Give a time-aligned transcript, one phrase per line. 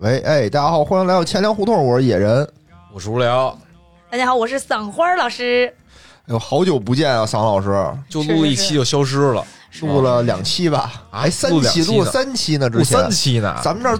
[0.00, 2.48] 喂，哎，大家好，欢迎来到钱粮胡同，我是野人。
[2.90, 3.54] 我是无聊，
[4.10, 5.70] 大家好，我是赏花老师。
[6.22, 7.68] 哎呦，好久不见啊，桑老师，
[8.08, 9.44] 就录一期就消失了，
[9.82, 10.90] 录了两期吧？
[11.10, 13.98] 啊哎，三期，录了三期呢，录之前三期呢，咱们这儿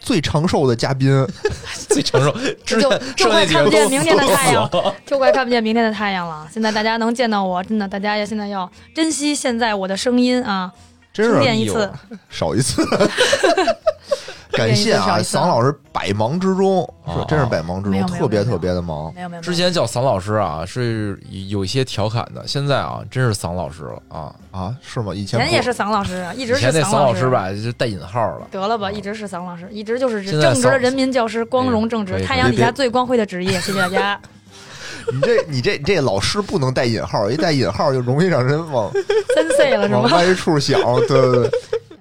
[0.00, 1.10] 最长寿的嘉宾，
[1.90, 2.34] 最长寿。
[2.64, 6.48] 之 就就快看不见明天的太阳了， 就快看不见明天的太阳了。
[6.50, 10.72] 现在大家能见到我，真的，大家要现在要珍惜现在我的声音啊！
[11.12, 11.92] 真是充电一次，
[12.30, 12.82] 少一次。
[14.56, 19.12] 感谢啊，桑老师百忙之中，哦是真是百忙之中，特别特别的忙。
[19.14, 24.34] 没有没有，之前叫桑老师啊，是有一些调侃的，现在啊，真是桑老师了啊。
[24.50, 25.12] 啊，是吗？
[25.14, 27.28] 以前也是桑老师， 一直是以前那桑老老师。
[27.28, 28.46] 吧，就带引号了。
[28.50, 33.58] 得了吧，一直是桑老师，一直就是正直的人民教师，光荣正直，太阳底下最光辉的职业。
[33.62, 34.20] 谢谢大家。
[35.12, 38.90] 你这你这这老师不能带引号，一带引号就容易让人往
[39.36, 40.00] 真碎了是吗？
[40.00, 40.80] 往歪处想。
[41.00, 41.50] 对对对。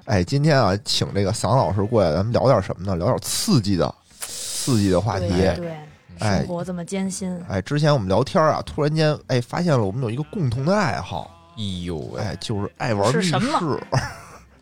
[0.05, 2.95] 哎，今天啊，请这个桑老师过来，咱们聊点什么呢？
[2.95, 5.29] 聊点刺激的、刺激的话题。
[5.29, 5.77] 对对，
[6.19, 13.83] 哎生活这么艰辛，哎，之前我们聊天啊，突然间哎发现了我们有一个共同的爱好，哎呦喂，哎，就是爱玩密室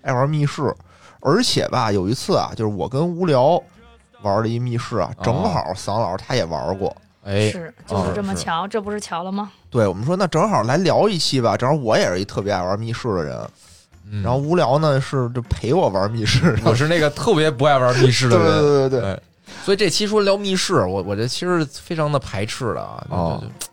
[0.02, 0.73] 爱玩密室。
[1.23, 3.62] 而且吧，有一次啊，就是我跟无聊
[4.23, 6.95] 玩了一密室啊，正好桑老师他也玩过。
[7.23, 9.52] 哎，是就是这么是巧，这不是巧了吗？
[9.69, 11.56] 对我们说，那正好来聊一期吧。
[11.56, 13.47] 正好我也是一特别爱玩密室的人，
[14.10, 14.24] 嗯。
[14.24, 16.58] 然后无聊呢是就陪我玩密室。
[16.64, 19.20] 我是那个特别不爱玩密室对的人，对对对对，哎，
[19.64, 23.71] 所以这期说聊密室，我我这其实非常的排斥的啊，哦就就哎，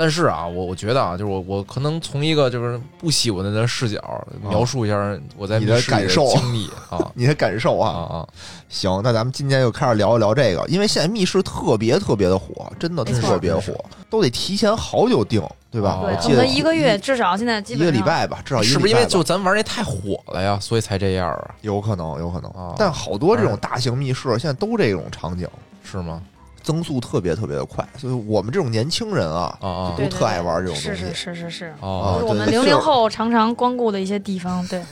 [0.00, 4.96] 但是啊，我我觉得啊，就是我我可能从一个就是不喜欢的人的视角描述一下
[5.36, 8.02] 我在你的密室里感受经历啊 你的感受啊啊。
[8.18, 8.28] 啊，
[8.68, 13.74] 行，那咱们今天就开始聊一聊这个，因为现在密室特别特别的火，真的特别火，
[14.08, 15.98] 都得提前好久订，对吧？
[16.00, 21.54] 我记得一个月，至少现在基一本一个礼拜吧，至少一个是不是因为就咱玩那太火了呀，所以才这样啊？
[21.62, 22.48] 有可能，有可能。
[22.52, 25.48] 啊但好多这种大型密室现在都这种场景，
[25.82, 26.22] 是吗？
[26.68, 29.56] 增速特别特别的快，所以我们这种年轻人啊，
[29.96, 34.66] 都特爱玩这种东西是是是是是，哦就是我们零零后常常光顾的一些地方。
[34.68, 34.84] 对，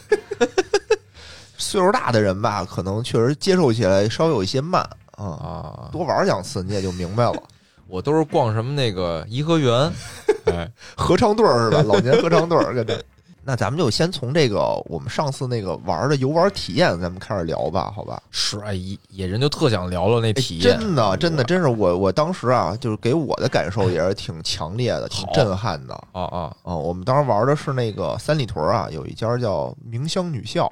[1.58, 4.80] 岁数大的人吧，可能确实接受起来稍微有一些慢
[5.18, 5.26] 啊。
[5.26, 5.88] 啊！
[5.92, 7.42] 多玩两次你也就明白了，
[7.88, 9.92] 我都是逛什么那个颐和园，
[10.48, 10.66] 哎，
[10.96, 11.82] 合唱队儿是吧？
[11.82, 12.98] 老年合唱队儿跟这。
[13.46, 18.20] 那咱们就先从这个我们上次那个玩的游玩体验，咱们开始聊吧，好吧？
[18.32, 25.94] 是哎，野野人就特想聊聊那哎体验，真的，真的，真是我我当时啊，就是给我的感受也是挺强烈的，挺震撼的。
[26.10, 30.66] 啊啊啊，我们当时玩的是那个三里屯啊，有一家叫明香女校，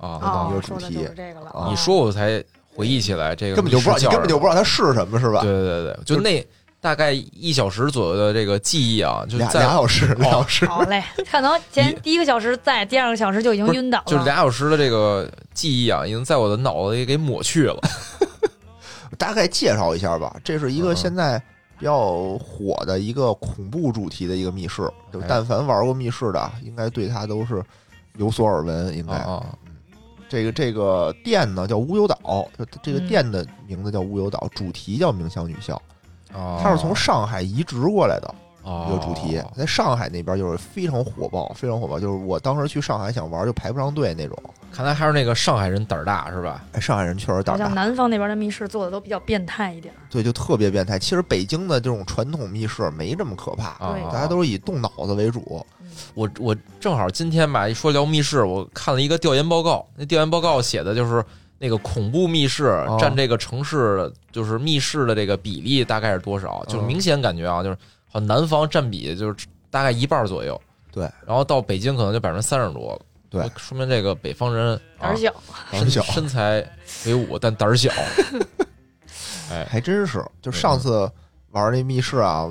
[0.00, 0.18] 啊！
[0.22, 1.50] 当一个哦，主题说的就是这个了。
[1.50, 2.42] 啊你说我才
[2.74, 5.42] 回忆起来这个，根本就不知道，你根本就不知道它是什么，是吧？
[5.42, 6.44] 对对对，就那
[6.84, 10.66] 大概一小时左右的这个记忆啊，就俩俩小时，俩小时。
[10.66, 14.04] 好嘞，可能前第一个小时在，第二个小时就已经晕倒了。
[14.06, 17.80] 就是俩小时的这个记忆啊，已经在我的脑子里给抹去了。
[19.16, 21.42] 大概介绍一下吧，这是一个嗯现在
[21.78, 27.64] 比较火的一个恐怖主题的一个密室，就哎但凡玩过密室的，应该对它都是
[28.18, 28.94] 有所耳闻。
[28.94, 29.46] 应该、啊啊
[30.28, 35.80] 这个这个店呢叫乌有岛，就这个嗯店的名字叫乌有岛，主题叫明香女校，
[36.34, 36.60] 啊！
[36.62, 38.34] 它是从上海移植过来的。
[38.64, 42.00] 啊一个主题，在上海那边就是非常火爆，非常火爆。
[42.00, 44.34] 就是我当时去上海想玩，就排不上队那种。
[44.72, 46.64] 看来还是那个上海人胆儿大是吧？
[46.72, 49.92] 哎，上海人确实胆好像大，南方那边的密室做的都比较变态一点。
[50.08, 50.98] 对，就特别变态。
[50.98, 55.62] 其实北京的这种传统密室没这么可怕，啊，对大家都是以动脑子为主。
[56.14, 61.22] 我我正好今天吧，一说聊密室，我看了一个调研报告，那调研报告写的就是
[61.64, 66.62] 那个恐怖密室哦占这个城市就是密室的这个比例大概是多少？
[66.68, 67.76] 就明显感觉啊，就是
[68.06, 70.60] 好像南方占比就是大概一半左右，
[70.92, 75.34] 对，然后到北京可能就百分之三十多了，对，说明这个北方人啊胆儿小，
[75.70, 76.62] 身胆小身材
[77.02, 77.90] 魁梧，但胆儿小。
[79.50, 80.22] 哎，还真是。
[80.42, 81.10] 就上次
[81.52, 82.46] 玩那密室啊，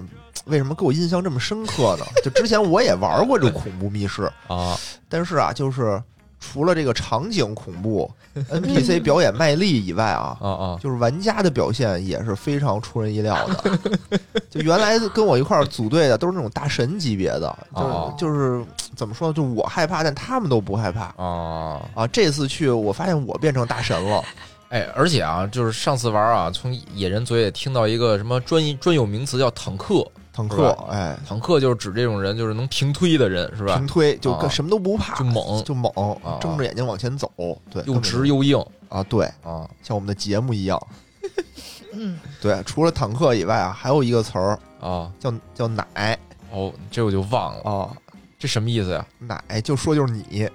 [0.45, 2.05] 为什么给我印象这么深刻呢？
[2.23, 4.75] 就之前我也玩过这种恐怖密室，啊
[5.07, 6.01] 但是啊，就是
[6.43, 8.09] 除了这个场景恐怖、
[8.51, 10.79] NPC 表演卖力以外啊，啊啊！
[10.81, 13.79] 就是玩家的表现也是非常出人意料的。
[14.51, 18.63] 就原来跟我一块儿组队的都是那种大神级别的，就就是
[18.95, 19.33] 怎么说呢？
[19.33, 22.07] 就我害怕，但他们都不害怕啊，啊。
[22.07, 24.21] 这次去，我发现我变成大神了。
[24.69, 33.85] 哎，而且啊，就是上次玩啊，从野人嘴里听到一个什么专一专有名词叫坦克，是坦克吧，哎，坦克就是指这种人，就是能平推的人，是吧平？
[33.85, 35.91] 推就什么都不怕，就猛就猛
[36.23, 37.31] 啊，睁着眼睛往前走，
[37.69, 38.59] 对，又直又硬
[38.89, 40.81] 啊，对，啊像我们的节目一样。
[41.93, 45.11] 嗯，对，除了坦克以外啊，还有一个词儿啊！
[45.19, 46.17] 叫叫奶
[46.51, 47.89] 哦，这我就忘了，啊，
[48.39, 49.05] 这什么意思呀？
[49.19, 50.49] 奶就说就是你，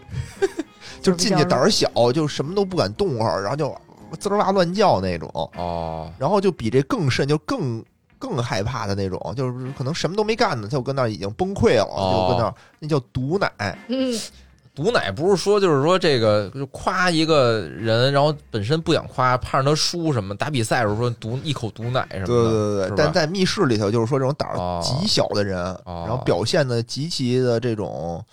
[1.00, 3.72] 就进去胆儿小，就什么都不敢动会儿，然后就
[4.18, 7.84] 滋儿哇乱叫那种，哦，然后就比这更甚，就更
[8.18, 14.18] 更害怕的那种，就是可能什么都没干呢，他就跟那儿已经崩溃了，哦就跟那儿那叫毒奶，嗯，
[14.74, 24.48] 毒奶不是说就是说这个就夸一个人，然后本身不想夸，怕让他输什么，打比赛的时候说毒一口毒奶什么的，对对对对，但在密室里头，就是说这种胆
[24.82, 28.24] 极小的人，哦然后表现的极其的这种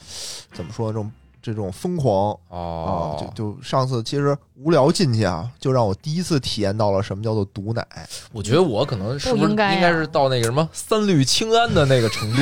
[0.54, 1.12] 怎么说这种
[1.46, 7.86] 这种疯狂啊、哦，就就上次其实无聊进去啊，就让我第一次体验到了什么叫做毒奶。
[8.32, 12.42] 我觉得我可能是不是应该应该是到那个什么三氯氰胺的那个程度？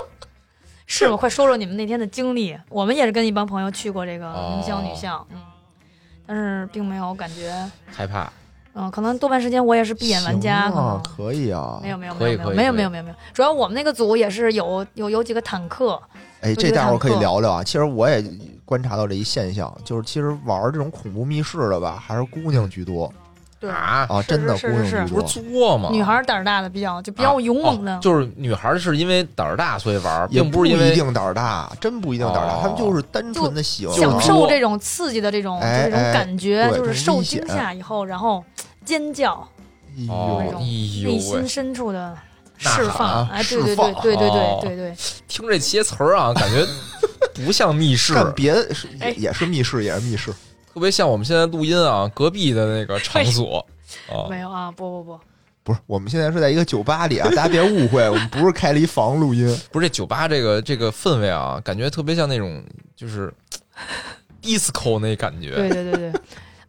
[0.86, 1.18] 是吗？
[1.18, 2.58] 快说说你们那天的经历。
[2.70, 5.38] 我们也是跟一帮朋友去过这个哦明香女巷，嗯，
[6.26, 7.54] 但是并没有感觉，
[7.92, 8.32] 害怕
[8.78, 16.00] 嗯，可能多半时间我也是闭眼玩家，行啊可能，可以啊，没有没有没有没有没有没有没有，主要我们那个组也是有有有几个坦克，
[16.40, 17.64] 哎，这待会儿可以聊聊啊。
[17.64, 18.24] 其实我也
[18.64, 23.12] 观察到这一现象，就是其实玩这种恐怖密室的吧，还是姑娘居多
[23.60, 25.20] 对，啊，啊，真的姑娘居多。
[25.20, 25.26] 不。
[25.28, 25.88] 是作吗？
[25.90, 32.58] 女孩儿胆儿大的比较就比较勇猛的，哦就是女孩是因为胆儿大所以玩，也并不是因为一定胆儿大，真不一定胆儿大，哦。
[32.62, 38.44] 他们就是单纯的喜欢享受这种刺激的这种哎这种感觉，哎就是受惊吓以后，然后
[38.88, 39.46] 尖叫，
[39.96, 41.14] 哎呦哦那，种哎呦喂。
[41.14, 42.16] 内心，深处的
[42.56, 44.96] 释放，啊哎，对对释放对对对哦对对对，
[45.28, 46.66] 听这些词儿啊， 感觉
[47.44, 49.10] 不像密室，干别的是哎。
[49.10, 50.32] 也也是密室，也是密室。
[50.72, 53.58] 特别像我们现在录音啊，隔壁的那个场所。
[54.10, 54.26] 啊。
[54.30, 55.20] 没有啊，不不不，
[55.64, 59.46] 不是，我们现在是在一个酒吧里啊，大家别误会，我们不是开了一房录音。
[59.70, 62.62] 不是这酒吧这个这个氛围啊，感觉特别像那种
[62.96, 63.32] 就是
[64.42, 65.54] disco 那感觉。
[65.54, 66.20] 对对对对，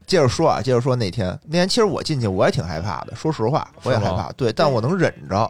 [0.10, 5.50] 接着说啊，接着说那天，那天其实我进去我也挺害怕的，说实话，我也害怕，对，但我能忍着，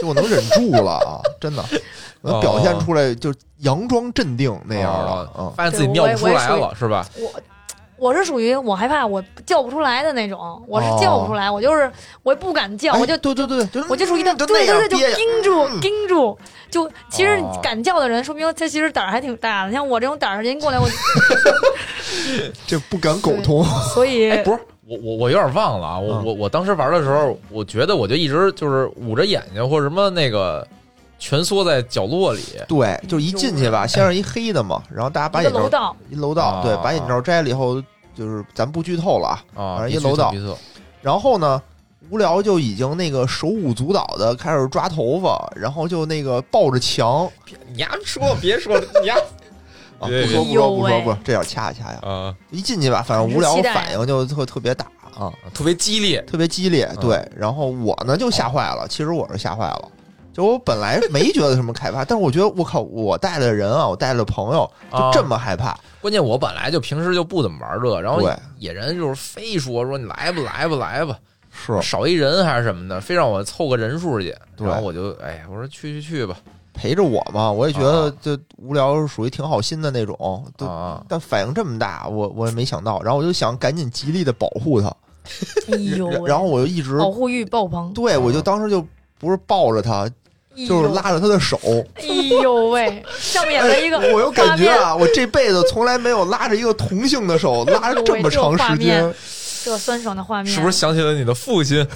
[0.00, 1.62] 就我能忍住了啊，真的，
[2.22, 7.06] 能表现出来就佯装镇定那样的，哦嗯，发现自己尿不出来了，是吧？
[7.16, 7.40] 我
[8.02, 11.88] 我是属于我害怕我叫不出来的那种，我是哦叫不出来，我就是
[12.24, 15.80] 我也不敢叫，我就哎对对对，就我就属于那就对对对，就盯住嗯。
[15.80, 16.36] 盯住，
[16.68, 17.60] 就其实哦。
[17.62, 19.70] 敢叫的人，说明他其实胆儿还挺大的。
[19.72, 20.88] 像我这种胆儿，人过来我，
[22.66, 23.64] 这 不敢苟同，
[23.94, 26.24] 所以哎，不是，我我我有点忘了啊，我嗯。
[26.24, 30.66] 我我当时玩的时候，我觉得我就一直就是捂着眼睛或者什么那个
[31.20, 32.42] 蜷缩在角落里。
[32.66, 36.62] 对，就一进去吧，先是一黑的嘛，然后大家把眼罩楼道，一楼道，啊。
[36.64, 37.80] 对，把眼罩摘了以后，
[38.14, 40.32] 就是咱不剧透了啊，啊，反正一楼道
[41.00, 41.60] 然后呢，
[42.10, 47.30] 无聊就已经那个手舞足蹈的开始抓头发，然后就那个抱着墙
[47.72, 49.16] 你丫说别说 你丫
[49.98, 51.98] 啊，不说不说不说不说，这点掐一掐呀。
[52.02, 54.86] 啊，一进去吧，反正无聊反应就特特别大
[55.16, 56.20] 啊，特别激烈。
[56.22, 56.88] 特别激烈。
[56.92, 59.88] 嗯对，然后我呢就吓坏了，其实我是吓坏了。
[60.32, 68.20] 就我本来没觉得什么害怕，但是我觉得我靠，我带的人啊，我带的朋友就啊这么害怕，关键我本来就平时就不怎么玩这，然后
[68.58, 71.18] 野人就是非说说你来吧来吧来吧，
[71.50, 71.80] 是。
[71.82, 76.36] 少一人还是什么的，非让我凑个人数去，然后我就哎呀，我说去去去吧，
[76.72, 78.12] 陪着我嘛，我也觉得啊。
[78.22, 80.16] 这无聊是属于挺好心的那种，
[80.56, 84.88] 都啊，但反应这么大，我我也没想到，然后我就想赶紧极力的保护他，
[85.70, 88.84] 哎呦， 然后我就一直保护欲爆棚，对我就当时就
[89.18, 90.08] 不是抱着他，
[90.68, 91.58] 就是拉着他的手，
[91.94, 92.04] 哎
[92.42, 99.14] 呦喂，上面演了一个哎我有感觉，啊，我这辈子从来没有拉着一个同性的手 拉着这么长时间，
[99.64, 101.86] 这酸爽的画面，是不是想起了你的父亲？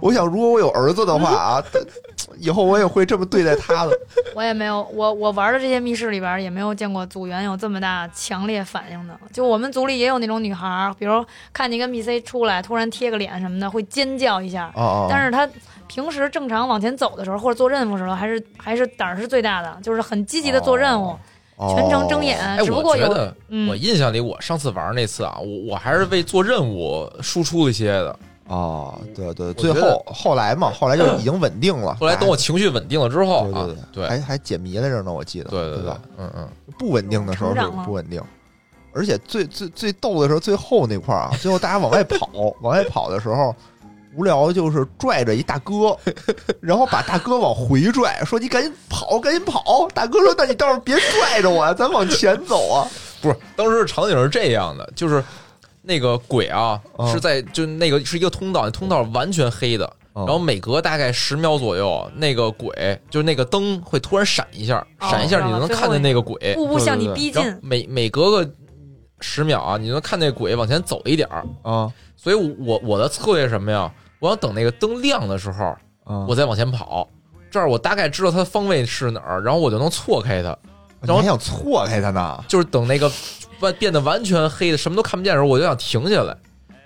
[0.00, 1.62] 我想如果我有儿子的话啊，
[2.36, 3.96] 以后我也会这么对待他的。
[4.34, 9.16] 我也没有，我我玩的这些密室里边也没有见过组员有这么大强烈反应的。
[9.32, 14.72] 就我们组里也有那种女孩，比如看见一个 NPC 出来，突然贴个脸什么的，会尖叫一下。
[15.08, 15.48] 但是她
[15.92, 21.14] 平时正常往前走的时候，或者做任务的时候，还是还是胆儿是最大的，就是很积极的做任务，
[21.56, 22.38] 哦全程睁眼。
[22.40, 28.18] 哎，我只不过有觉得嗯我印象里，我上次玩那次啊，我我还是为做任务输出一些的。
[28.48, 31.94] 哦，对对，我最后后来嘛，后来就已经稳定了。
[32.00, 38.20] 后来等我情绪稳定了之后啊对对，对还还解谜来着呢，我记得，对对对吧？，嗯嗯，不稳定的时候是不稳定，
[38.92, 42.28] 而且最最最逗的时候，最后那块儿啊，最后大家往外跑，
[42.60, 43.54] 往外跑的时候，
[44.16, 45.96] 无聊就是拽着一大哥，
[46.60, 49.88] 然后把大哥往回拽，说你赶紧跑，赶紧跑。
[49.94, 52.86] 大哥说：“那你倒是别拽着我呀，咱往前走啊。
[53.22, 55.22] 不是，当时场景是这样的，就是
[55.80, 68.50] 那个鬼啊嗯是在就那个是一个通道，通道完全黑的，嗯然后每隔大概十秒左右，那个鬼就是那个灯会突然闪一下，哦闪一下，你就能看见那个鬼，步步向你逼近然后，每每隔个
[69.20, 71.44] 十秒啊，你就能看那鬼往前走一点儿。
[71.62, 73.92] 啊所以我我的策略是什么呀？
[74.22, 77.08] 我要等那个灯亮的时候，啊我再往前跑，
[77.50, 80.56] 这儿我大概知道它的方位是哪儿，然后我就能错开它。
[81.00, 82.44] 然后你还想错开它呢？
[82.46, 83.10] 就是等那个
[83.58, 86.36] 完变得完全黑的，什么都看不见的时候，我就想停下来。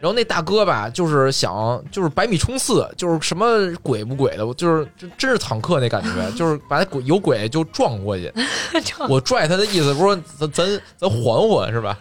[0.01, 3.47] 然后那大哥吧，就是想就是百米冲刺，就是什么
[3.83, 8.33] 鬼不鬼的，我就是就真是坦克那感觉， 就是把那鬼有鬼就撞过去。
[9.11, 11.99] 我拽他的意思不是说咱咱咱缓缓是吧？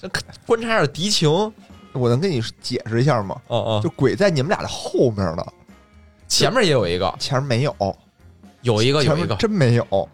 [0.00, 0.08] 咱
[0.46, 1.28] 观察下敌情。
[1.96, 3.36] 我能跟你解释一下吗？
[3.48, 5.44] 嗯嗯，就鬼在你们俩的后面呢，
[6.28, 7.74] 前面也有一个，前面没有，
[8.62, 10.08] 有一个前面有一个，真没有，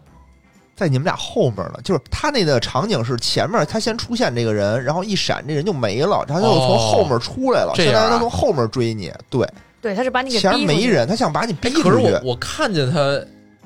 [0.75, 1.79] 在你们俩后面呢。
[1.83, 9.11] 就是他那个场景是前面他先出现这个人，然后一闪这人就没了，然后又从后面出来了，相当于他从后面追你。
[9.29, 9.47] 对，
[9.81, 10.53] 对，他是把你给前。
[10.55, 13.19] 面没人，他想把你逼哎，出去可是我我看见他，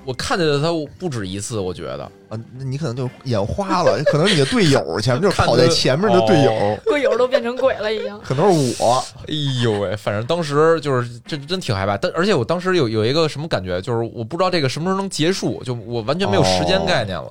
[0.08, 8.18] 我看见他不止一次，我觉得啊，那你可能就眼花了，可能你的队友前面就是跑在前面的队友，哦 队友都变成鬼了，已经。
[8.22, 9.04] 可能是我。
[9.28, 17.30] 哎呦喂，反正当时就是真真挺害怕，但而且我当时有有一个什么感觉，就是我不知道这个什么时候能结束，就我完全没有时间概念了。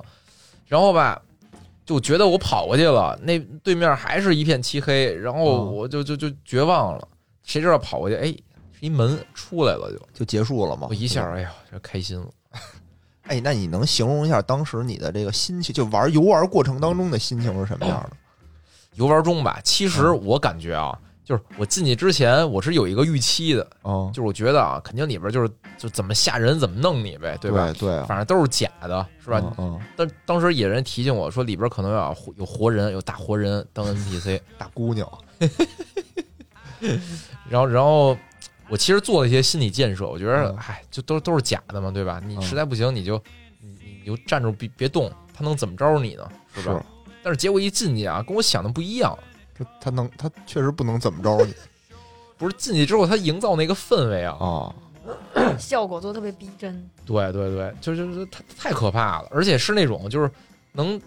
[0.67, 1.19] 然后吧，
[1.83, 7.07] 就觉得我跑过去了，那对面还是一片漆黑，然后哦我就就就绝望了。
[7.43, 8.31] 谁知道跑过去，哎，
[8.81, 10.85] 一门出来了就，就结束了嘛。
[10.87, 12.27] 我一下，哎呀，这开心了。
[13.27, 18.17] 哎，那你能形容一下当时你的这个心情，就玩游玩过程当中的心情是什么样的？
[18.95, 27.71] 游玩中吧，其实嗯我感觉啊，就是我进去之前我是有一个预期的，哦，就是我觉得啊，肯定里边就是就怎么吓人怎么弄你呗，对吧？
[27.77, 29.39] 对啊，反正都是假的，是吧？
[29.43, 34.39] 嗯嗯，但当时野人提醒我说，里边可能有有活人，有大活人当 NPC。
[34.57, 35.07] 大姑娘，
[37.49, 38.17] 然后，然后
[38.69, 42.21] 我其实做了一些心理建设，我觉得，嗯唉，就都都是假的嘛，对吧？
[42.25, 43.21] 你嗯实在不行，你就
[43.61, 46.27] 你你就站住，别别动，他能怎么着你呢？
[46.55, 46.85] 是吧？
[47.23, 49.17] 但是结果一进去啊，跟我想的不一样。
[49.57, 51.53] 他他能，他确实不能怎么着你
[52.37, 54.75] 不是进去之后，他营造那个氛围啊，啊！
[55.57, 56.87] 效果做得特别逼真。
[57.05, 60.29] 对对对，就是就是太太可怕了，而且是那种就是
[60.73, 61.01] 能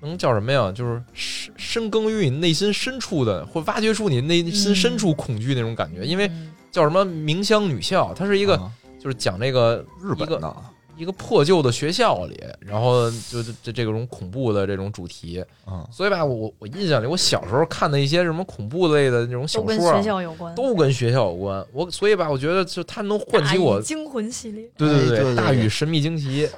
[0.00, 0.70] 能叫什么呀？
[0.70, 6.04] 就是深深耕于你内心深处的，会挖掘出你内心深处恐惧那种感觉。
[6.04, 10.56] 因为嗯叫什么明乡女校，它是一个、啊就是讲那个日本的
[10.96, 15.44] 一个破旧的学校里，然后就这这这种恐怖的这种主题。
[15.64, 20.52] 啊，所以吧，我我印象里，我小时候看的一些什么恐怖类的那种小说啊学，校有关。
[20.56, 21.64] 都跟学校有关。
[21.72, 26.48] 我所以吧，我觉得就它能唤起我惊魂系列，对对哎对对大禹神秘惊奇，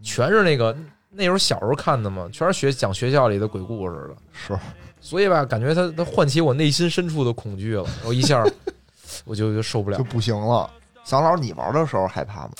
[0.00, 0.76] 全是那个
[1.10, 4.16] 那时候小时候看的嘛，全是学讲学校里的鬼故事的。
[4.32, 4.56] 是
[5.00, 8.44] 所以吧，感觉它它唤起我内心深处的恐惧了，我一下
[9.26, 10.04] 我就就受不了就。
[10.04, 10.70] 不行了。
[11.04, 12.50] 小老，你玩的时候害怕吗？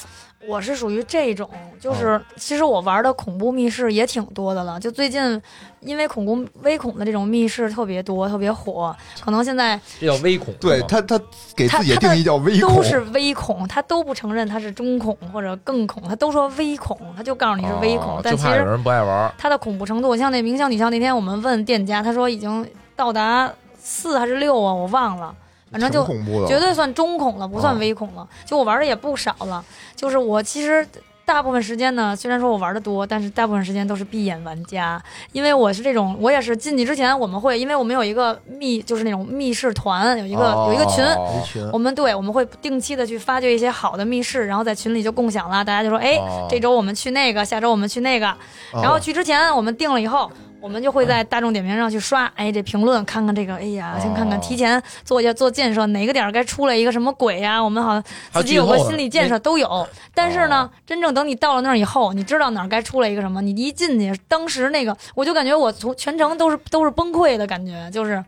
[0.47, 4.79] 我是属于这种，哦就是其实我玩的恐怖密室也挺多的了。
[4.79, 5.43] 就最近，
[5.81, 11.21] 因为恐怖微恐的这种密室特别多，特别火，可能现在这叫微恐，对他，他
[11.57, 19.35] 给自己定义叫微恐都，是微恐，他都不承认他是中恐或者更恐，他都说微恐，他就告诉你是微恐，哦但其实有人不爱玩。
[19.37, 25.35] 他的恐怖程度，像那冥想女校那天我们问店家，他说已经到达四还是六啊，我忘了，
[25.71, 26.07] 反正就
[26.47, 28.27] 绝对算中恐了，不算哦微恐了。
[28.45, 30.87] 就我玩的也不少了，就是我其实。
[31.27, 41.05] 大部分时间呢，虽然说我玩的多，但是大部分时间都是闭眼玩家，因为我是这种，我也是进去之前我们会，因为我们有一个密，就是那种密室团，有一个、有一个群，
[41.45, 41.69] 群。
[41.73, 46.47] 我们对我们会定期的去发掘一些好的密室，然后在群里就共享了，大家就说，哎，哦。
[46.49, 48.27] 这周我们去那个，下周我们去那个，
[48.75, 49.01] 然后哦。
[49.01, 50.31] 去之前我们定了以后，
[50.67, 59.87] 我们就会在大众点评上去刷，哎，这评论看看这个，哎呀，先看看哦提前做一下做建设，哪个点儿该出来一个什么鬼呀、我们好像自己有个心理建设都有。
[60.13, 68.25] 但是呢，真正等你到了那儿以后，你知道哪儿该出来一个什么，你一进去，当时那个我就感觉我从全程都是都是崩溃的感觉，就是。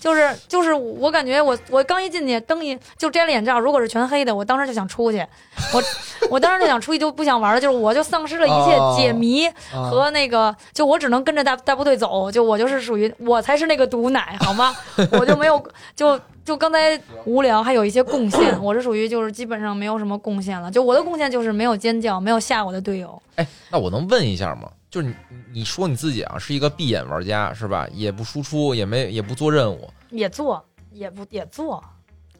[0.00, 5.18] 就是就是，我感觉我我刚一进去，灯一就摘了眼罩，如果是全黑的，我当时就想出去，
[5.72, 5.82] 我
[6.30, 14.74] 我当时就想出去，就不想玩了，就是我就丧失了一切哦解谜，啊和那个，就我只能跟着大大部队走，就我就是属于我才是那个毒奶，好吗？
[15.12, 15.62] 我就没有，
[15.96, 23.20] 就就刚才无聊，还有一些贡献，我是属于就是基本上没有什么贡献了，就我的贡献就是没有尖叫，没有吓我的队友。
[23.36, 24.68] 哎，那我能问一下吗？
[24.90, 25.14] 就是你
[25.52, 27.86] 你说你自己啊是一个闭眼玩家是吧？
[27.92, 31.82] 也不输出，也没也不做任务，也做，也不也做，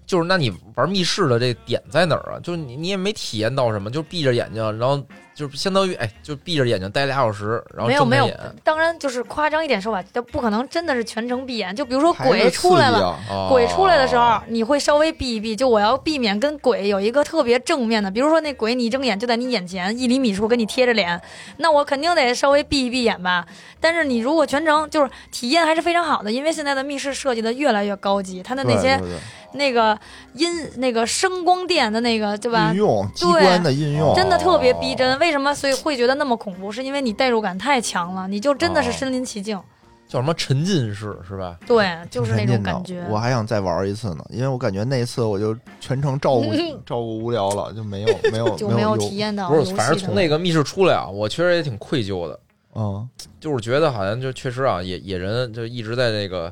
[0.06, 2.40] 就是那你玩密室的这点在哪儿啊？
[2.40, 5.04] 就是你你也没体验到什么，就闭着眼睛，然后
[5.38, 8.28] 就是相当于哎，就闭着眼睛待俩小时，然后没有没有
[8.64, 11.74] 当然就是夸张一点说法，就不可能真的是全程闭眼。
[11.76, 15.54] 就比如说鬼出来了，啊哦鬼出来的时候，你会稍微闭一闭。
[15.54, 21.20] 就我要避免跟鬼有一个特别正面的，比如说那鬼你一睁眼就在你眼前一厘米处跟你贴着脸，
[21.58, 23.46] 那我肯定得稍微闭一闭眼吧。
[23.78, 29.18] 但是你如果全程就是体验还是非常好的，因为现在的密室设计的越来越高级，它的那些对对对
[29.52, 29.98] 那个
[30.34, 32.78] 音那个声光电的那个对吧运？
[32.78, 35.16] 用机关的运用，真的特别逼真。
[35.18, 36.72] 为为什么所以会觉得那么恐怖？
[36.72, 39.60] 是因为你代入感太强了，你就真的是哦身临其境。
[40.08, 41.54] 叫什么沉浸式是吧？
[41.66, 43.04] 对，就是那种感觉。
[43.10, 46.44] 我还想再玩一次呢，因为我感觉那一次我就全程照顾
[46.86, 52.40] 照顾无聊了，就没有 没有就没有体验到不是，反正从那个密室出来啊，我确实也挺愧疚的，
[52.74, 53.06] 嗯
[53.38, 56.50] 就是觉得好像就确实啊，野野人就一直在那个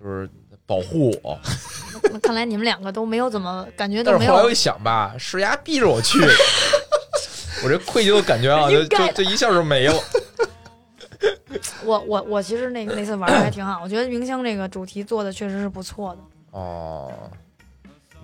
[0.00, 0.30] 就是
[0.64, 1.36] 保护我，
[2.12, 6.28] 那 看来你们两个都没有怎么感觉都没有但是后来我一想吧，是丫逼着我去的，
[7.64, 9.94] 我这愧疚的感觉啊， 就就就一下就没了。
[11.84, 16.20] 我我我其实那那次玩的还挺好，我觉得明星这个主题做的确实是不错的。
[16.52, 17.12] 哦，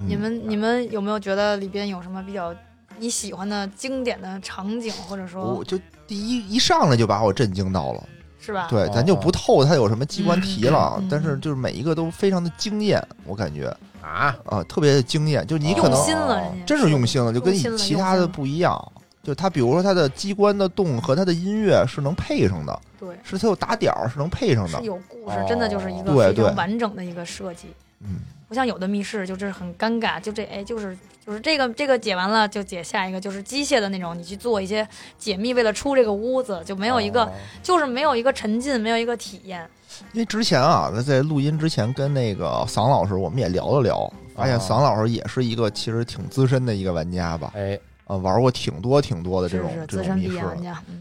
[0.00, 2.54] 嗯你们你们有没有觉得里边有什么比较
[2.99, 8.04] 你喜欢的经典的场景，或者说我就第一一上来就把我震惊到了。
[8.40, 8.66] 是吧？
[8.71, 13.66] 对，咱就不透它有什么机关题了，但是就是每一个都非常的惊艳，我感觉
[14.00, 15.47] 啊，啊，特别的惊艳。
[15.47, 18.92] 就你可用能心了，真是用心了，就跟你其他的不一样。
[19.28, 24.87] 就它，比如说它的机关的动和它的音乐是能配上的，对，是它有打点儿是能配上的是。
[24.87, 27.66] 有故事哦，真的就是一个非常完整的一个设计。
[28.00, 37.32] 嗯，不像有的密室就是很尴尬，就这哎就是就是这个这个解完了就解下一个，就是机械的那种，你去做一些解密，为了出这个屋子就没有一个、哦
[37.62, 39.68] 就是没有一个沉浸，没有一个体验。
[40.14, 50.40] 因为之前啊，在录音之前跟那个桑老师我们也聊了聊，发现哦桑老师也是一个其实挺资深的一个玩家吧，哎，啊，玩过挺多挺多的这种资深种密室。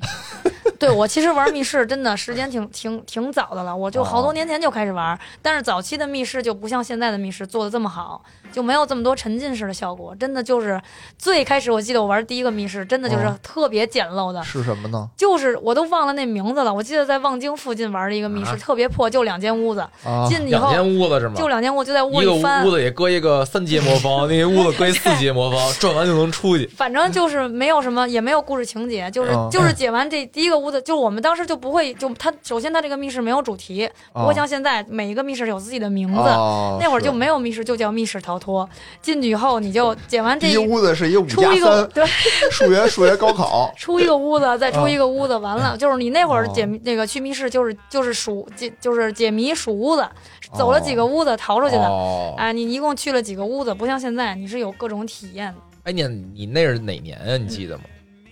[0.78, 10.16] 对我其实玩密室真的时间挺挺挺早的了，我就好多哦年前就开始玩，但是早期的密室就不像现在的密室做的这么好，就没有这么多沉浸式的效果。
[10.20, 10.82] 真的就是
[11.18, 15.08] 最开始我记得我玩第一个密室，真的就是哦特别简陋的，是什么呢？
[15.16, 16.74] 就是我都忘了那名字了。
[16.74, 21.36] 我记得在望京附近玩的一个密室，啊特别破，就两间屋子，啊，进去以后两间屋子是吗？
[21.36, 22.72] 就两间屋，就在屋一个里翻屋。
[22.72, 26.66] 子也搁一个三阶魔方， 那些屋子搁一四阶魔方，转完就能出去。
[26.76, 36.20] 反正就是没有什么，也没有故事情节，就是、嗯就是解完这第一个屋子，就我们当时就不会，就它首先它这个密室没有主题，不会像现在每一个密室有自己的名字。
[36.20, 38.68] 哦那会儿就没有密室，就叫密室逃脱。
[39.02, 42.06] 进去以后，你就解完这一屋子是一个五出加三，一个对，
[42.52, 43.72] 数学数学高考。
[43.78, 50.08] 出一个屋子，再出一个屋子，完了就是你那会儿哦解密那个去密室，就是就是数解就是解谜数屋子，
[50.56, 51.84] 走了几个屋子逃出去的。
[51.88, 53.74] 哦，啊，你一共去了几个屋子？
[53.74, 55.60] 不像现在，你是有各种体验的。
[55.84, 57.38] 哎，你你那是哪年啊？
[57.38, 57.84] 你记得吗？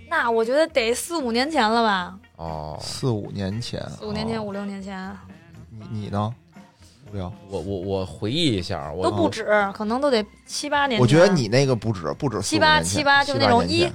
[0.09, 5.11] 那我觉得得四五年前了吧，哦，四五年前，四五年前、哦五六年前
[5.71, 6.33] 你你呢？
[7.15, 7.31] 无聊。
[7.49, 10.99] 我我我回忆一下，我都不止，可能都得七八年。
[10.99, 13.89] 我觉得你那个不止不止七八七八就那种一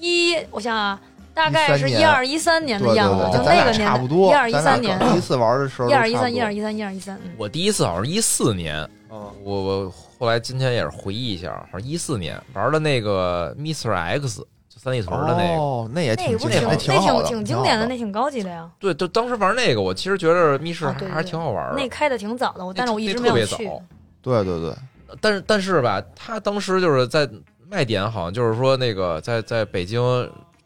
[0.00, 1.00] 一，我想啊，
[1.34, 4.30] 大概是13年一二一三年的样子，对，就那个年代，差不多。
[4.30, 8.76] 一二一三年，第一次玩的时候一二一三，一二一三，一二一三，嗯，我第一次好像是一四年，
[9.10, 13.92] 嗯我我后来今天也是回忆一下，好像一四年玩的那个 Mr.
[13.92, 14.46] X，就
[14.82, 15.62] 三里屯的那个。
[15.62, 18.68] 哦，那也那不挺经是挺那典，好的，挺挺经典的，那挺高级的呀。
[18.80, 21.76] 对，就当时玩那个，我其实觉得密室还、啊对对还挺好玩的。
[21.76, 23.64] 那开的挺早的，我但是我一直特别没有去。
[23.64, 23.82] 早，
[24.20, 24.74] 对对对，
[25.20, 27.28] 但是但是吧，他当时就是在
[27.68, 30.00] 卖点，好像就是说那个在在北京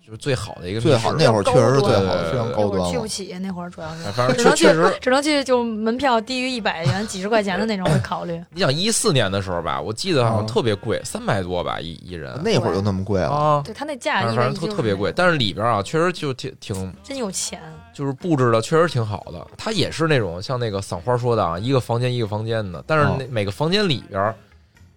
[0.07, 3.05] 就是最好的一个最好那会儿确实是最好的，非常高端去不。
[3.09, 8.41] 起，那会儿主要是哎反正只能去确确实，只能去就门票低于一百元、几十块钱的那种会考虑。
[8.55, 17.61] 你想一四年的时候吧，我记得好像嗯特别贵，三百多吧一一人那会儿就那么贵了，啊，对他那价反正特特别贵，但是里边啊确实就挺挺真有钱。
[17.93, 24.35] 就是布置的确实挺好的，它也是那种像那个散花说的啊，一个房间一个房间的，但是每个房间里边儿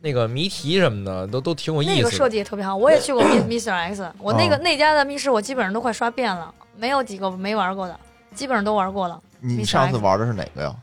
[0.01, 2.29] 那个谜题什么的都都挺有意思那个设。
[2.29, 3.71] 计也特别好，我也去过 Mr.
[3.71, 7.99] X， 我那个那家的密室我基本上都快刷遍了，没有几个没玩过的，
[8.33, 9.21] 基本上都玩过了。
[9.41, 10.75] 你上次玩的是哪个呀？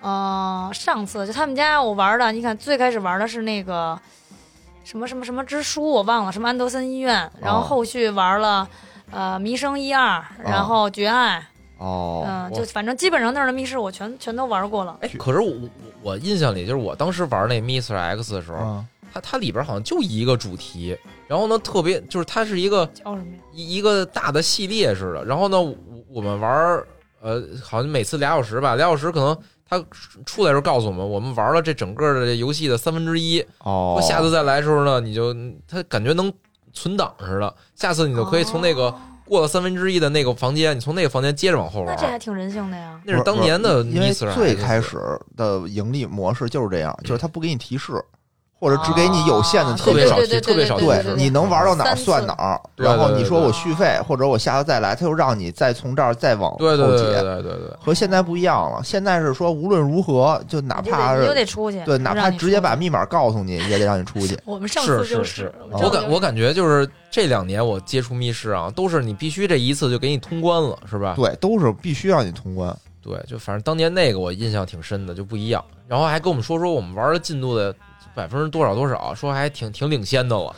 [0.00, 3.98] 呃，上次就他们家我玩的，你看最开始玩的是那个
[4.84, 8.68] 什么什么什么之书，我忘了，什么安德森医院，然后哦后续玩了
[9.10, 11.42] 呃弥生一二，然后绝爱，哦，
[11.80, 14.96] 嗯，就反正基本上那儿的密室我全全都玩过了。
[15.00, 15.68] 哎，可是我我
[16.02, 17.94] 我印象里，就是我当时玩那 Mr.
[17.94, 23.38] X 的时候，嗯，它它里边好像就一个主题，然后呢特别就是它是一个叫什么呀？
[23.52, 25.74] 一一个大的系列似的，然后呢我
[26.14, 26.82] 我们玩
[27.20, 29.36] 呃好像每次俩小时吧，俩小时可能。
[29.70, 29.78] 他
[30.24, 35.36] 出来时候告诉我们，我们玩了这整个的游戏的三分之一，哦，下次再来的时候呢，你就
[35.68, 36.32] 他感觉能
[36.72, 42.00] 存档似的，下次你就可以从那个哦过了三分之一的那个房间，你从那个房间接着往后玩那。
[42.00, 43.00] 这还挺人性的呀。
[43.04, 44.98] 那是当年的因为最开始
[45.36, 48.02] 的盈利模式就是这样，就是他不给你提示，
[48.58, 50.16] 或者只给你有限的特别少。
[50.40, 57.22] 特别少对你能玩到哪儿算哪儿，然后你说我续费，或者我下次再来，他又让你再从这儿再往对对对对后。
[57.22, 64.38] 对对对，和现在不一样了，现在是说无论如何，就哪怕是就得出去，对，哪怕直接把密码告诉你，也得让你出去。
[64.46, 71.14] 我们上是次就是是，我我感我感觉就是这两年我接触密室啊，都是你必须这一次就给你通关了，是吧？
[71.16, 72.74] 对，都是必须让你通关。
[73.02, 75.64] 对，就反正当年那个我印象挺深的，就不一样。
[75.86, 77.74] 然后还跟我们说说我们玩的进度的
[78.18, 80.52] 百分之多少多少，说还挺挺领先的了，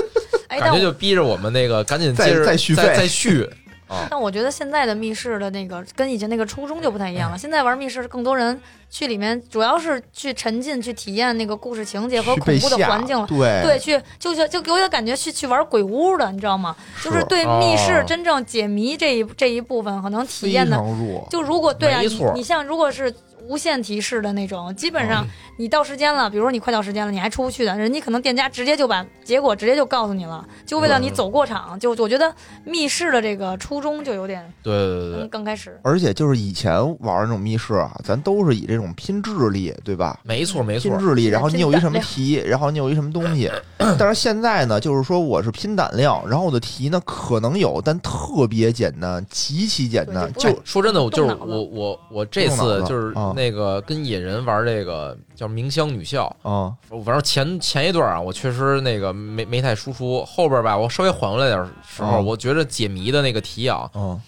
[0.48, 3.46] 感觉就逼着我们那个赶紧接着再再续再再续
[3.86, 4.08] 啊。
[4.08, 7.36] 但我觉得现在的密室的那个跟以前那个初衷就不太一样了。
[7.36, 13.26] 现在玩密室，更多人去里面主要是去沉浸、去体验那个故事情节和恐怖的环境了。
[13.26, 16.74] 对对，去就就就给我的感觉去去玩鬼屋的，你知道吗？
[17.04, 20.82] 就是对密室哦真正解谜这一这一部分，可能体验的。
[21.28, 23.14] 就如果对啊，你你像如果是
[23.52, 25.26] 无限提示的那种，基本嗯上
[25.58, 31.78] 你到时间了，比如说你快到时间了，你还出不去的，人家可能店家直接就把结果直接就告诉你了，就为了你走过场。
[31.78, 32.34] 就我觉得
[32.64, 35.78] 密室的这个初衷就有点对对对刚开始。
[35.82, 40.18] 而且就是以前玩那种密室啊，咱都是以这种拼智力，对吧？
[40.22, 43.50] 没错没错拼，智力，然后你有一什么题，然后你有一什么东西。
[43.98, 56.72] 但是现在呢，就是说我是拼胆量，然后我的题呢可能有，但特别简单，极其简单，就说真的，我就是我我我这次就是啊那个跟野人玩这个叫明香女校，啊，
[57.04, 64.20] 反正前前一段啊，我确实那个没没太输出，后边吧，我稍微缓过来点时候，哦我觉得解谜的那个题啊，嗯，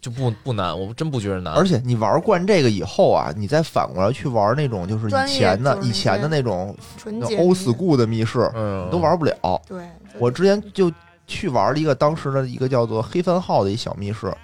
[0.00, 1.54] 就不不难，我真不觉得难。
[1.54, 9.62] 而且你玩惯这个以后啊，你再反过来去玩那种就是以前的以前的那种纯洁 old school 的密室，嗯，都玩不了。
[9.68, 10.90] 对，我之前就
[11.28, 14.34] 去玩了一个当时的一个叫做黑番号的一小密室，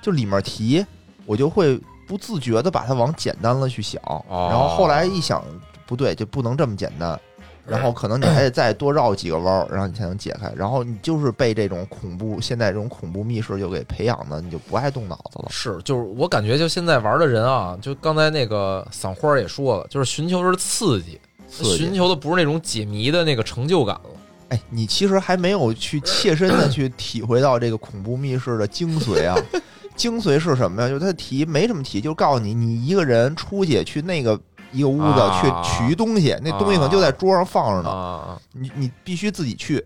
[0.00, 0.86] 就里面题
[1.26, 1.78] 我就会
[2.12, 5.42] 不自觉的把它往简单了去想，哦然后后来一想
[5.86, 7.18] 不对，就不能这么简单。
[7.66, 10.52] 然后可能你还得再多绕几个弯儿，然后你才能解开。
[10.54, 15.46] 然后你就是被这种恐怖现在这种恐怖密室就给培养的，你就不爱动脑子了。
[15.48, 24.10] 是，就是我感觉就现在玩的人啊，就刚才那个散花也说了，就是寻求的是刺激，刺激寻求的不是那种解谜的那个成就感了。
[24.48, 29.34] 哎，你其实还没有去切身的去体会到这个恐怖密室的精髓啊！
[29.96, 30.88] 精髓是什么呀？
[30.88, 34.38] 就是它的题没什么题，就是告诉你，你一个人出去去那个
[34.72, 39.84] 一个屋子啊去取一东西，那东西可能就在桌上放着呢，啊，你你必须自己去。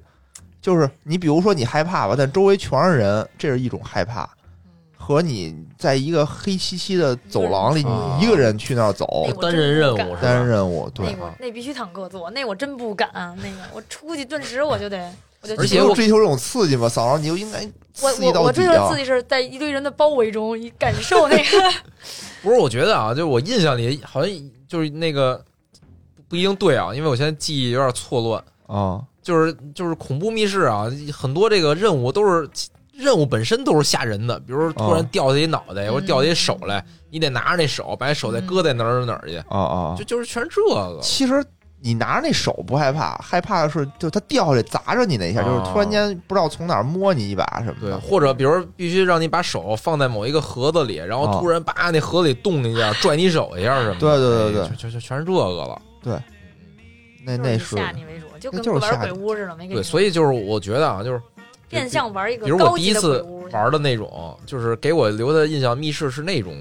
[0.61, 4.29] 就是你比如说你害怕吧，但周围全是人，这是一种害怕。
[4.99, 9.07] 和你在一个黑漆漆的走廊里，啊你一个人去那儿走
[9.41, 13.09] 单人任务单人任务，对那，必须坦克做，那我真不敢。
[13.37, 15.09] 那个我出去顿时我就得，
[15.59, 16.89] 而且我追求这种刺激嘛？
[16.89, 17.61] 嫂子，你就应该
[18.03, 21.73] 我刺激到我我追求刺激是在一堆人的包围中，你感受那个
[22.43, 25.43] 不是，我觉得啊，就是我印象里好像就是那个
[26.29, 28.43] 不一定对啊，因为我现在记忆有点错乱。
[28.67, 32.49] 啊，就是就是恐怖密室啊，很多这个任务都是
[32.93, 39.95] 任务本身都是吓人的，比如说突然哦掉下一脑袋，嗯或者掉下一手来，你得拿着那手，把那手再搁在哪儿哪儿去，啊啊！
[39.97, 40.99] 就就是全是这个。
[41.01, 41.45] 其实
[41.79, 48.01] 你拿着那手不害怕，害怕的是就它掉下来砸着你那一下，哦就是突然间不知道从哪儿摸你一把什么对，的。
[48.01, 54.01] 或者比如必须让你把手放在某一个盒子里，然后哦突然叭那盒子里动一下，拽你手一下什么的。
[54.01, 55.81] 对对对对哎就就就全是这个了。
[56.03, 56.19] 对
[57.25, 61.21] 那那是吓你为主，就跟那就是玩吓你鬼屋似的，没跟对，所以就是我觉得啊，就是
[61.69, 63.49] 变相玩一个比如我高级第一次的鬼屋。
[63.53, 66.55] 玩的那种，就是给我留的印象，密室是那种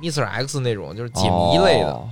[0.00, 0.24] Mr.
[0.24, 1.92] X 那种，就是解谜类的。
[1.92, 2.08] 哦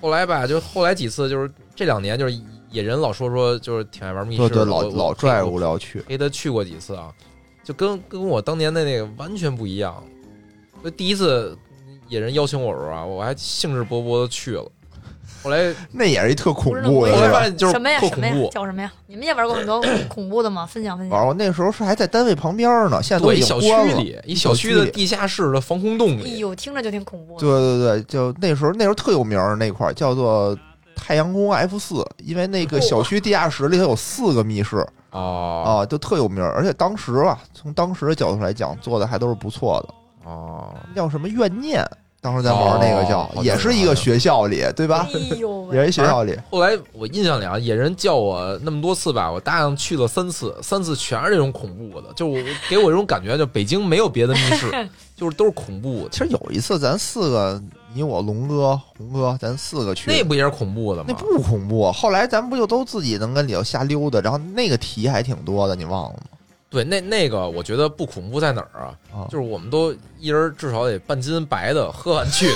[0.00, 2.38] 后来吧，就后来几次，就是这两年，就是
[2.70, 6.00] 野人老说说，就是挺爱玩密室的，对对，老老拽着无聊去。
[6.00, 7.12] 陪他去过几次啊，
[7.64, 10.02] 就跟跟我当年的那个完全不一样。
[10.82, 11.56] 就第一次
[12.08, 14.64] 野人邀请我的时候啊，我还兴致勃勃的去了。
[15.42, 17.30] 后来 那也是一特恐不是那么后来？
[17.30, 18.92] 发现就是什么呀什么呀特恐怖，叫什么呀？
[19.06, 20.64] 你们也玩过很多 恐怖的吗？
[20.66, 21.16] 分享分享。
[21.16, 24.00] 玩过那时候是还在单位旁边呢，现在都已经对一小区关了。
[24.00, 27.40] 里，一小区的地下室的防空洞里哎里，呦，听着就挺恐怖的。
[27.40, 30.56] 对对对，就那时候那时候特有名儿那块儿叫做
[31.04, 36.52] 太阳宫 F 四，因为那个小区地下室里头有四个密室哦啊，就特有名儿。
[36.54, 40.30] 而且当时吧，从当时的角度来讲，做的还都是不错的。
[40.30, 41.84] 啊，叫什么怨念？
[42.20, 45.08] 当时在玩那个叫，哦也是一个学校里，对吧？
[45.12, 46.38] 哎呦 也是，学校里。
[46.48, 52.38] 后来我印象里啊，野人叫我那么多次吧，我答应去了三次，三次全是这种恐怖的，就我
[52.70, 56.10] 给我这种感觉，就北京没有别的密室， 就是都是恐怖的。
[56.10, 57.60] 其实有一次，咱四个，
[57.94, 61.06] 你我龙哥、红哥，咱四个去，那不也是恐怖的吗？
[61.08, 61.90] 那不恐怖。
[61.92, 66.38] 后来咱不就都自己能跟里头瞎溜达，然后那个题还挺多的，你忘了吗？
[66.70, 68.94] 对，那那个我觉得不恐怖在哪儿啊？
[69.14, 72.54] 啊就是我们都一人至少得半斤白的喝完去的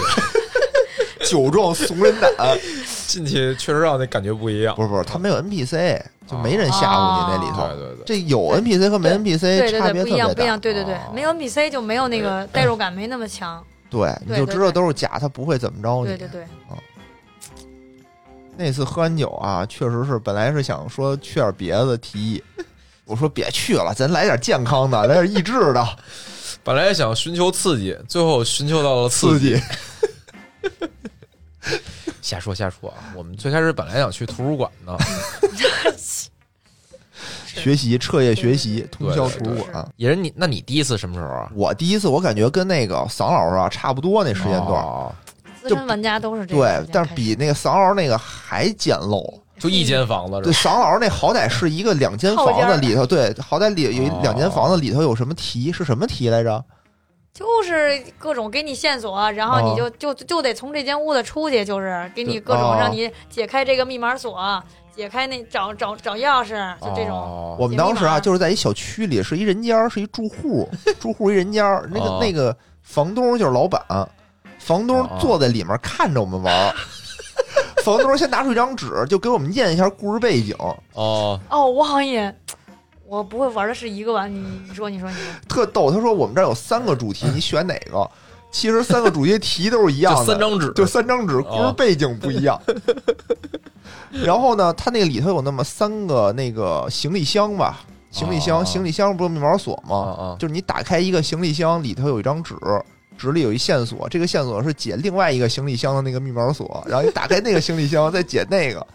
[1.28, 2.30] 酒壮怂人胆。
[3.06, 4.74] 进去确实让那感觉不一样。
[4.74, 7.68] 不是不是，他没有 NPC，就没人吓唬你那里头。
[7.68, 10.60] 对对对，这有 NPC 和没 NPC 对对对，差别特别不一样不一样，大。
[10.60, 13.62] 对对对哦，没有 NPC 就没有那个代入感，没那么强。
[13.96, 16.08] 对，你就知道都是假，他不会怎么着你。
[16.08, 16.46] 对对对，
[18.56, 22.42] 那次喝完酒啊，确实是本来是想说去点别的提议，
[23.04, 25.98] 我说别去了，咱来点健康的，来点益智的
[26.62, 29.56] 本来想寻求刺激，最后寻求到了刺激。
[29.56, 29.62] 激。
[32.22, 33.14] 瞎说瞎说啊！
[33.14, 34.96] 我们最开始本来想去图书馆呢，
[37.60, 39.88] 学习彻夜学习，通宵图书馆。
[39.96, 41.50] 也是你，那你第一次什么时候啊？
[41.54, 45.12] 我第一次我感觉跟那个桑老师啊差不多那时间段，哦
[45.62, 49.40] 资深玩家都是这样，对但是比那个桑老师那个还简陋。
[49.58, 50.58] 就一间房子对，吧？
[50.58, 56.62] 桑老师那好歹是一个两间房子里头，对，好歹里有两间房子里头有什么题是什么题来着？
[57.32, 64.62] 就是各种给你线索，然后你就就就得从这间屋子出去，就是给你各种哦让你解开这个密码锁，
[64.96, 67.16] 解开那找找找钥匙，就这种。
[67.16, 71.80] 哦我们当时啊，就是在一小区里，是一人家，是一住户， 住户一人家。
[71.90, 73.80] 那个、哦那个房东就是老板，
[74.58, 76.74] 房东哦坐在里面看着我们玩。
[77.84, 80.54] 房东先拿出一张纸，就给我们念一下故事背景，
[80.94, 82.34] 哦，哦，我好像也，
[83.06, 84.26] 我不会玩的是一个吧？
[84.26, 85.90] 你你说你说你说，特逗。
[85.90, 88.10] 他说我们这儿有三个主题， 你选哪个？
[88.50, 92.60] 其实三个主题题都是一样就的，三张纸，就三张纸，故事背景不一样。
[94.24, 97.80] 然后呢，它那个里头有那么三个那个行李箱吧，
[98.10, 100.36] 行李箱，哦行李箱不是密码锁吗？
[100.38, 102.54] 就是你打开一个行李箱，里头有一张纸，
[103.18, 108.86] 纸里有一线索，这个线索是解另外一个行李箱的那个密码锁，然后你打开那个行李箱 再解那个，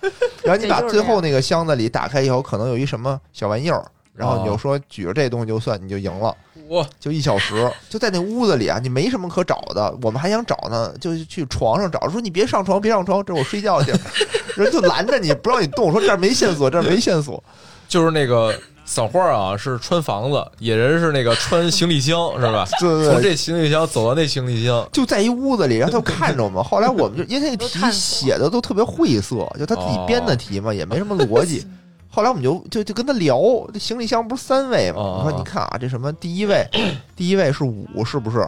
[0.44, 3.86] 然后你把最后那个箱子里打开以后，可能有一什么小玩意儿，
[4.22, 6.36] 然后你就哦说举着这东西就算你就赢了。
[6.70, 9.94] 哇，就一小时，就在那屋子里啊，你没什么可找的。
[10.04, 13.92] 我们还想找呢，就去床上找，说你别上床，别上床，这我睡觉去。
[14.56, 17.44] 人就拦着你，不让你动，说这儿没线索，这儿没线索。
[17.90, 22.66] 就是那个散花啊，是穿房子，野人是那个穿行李箱，是吧？
[22.80, 26.64] 对对对，从这行李箱走到那行李箱，就在一屋子里，然后他就看着我们。
[26.64, 31.68] 后来我们就因为那题写的都特别晦涩，就他自己编的题嘛，也没什么逻辑。
[32.12, 33.40] 后来我们就就就跟他聊，
[33.74, 34.98] 这行李箱不是三位吗？
[35.02, 36.68] 哦我说你看啊，这什么第一位，
[37.16, 38.46] 第一位是五，是不是？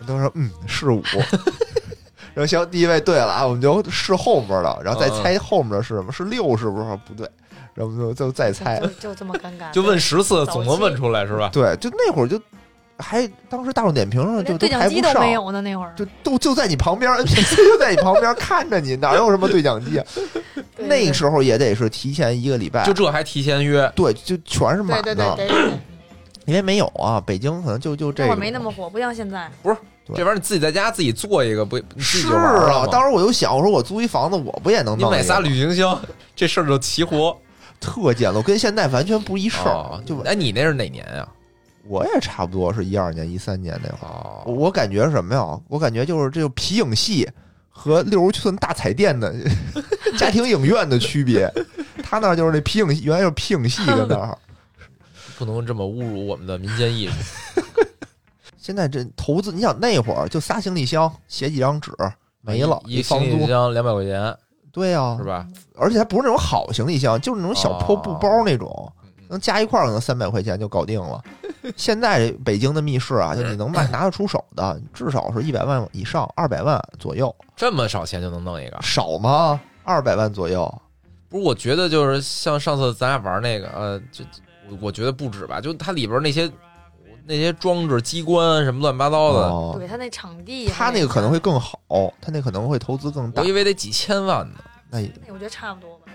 [0.00, 1.02] 他说嗯是五。
[2.34, 6.10] 然后行，第一位对了啊，我们就试后面的，然后再猜后面的是什么？
[6.12, 6.98] 是六是不是？
[7.06, 7.26] 不对，
[7.74, 8.86] 然后我们就就再猜就。
[9.00, 11.48] 就这么尴尬，就问十次总能问出来是吧？
[11.52, 12.38] 对，就那会儿就
[12.98, 15.92] 还当时大众点评上就对讲排不上，机都没有呢那会儿。
[15.96, 20.04] 就都就在你旁边，NPC 就在你旁边看着你，哪有什么对讲机啊？
[20.78, 25.78] 那个时候也得是提前一个礼拜，就这还提前约，对，就全是满对的，对对对对，
[26.46, 29.50] 因为没有啊，北京可能就就这会儿没那么火，不像现在。
[29.62, 29.76] 不是
[30.14, 32.86] 这玩意儿你自己在家自己做一个，不是啊。
[32.90, 36.00] 当时我就想，我说我租一房子，我不也能弄你买仨旅行箱，
[36.34, 37.36] 这事儿就齐活。
[37.78, 40.02] 特简陋，跟现在完全不一事儿哦。
[40.06, 41.28] 就哎，你那是哪年呀？
[41.88, 44.10] 我也差不多是一二年、一三年那会儿，
[44.44, 45.60] 哦，我感觉什么呀？
[45.68, 47.28] 我感觉就是这个皮影戏
[47.68, 49.34] 和六十寸大彩电的
[50.18, 51.52] 家庭影院的区别。
[52.02, 54.36] 他那儿就是那皮影戏，原来就是皮影戏跟那儿。
[55.38, 57.14] 不能这么侮辱我们的民间艺术。
[58.56, 61.92] 现在这投资，你想那会儿就仨行李箱，写几张纸
[62.40, 63.26] 没了，一房租。
[63.26, 64.36] 行李箱两百块钱
[64.72, 65.46] 对呀、是吧？
[65.76, 68.92] 而且还不是那种好行李箱，就是那种小破布包那种，哦
[69.28, 71.22] 能加一块儿可能三百块钱就搞定了。
[71.76, 78.78] 现在北京的密室啊，就你能卖拿得出手的，至少是一百万以上，二百万左右，这么少钱就能弄一个？
[78.80, 79.60] 少吗？
[79.82, 80.82] 二百万左右，
[81.28, 84.24] 不是，我觉得就是像上次咱俩玩那个，呃，就
[84.70, 86.50] 我我觉得不止吧，就它里边那些
[87.24, 91.78] 那些装置、机关什么乱七八糟的，哦，对他那场地，他那个可能会更好，
[92.20, 93.52] 他那可能会投资更大我以。
[93.52, 94.54] 为得几千万呢。
[94.88, 96.05] 那也那我觉得差不多吧，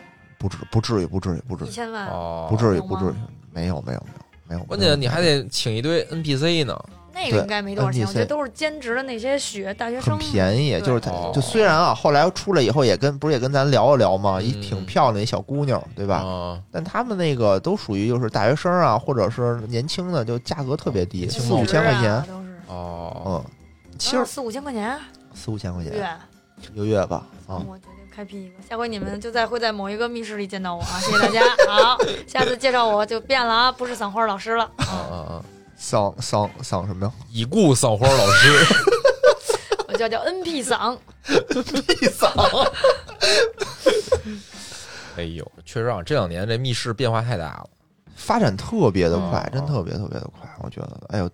[0.41, 2.07] 不止，不至于，不至于，不至于，一千万。
[2.07, 3.13] 哦，不至于，不至于，
[3.53, 4.63] 没有，没有，没有，没有。
[4.63, 6.77] 关键你还得请一堆 NPC 呢。
[7.13, 10.31] 那个应该没多少钱我觉得都是兼职的那些学大学生很生。
[10.31, 16.19] 便宜，就是他哦就虽然啊，后来出来以后也跟不是也跟咱聊了聊嘛，嗯一挺漂亮一小姑娘，对吧？
[16.19, 23.45] 啊，但他们那个都属于就是大学生啊，或者是年轻的，就价格特别低，四五千块钱啊，都是哦，嗯，
[23.99, 24.97] 其实四五千块钱
[25.33, 26.07] 四五千块钱月。
[26.73, 27.59] 一个月吧，啊，
[28.13, 30.99] 开辟一个，下回你们就在会在某一个密室里见到我啊！
[30.99, 31.41] 谢谢大家。
[31.67, 31.97] 好，
[32.27, 34.65] 下次介绍我就变了啊，不是赏花老师了。
[34.77, 35.45] 啊啊啊！
[35.77, 37.13] 桑桑桑什么呀？
[37.31, 38.75] 已故扫花老师，
[39.87, 40.97] 我叫叫 NP 赏。
[42.01, 42.31] 一桑，
[45.15, 47.69] 哎呦，确实啊，这两年这密室变化太大了。
[48.15, 51.29] 发展特别的快，真特别特别的快，我觉得，哎呦，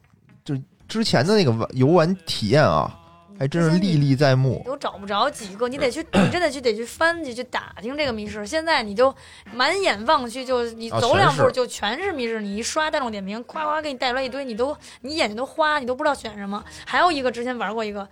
[0.45, 0.55] 就
[0.87, 2.97] 之前的那个玩游玩体验啊，
[3.39, 4.61] 还真是历历在目。
[4.65, 8.45] 都找不着几个，你得去，你真的去得去翻去去打听这个密室。
[8.45, 9.13] 现在你就
[9.53, 16.63] 满眼望去，就你啊走两步就全是密室，你一刷大众点评，夸夸给你带出来一堆，你都你眼睛都花，你都不知道选什么。
[16.85, 18.07] 还有一个之前玩过一个，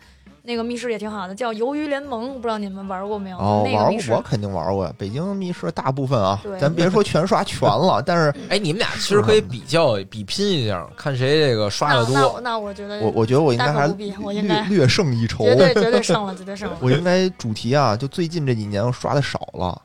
[0.46, 3.38] 那个密室也挺好的，叫鱿鱼联盟，不知道你们玩过没有？
[3.38, 4.94] 哦，玩那个密室过，我肯定玩过呀。
[4.98, 12.42] 北京密室大部分啊，咱别说全刷全了，但是 哎，你们俩其实可以比较比拼一下，看谁这个刷的多那那我。
[12.42, 15.44] 那我觉得我我觉得我应该还大可不必我应该略略胜一筹。
[15.46, 16.78] 绝对 绝对胜了，绝对胜了。
[16.82, 19.82] 我应该主题啊，就最近这几年我刷的少了，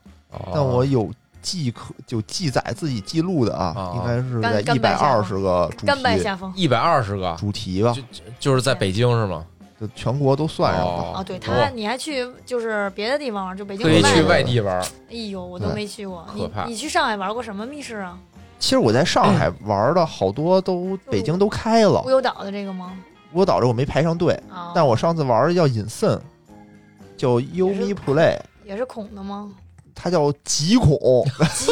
[0.53, 1.09] 但哦我有
[1.41, 8.01] 记可就记载自己记录的啊哦，应该是在一百二十个主题下风一百二十个，主题吧，就
[8.39, 9.43] 就是在北京是吗？
[9.81, 11.19] 就全国都算上哦吧。
[11.19, 16.23] 啊，对他，你还去就是别的地方玩，就北京可以去外地玩，哎呦，我都没去过。
[16.31, 18.15] 可怕你你去上海玩过什么密室啊？
[18.59, 22.93] 其实我在上海玩的好多都北京都开了乌，有岛的这个吗？
[23.31, 26.21] 我导致我没排上队，啊，但我上次玩的叫隐森，
[27.17, 29.49] 叫 Umi Play，也是恐的吗？
[29.95, 30.97] 它叫极恐，
[31.55, 31.71] 极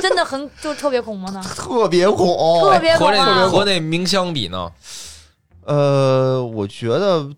[0.00, 1.42] 真的很就特别恐吗呢？
[1.56, 3.48] 特别恐，特别和那恐啊！
[3.48, 4.70] 和那冥乡比呢？
[5.64, 7.28] 呃，我觉得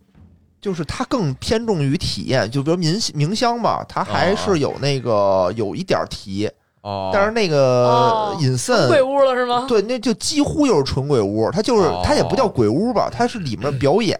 [0.60, 6.50] 就是它更偏重于体验，就比如冥冥乡吧，它还是有那个有一点题，
[6.82, 8.36] 哦，但是那个哦。
[8.40, 8.88] 隐森。
[8.88, 9.64] 鬼屋了是吗？
[9.68, 12.02] 对，那就几乎就是纯鬼屋，它就是哦。
[12.04, 14.18] 它也不叫鬼屋吧，它是里面表演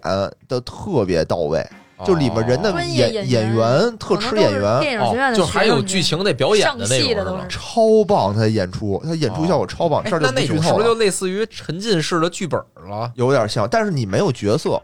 [0.49, 1.67] 的特别到位，
[2.05, 13.13] 就里面人的演演员员特吃演员，电影学院哦，就还有剧情那表演的那种超棒，他演出，他演出效果超棒，哎这儿就那那种是不是就类似于沉浸式的剧本了？
[13.15, 14.81] 有点像，但是你没有角色，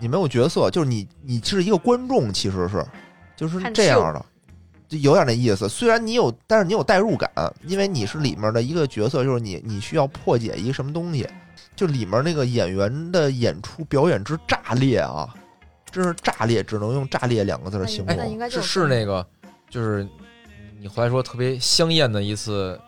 [0.00, 2.84] 你没有角色，就是你你是一个观众，其实是
[3.36, 4.24] 就是这样的，
[4.88, 5.68] 就有点那意思。
[5.68, 7.30] 虽然你有，但是你有代入感，
[7.66, 11.28] 因为你是里面的一个角色，就是你你需要破解一个什么东西，
[11.76, 15.32] 就里面那个演员的演出表演之炸裂啊，
[15.90, 18.24] 真是炸裂，只能用炸裂两个字形哎容。
[18.24, 19.26] 那应该就是是那个，
[19.68, 20.06] 就是
[20.80, 22.78] 你回来说特别香艳的一次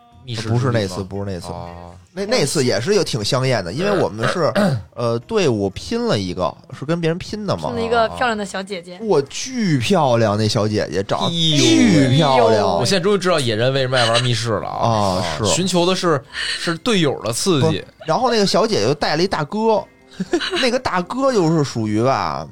[0.47, 4.51] 不是那次，不是那次，哦，那那次也是有挺香艳的，因为我们是
[4.93, 7.75] 呃队伍拼了一个，是跟别人拼的嘛拼。
[7.75, 10.37] 了一个漂亮的小姐姐，哇，巨漂亮！
[10.37, 19.81] 那小姐姐长得巨漂哎亮我现在终于知道野人为什么爱玩密室了啊是寻求的是 是队友的刺激，然后那个小姐姐又带了一大哥，
[20.61, 22.45] 那个大哥就是属于吧，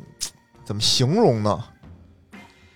[0.64, 1.60] 怎么形容呢？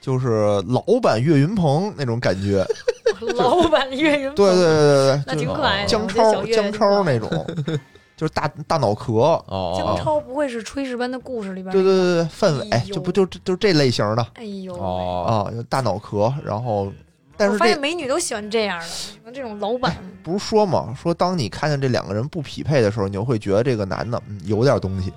[0.04, 2.66] 就是老版岳云鹏那种感觉，
[3.38, 5.88] 老版岳云鹏，对对对对对，就是挺可爱的。
[5.88, 7.30] 姜超姜超那种，
[8.18, 9.14] 就是大大脑壳，
[9.48, 11.72] 哦，姜超不会是《炊事班的故事》里边？
[11.72, 16.92] 对对对对，范伟就不就就这类型的哎呦，哦，啊，大脑壳，然后
[17.38, 19.96] 但是我发现美女都喜欢这样的，喜欢这种老板。
[20.22, 25.14] 不是说嘛，说当你看见这两个人不匹配的时候，你就会觉得这个男的嗯有点东西。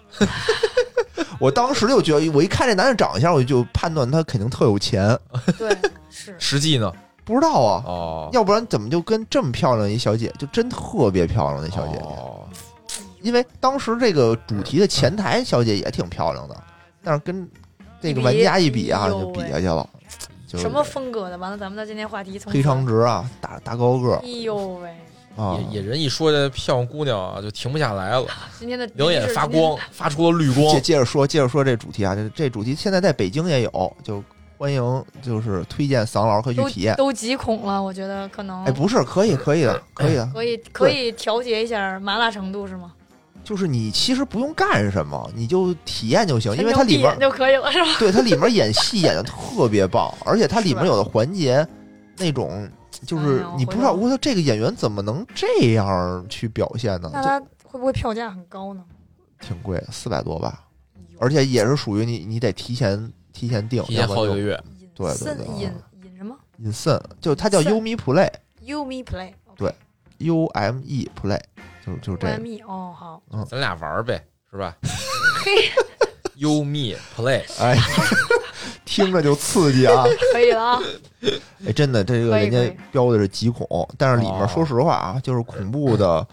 [1.39, 5.19] 我当时就觉得，我一看这男的长相，我就判断他肯定特有钱。
[5.59, 5.77] 对，
[6.11, 6.93] 是实际呢？
[7.25, 12.05] 不知道啊，哦，要不然怎么就跟这么漂亮一小姐，就真特别漂亮那小姐姐。
[12.05, 12.47] 哦
[13.23, 16.57] 因为当时这个主题的前台小姐也挺漂亮的，
[17.03, 17.49] 但是跟
[18.01, 19.85] 这个玩家一比啊，就比下去了。
[20.47, 21.37] 就什么风格的？
[21.37, 24.95] 完了，咱们的今天话题从黑长直啊，大大高个儿哎呦喂，
[25.37, 28.27] 啊，野野人一说这漂亮姑娘啊，就停不下来了，
[28.59, 30.81] 今天的两眼发光，发出了绿光接。
[30.81, 34.23] 接着说，接着说这主题啊，这这主题现在在北京也有，就
[34.59, 36.97] 欢迎就是推荐桑老师可以去体验。
[36.97, 42.93] 都极恐了，我觉得可能哎，不是，可以，可以的，可以的，可以可以调节一下麻辣程度是吗？
[43.45, 47.87] 就是你其实不用干什么，你就体验就行，因为它里面眼就可以了是吧？
[47.99, 51.65] 对它里面演戏演的特别棒，而且它里面有的环节
[52.19, 52.69] 那种
[53.07, 57.09] 就是你不知道，我说这个演员怎么能这样去表现呢？
[57.09, 58.85] 就那他会不会票价很高呢？
[59.41, 60.65] 挺贵，四百多吧，
[61.19, 64.59] 而且也是属于你你得提前提前订，提前好几个月，
[64.95, 68.31] 对对对隐隐什么隐森，就他叫 Umi Play。
[68.61, 69.73] ？You Me Play 对
[70.19, 71.41] U M E Play，
[71.85, 74.77] 就就这 Y 个，Me 哦好，咱俩玩呗，是吧
[75.45, 75.71] 嘿
[76.35, 77.77] ？You me play，哎，
[78.87, 80.05] 听着就刺激啊！
[80.33, 80.83] 可以了啊，
[81.67, 86.27] 哎，真的，这个人家标的是极恐，但是里面哦说实话啊，就是恐怖的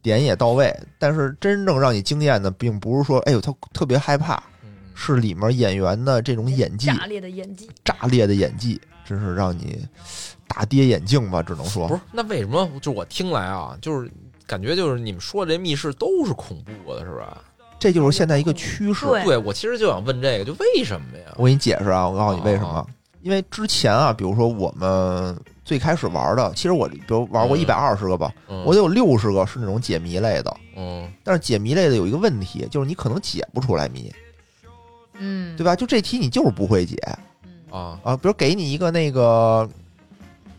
[0.00, 9.84] 点也到位，但是真正让你惊艳的，并不是说，哎呦，他特别害怕，嗯是里面演员的这种演技，炸裂的演技，炸裂的演技，真是让你
[10.46, 11.94] 大跌眼镜吧，只能说不。
[11.94, 14.08] 是，那为什么就我听来啊，就是
[14.46, 17.42] 感觉就是你们说的这密室都是恐怖的，是吧？
[17.78, 19.06] 这就是现在一个趋势。
[19.06, 21.32] 对对我其实就想问这个，就为什么呀？
[21.36, 22.86] 我给你解释啊，我告诉你为什么哦。
[23.22, 30.56] 因为之前啊，比如说我们最开始玩的，其实我比如玩过嗯一百二十个吧，嗯我得有六十个是那种解谜类的。
[30.76, 34.12] 嗯但是解谜类的有一个问题，就是你可能解不出来谜。
[35.18, 35.74] 嗯，对吧？
[35.74, 36.96] 就这题你就是不会解
[37.42, 37.50] 嗯
[37.80, 39.68] 啊，啊，比如给你一个那个，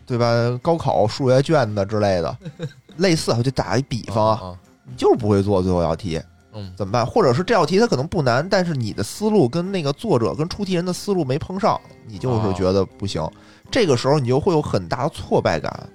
[0.04, 0.26] 对吧？
[0.60, 2.36] 高考数学卷子之类的，
[2.98, 6.20] 类似，我就打一比方啊，啊，你就是不会做最后一道题，
[6.52, 7.04] 嗯怎么办？
[7.06, 13.26] 或者是这道题它可能不难，但是你的思路跟那个作者跟出题人的思路没碰上，你就是觉得不行。
[13.70, 15.88] 这个时候你就会有很大的挫败感，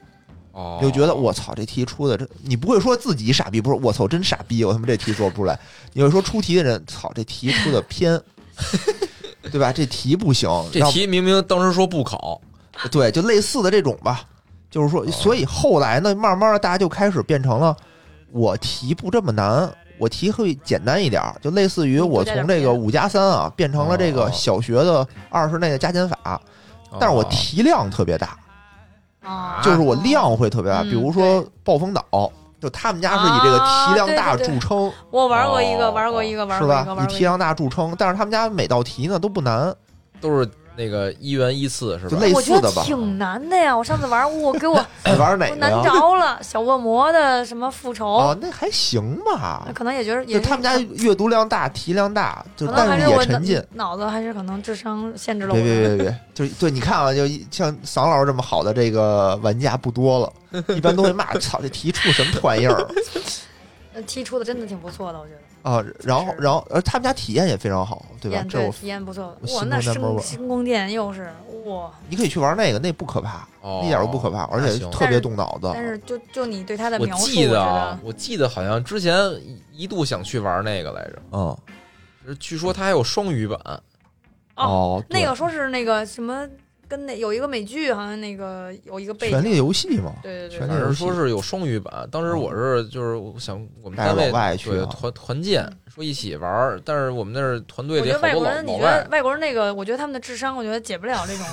[0.80, 5.60] 就觉得我操，这题出的这，你不会说自己傻逼，不是我操真傻逼，我他妈这题做不出来。
[5.94, 8.22] 你会说出题的人，操这题出的偏，
[9.52, 9.74] 对吧？
[9.74, 12.40] 这题不行，这题明明当时说不考，
[12.92, 14.24] 对，就类似的这种吧。
[14.70, 17.76] 就是说，所以后来呢，慢慢的大家就开始变成了，
[18.32, 19.72] 我题不这么难，
[20.04, 26.42] 我题会简单一点儿，就类似于我从这个五加三啊变成了这个小学的二十内的加减法，
[27.00, 28.38] 但是我哦题量特别大，
[29.24, 30.82] 啊，就是我量会特别大。
[30.82, 32.04] 嗯比如说暴风岛，
[32.60, 36.94] 就他们家是以这个题量大啊对对对著称，我玩过一个，哦玩过一个，玩是过一个，吧？
[36.94, 37.14] 玩过一个。
[37.14, 39.74] 以题量大著称，但是他们家每道题呢都不难，
[40.20, 40.46] 都是
[40.76, 42.18] 那个一元一次是吧？
[42.34, 43.76] 我觉得似的吧挺难的呀！
[43.78, 45.72] 我上次玩，我给我 你玩哪个难？
[45.84, 46.40] 着了。
[46.42, 49.74] 小恶魔的什么复仇，哦，那还行吧那。
[49.74, 53.58] 可能也觉得也就他们家阅读量大，题量大，就可能还但是也我沉浸。
[53.74, 55.98] 脑脑子还是可能智商限制了我别别的。
[55.98, 60.20] 别别， 就是对，你看啊，就像桑老师这么好的这个玩家不多
[60.52, 62.88] 了，一般都会骂：“操，这题出什么破玩意儿
[63.94, 65.40] 那题出的真的挺不错的，我觉得。
[65.64, 68.38] 啊！”然后，然后，呃他们家体验也非常好，对吧？
[68.38, 69.56] 体验对这我体验不错我。
[69.56, 71.34] 哇，那中 number one 声星宫殿又是
[71.66, 75.72] 哇，你可以去玩那个，那不可怕，哦一点都不可怕，而且特别动脑子。
[75.74, 79.16] 但是就就你对他的我描述，记得我觉啊得，我记得好像之前
[79.72, 81.58] 一度想去玩那个来着，嗯，
[82.40, 83.58] 据说它还有双语版，
[84.56, 86.48] 哦，那个说是那个什么，
[86.94, 92.08] 跟那有一个美剧，好像那个有一个背权力景，游戏嘛，对对对权力游戏说是有双语版。
[92.12, 101.46] 当时我是就是我想我们单位老外去团团建说一起玩儿，但是我们那儿团队我里好多老觉得外国人，你觉得外，国人那个，我觉得他们的智商，我觉得解不了这种。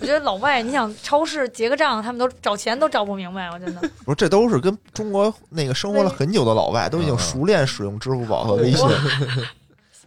[0.00, 3.80] 我觉得老外，你想超市结个账，他们都找钱都找不明白，我真的。
[4.04, 8.86] 不是，这都是跟中国那个生活了很久的老外都已经嗯熟练使用支付宝和微信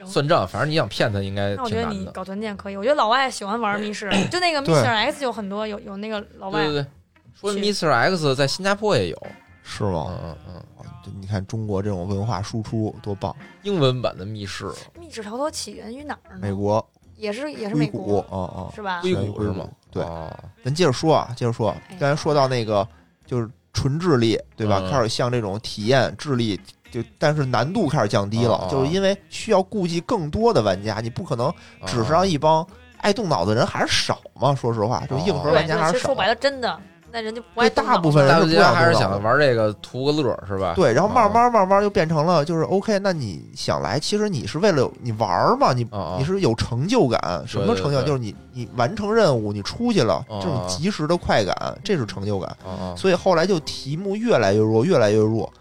[0.06, 1.94] 算账，反正你想骗他应该那我挺难的。
[1.94, 2.76] 觉得你搞团建可以。
[2.78, 4.88] 我觉得老外喜欢玩密室， 就那个对 Mr.
[4.88, 6.86] X 有很多有有那个老外对对对，
[7.34, 7.90] 说去 Mr.
[7.90, 9.28] X 在新加坡也有，
[9.64, 10.08] 是吗？
[10.24, 13.36] 嗯嗯嗯，就你看中国这种文化输出多棒！
[13.64, 16.40] 英文版的密室，密室逃脱起源于哪儿呢？
[16.42, 16.86] 美国
[17.16, 19.02] 也是也是美谷国，啊啊，是吧？
[19.02, 19.68] 硅谷是吗？
[19.92, 20.32] 对，哦
[20.64, 22.88] 咱接着说啊，接着说哎，刚才说到那个
[23.26, 24.80] 就是纯智力，对吧？
[24.82, 26.60] 嗯开始像这种体验智力，
[26.92, 31.52] 就但是难度开始降低了，就是因为需要顾及更多的玩家，你不可能
[31.86, 32.66] 只是让一帮
[32.98, 34.54] 爱动脑的人还是少嘛。
[34.54, 36.16] 说实话，就硬核玩家还是少对其实说。
[36.16, 36.78] 白了，真的
[37.14, 38.34] 那人家不爱动脑子大部分人
[38.74, 40.74] 还是想玩这个图个乐儿是吧？
[40.76, 45.86] 对，然后慢哦慢慢慢就变成了，就是 OK，那你想来，其实你是为了你玩嘛，你
[46.18, 48.06] 你是有成就感，什么对对成就感？
[48.06, 52.56] 对就是你你完成任务，你出去了，哦这种及时的快感，这是成就感。
[52.96, 55.52] 所以后来就题目越来越弱，越来越弱。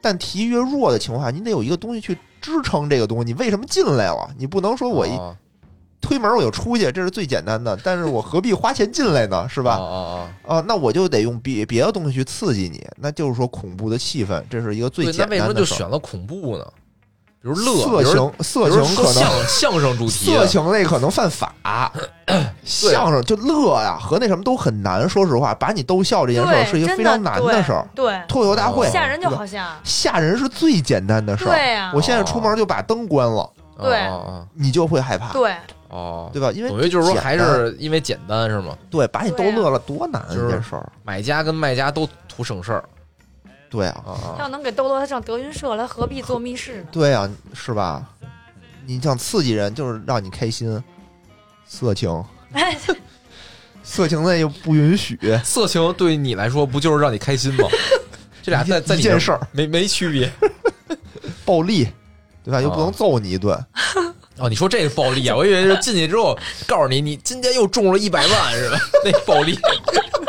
[0.00, 3.24] 但题越弱的情况下，你得有一个东西去支撑这个东西。
[3.24, 4.30] 你为什么进来了？
[4.38, 5.36] 你不能说我一哦
[6.00, 7.78] 推门我就出去，这是最简单的。
[7.84, 9.46] 但是我何必花钱进来呢？
[9.46, 9.76] 是是吧？
[9.76, 15.76] 哦哦啊，那我就得用别别的东西去刺激你，那就是说恐怖的气氛，这是一个哦，最对，那为什么简单的事儿。
[15.76, 16.66] 就选了恐怖呢？
[17.42, 21.90] 比如乐，色情，色情可能相相声主题，色情类可能犯法，
[22.64, 25.08] 相声就乐呀和那什么都很难。
[25.08, 27.88] 说实话，把你逗笑这件事儿，是一个非常难的事儿。
[27.94, 29.74] 对，脱口秀大会哦吓人就好吓。
[29.82, 31.48] 吓人是最简单的事儿。
[31.48, 35.54] 对呀我现在出门就把灯关了，哦对哦你就会害怕，对，
[35.88, 36.52] 哦，对吧？
[36.52, 38.76] 因为等于就是说还是因为简单是吗？
[38.90, 40.86] 对把你逗乐了，多难一就是件事儿。
[41.04, 42.84] 买家跟卖家都图省事儿
[43.70, 46.88] 对啊，啊要能给逗乐，他上德云社来，何必做密室呢？
[46.90, 48.04] 对啊，是吧？
[48.84, 50.82] 你想刺激人，就是让你开心。
[51.68, 52.10] 色情，
[52.52, 52.76] 哎，
[53.84, 57.68] 色情那又不允许，色情对你来说不就是让你开心吗？
[58.42, 60.28] 这俩在在你这一件事儿，没没区别
[61.46, 61.86] 暴力，
[62.42, 62.60] 对吧？
[62.60, 63.54] 又不能哦揍你一顿，
[64.38, 64.48] 哦。
[64.48, 68.78] 你说这个暴力啊，我以为是进去之后告诉你，你今天又中了一百万是吧？
[69.04, 69.56] 那暴力，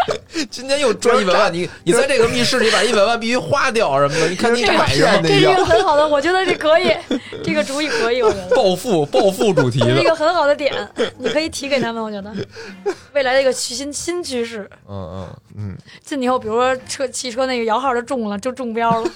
[0.49, 6.91] 今天又赚一百万，你你在这个密室里把一百万必须花掉什么的，你看你跟买什么这是一个很好的，我觉得这可以，
[7.43, 8.55] 这个主意可以，我觉得。
[8.55, 10.73] 暴富 暴富主题的，这是一个很好的点，
[11.17, 12.01] 你可以提给他们。
[12.01, 12.33] 我觉得
[13.13, 15.27] 未来的一个新新趋势，嗯嗯
[15.57, 19.11] 嗯，进去以后，比如说车汽车那个摇号就中了，就中标了，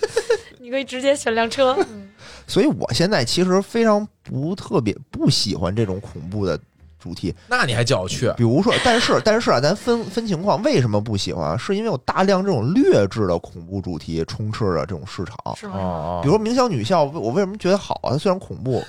[0.59, 1.75] 你可以直接选辆车。
[1.89, 2.09] 嗯
[2.47, 6.59] 所以我现在其实非常不特别不喜欢这种恐怖的
[7.05, 8.33] 主题，嗯，那你还叫我去？
[8.35, 11.55] 比如说，但是但是啊，咱分分情况，为什么不喜欢啊？
[11.55, 15.55] 是因为有大量这种劣质的恐怖主题充斥着这种市场。
[15.55, 15.75] 是吗？
[15.75, 18.09] 哦比如说《冥想女校》，我为什么觉得好啊？
[18.11, 18.83] 它虽然恐怖，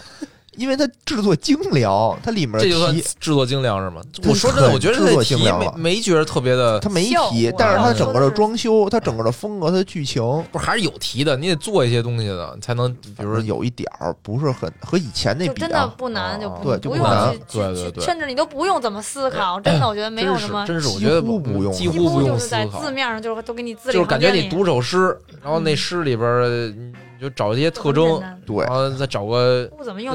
[0.56, 4.02] 因为它制作精良，它里面这就算题制作精良是吗？
[4.26, 26.72] 我说真的，我觉得制作题精良没没觉得特别的，它没题，但是它整个的装修，它整个的风格，它的剧情，不是还是有题的，你得做一些东西的，才能比如说有一点儿不是很和以前那比就真的啊，不难，就哦不对就不难去对对对甚至你都不用怎么思考，真的，我觉得没有什么，真是我觉得乎不用几几乎不用思就是在考，字面上就是都给你字里就是感觉你读首诗，然后那嗯诗里边儿
[27.16, 30.14] 你就找一些特征对然，后再找个不怎么用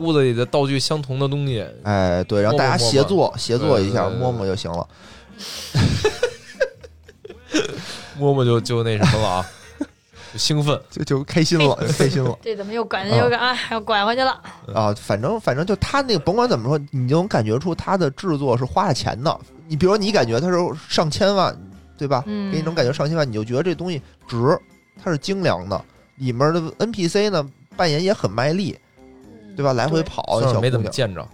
[0.00, 4.86] 屋子里的道具相同的东西，哎，对，然后大家摸摸协作协作一下，对对对摸摸就行了。
[8.18, 9.46] 摸摸就就那什么了啊，
[10.32, 10.78] 就兴奋。
[10.90, 14.30] 就就开心了，就开心了 这怎么又拐又给哎又拐回去了？
[14.74, 14.94] 啊！
[14.98, 19.40] 反正反正就他那个，甭管怎么说，你就能感觉出他的制作是花了钱的。
[19.66, 20.56] 你比如说，你感觉他是
[20.88, 21.56] 上千万，
[21.96, 22.22] 对吧？
[22.26, 24.36] 嗯给你能感觉上千万，你就觉得这东西值，
[25.02, 25.82] 它是精良的。
[26.22, 27.44] 里面的 NPC 呢，
[27.76, 28.78] 扮演也很卖力，
[29.56, 29.72] 对吧？
[29.72, 31.28] 来回跑，没怎么见着，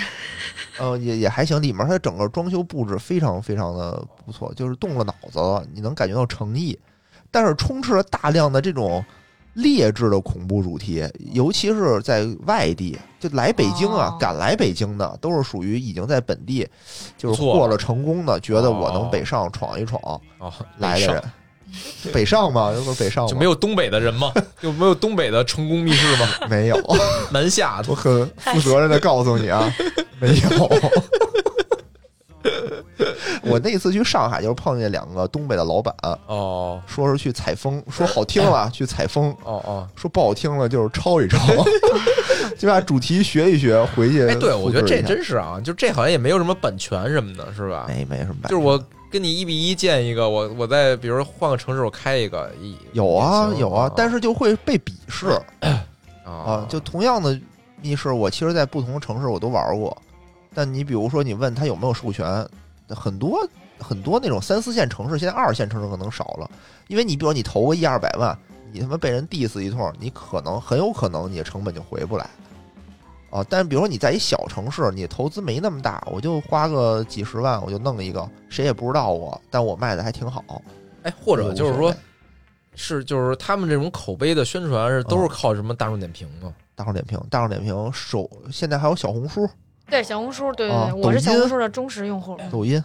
[0.78, 1.60] 呃，也也还行。
[1.60, 6.78] 里面它整个装修布置非常非常的不错，就是动了脑子了，你能感觉到诚意。
[7.30, 9.02] 但是充斥了大量的这种
[9.54, 11.02] 劣质的恐怖主题，
[11.32, 16.68] 尤其是在外地，就来北京啊，哦敢来北京的，都是属于已经在本地
[17.16, 19.98] 就是不错获了成功的，觉得我哦能北上闯一闯
[20.38, 21.22] 哦，来的人。
[22.12, 24.32] 北上嘛，有个北上嘛就没有东北的人吗？
[24.62, 26.28] 有没有东北的成功密室吗？
[26.48, 26.76] 没有？
[27.30, 29.72] 南下我很负责任的告诉你啊，
[30.18, 30.70] 没有。
[33.42, 35.94] 我那次去上海，就是碰见两个东北的老板，
[36.26, 41.38] 哦说是去采风，说好听了去采风，哦哦，说不好听了就是抄一抄，
[42.58, 47.86] 就把主题学一学，回去哎，对，我觉得这真是啊，就这好像也没有什么版权什么的，是吧？
[47.88, 52.50] 没没什么版权，就是我跟你一比一建一个，我我再比如换个城市，我开一个，
[52.92, 55.28] 有啊有啊，但是就会被鄙视。
[56.24, 56.30] 啊。
[56.30, 56.66] 啊。
[56.68, 57.38] 就同样的
[57.82, 59.96] 密室，我其实在不同的城市我都玩过，
[60.54, 62.46] 但你比如说你问他有没有授权，
[62.88, 63.46] 很多
[63.78, 66.50] 很多那种三四线城市，现在二线城市可能少了，
[66.86, 68.38] 因为你比如你投个一二百万，
[68.72, 72.28] 你他妈被人 diss 一通，你可能很有可能你的成本就回不来。
[73.30, 80.44] 啊，但是比如说你在一小城市，你投资没那么大，我就花个几十万，我就弄一个，谁也不知道我，但我卖的还挺好。
[81.04, 81.94] 哎，或者就是说
[82.74, 86.52] 是就是他们这种口碑的宣传是都是嗯靠什么大众点评吗？
[86.74, 89.48] 大众点评，大众点评手现在还有小红书、
[89.88, 92.36] 对小红书，对对啊对，我是小红书的忠实用户。
[92.50, 92.82] 抖音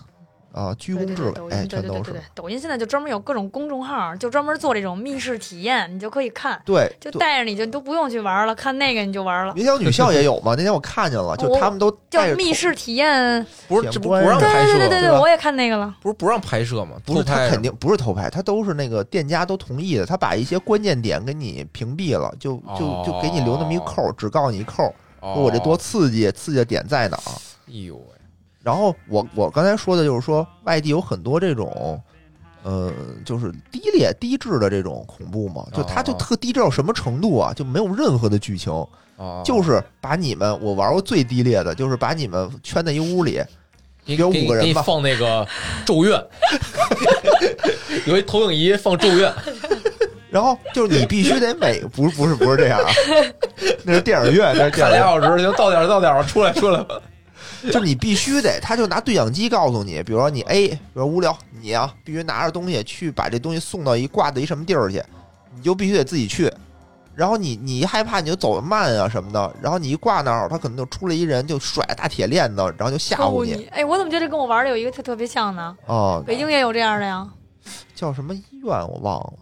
[0.55, 9.53] 啊，居功至伟，对对对，抖哎，全都是对对对对，抖音现在就专门有各种公众号，就专门做这种密室体验，你就可以看，对，就带着你就都不用去玩了，看那个你就玩了。
[9.53, 10.55] 民校女校也有嘛？
[10.55, 15.93] 那天我看见了，就他们都叫带着头密室体验，不是这不不让拍摄，对对对对，对我也看那个了。
[16.01, 16.95] 不是不让拍摄吗？
[17.05, 24.85] 不是他肯定不是偷拍，他都是那个店家都同意的，他把一些关键点给你屏蔽了，就就就给你留那么一扣，只告诉你一扣，
[25.19, 27.31] 哦说我这多刺激，刺激的点在哪儿。
[27.67, 28.03] 哎呦喂，
[28.66, 32.01] 然后我我刚才说的就是说，外地有很多这种，
[32.63, 32.91] 呃，
[33.24, 37.53] 就是低劣低质的这种恐怖嘛，就它就哦特低质到什么程度啊？
[37.53, 38.74] 就没有任何的剧情，
[39.18, 43.39] 哦，就是把你们我玩过最低劣的，就是把你们圈在一屋里，
[44.03, 45.47] 你五个人吧放那个
[45.86, 46.20] 咒怨，
[48.07, 49.32] 有一投影仪放咒怨，
[50.32, 52.89] 然后就是你必须得每不是不是不是这样啊，
[53.84, 56.99] 那是电影院，那是电看影院，俩小时，行，到点儿到点儿，出来出来吧。
[57.71, 65.03] 就你必须得，他就拿对讲机告诉你，比如说你 A，比如说无聊，你啊必须拿着东西去把这东西送到一挂到一什么地儿去，
[65.55, 66.51] 你就必须得自己去。
[67.15, 75.77] 然后你你一害怕你就走得慢啊什么的，然后你一挂那儿，他可能就出来一人就甩大铁链子，然后就吓唬你哎，我怎么觉得跟我玩的有一个特特别像呢？
[75.85, 77.25] 哦、北京也有这样的呀，
[77.95, 79.33] 叫什么医院我忘了，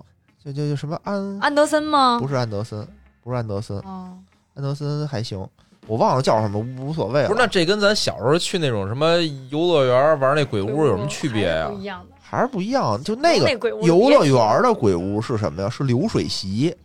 [0.46, 2.20] 就就就什么安，安德森吗？
[2.22, 2.88] 不是安德森，
[3.24, 4.20] 不是安德森，哦，
[4.54, 5.44] 安德森还行，
[5.88, 7.28] 我忘了叫什么，无无所谓了。
[7.28, 9.18] 不是，那这跟咱小时候去那种什么
[9.50, 11.82] 游乐园玩那鬼屋有什么区别呀还是不？
[11.82, 12.14] 一样的。
[12.22, 15.70] 还是不一样，就那个游乐园的鬼屋是什么呀？
[15.70, 16.76] 是流水席，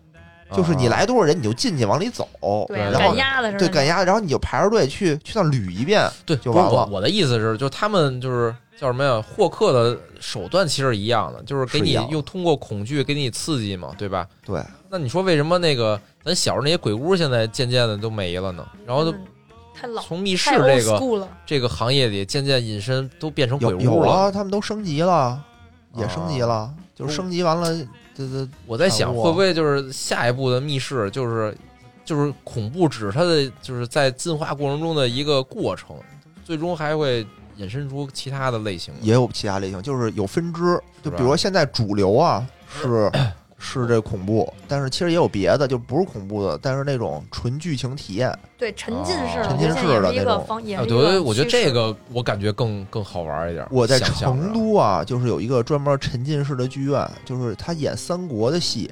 [0.52, 2.28] 就是你啊来多少人你就进去往里走，
[2.68, 3.50] 对，然赶后鸭子。
[3.56, 9.22] 对赶鸭，然后你就排着队去去那捋一遍，对，就完了我我的意思是，就他们就是叫什么呀？
[9.22, 14.26] 获客的手段其实一样的，就是给你是一样的用通过恐惧给你刺激嘛，对吧？
[14.44, 18.66] 对，那你说为什么那个咱小时候那些鬼屋现在渐渐的都没了呢？
[18.86, 19.26] 然后都嗯
[19.74, 21.28] 太老，从密室这个。
[21.46, 24.10] 这个行业里渐渐隐身都变成鬼有有屋了。
[24.10, 25.42] 啊，他们都升级了，
[25.94, 27.74] 也升级了，啊就是升级完了，
[28.14, 31.56] 这这我在想，会不会就是下一步的密室就是
[32.04, 35.96] 就是恐怖只是它的就是在进化过程中的一个过程，
[36.44, 37.24] 最终还会
[37.56, 38.92] 引申出其他的类型。
[39.00, 43.08] 也有其他类型，就是有分支，就比如说现在主流啊 是
[43.58, 50.24] 是这恐怖，但是其实也有别的，就不是恐怖的，但是那种纯剧情体验，对沉浸式哦的，沉浸式的那种。
[50.24, 53.64] 个方，也啊，是一个对，我觉得这个我感觉更更好玩一点。
[53.70, 58.90] 我在成都啊，就是有一个专门沉浸式的剧院，就是他演三国的戏，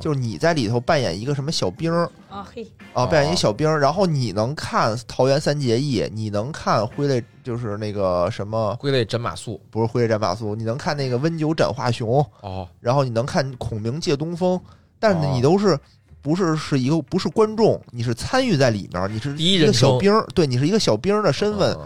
[0.00, 12.68] 就是你在里头扮演一个什么小兵儿啊嘿，啊，哦扮演一个小兵儿，然后你能看桃园三结义，你能看挥泪，就是那个什么，挥泪斩马谡不是挥泪斩马谡，你能看那个温酒斩华雄，哦。
[12.78, 14.60] 然后你能看孔明借东风，
[15.00, 15.30] 但是哦。
[15.34, 15.76] 你都是。
[16.22, 21.76] 不是，是一个不是观众，你是参与在里面，你是第一个小兵儿，对你是一个小兵儿的身份，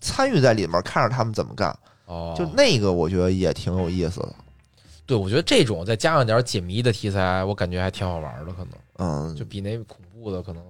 [0.00, 1.76] 参与在里面，看着他们怎么干，
[2.06, 4.34] 哦，就那个我觉得也挺有意思的。
[5.06, 8.70] 对，我觉得这种再加上点解谜的题材，我感觉还挺好玩的，可能。
[8.98, 10.62] 嗯，就比那恐怖的可能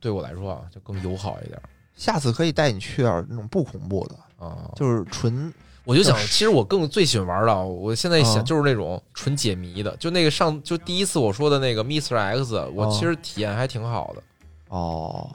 [0.00, 1.60] 对我来说啊就更友好一点
[1.94, 4.70] 下次可以带你去点儿那种不恐怖的，啊。
[4.74, 5.52] 就是纯
[5.84, 12.16] 我就想， 其实我更最喜欢玩的啊，我现在想啊就是那种纯解谜的，就那个上就第一次我说的那个 Mr.
[12.16, 14.22] X，我啊其实体验还挺好的。
[14.68, 15.28] 哦。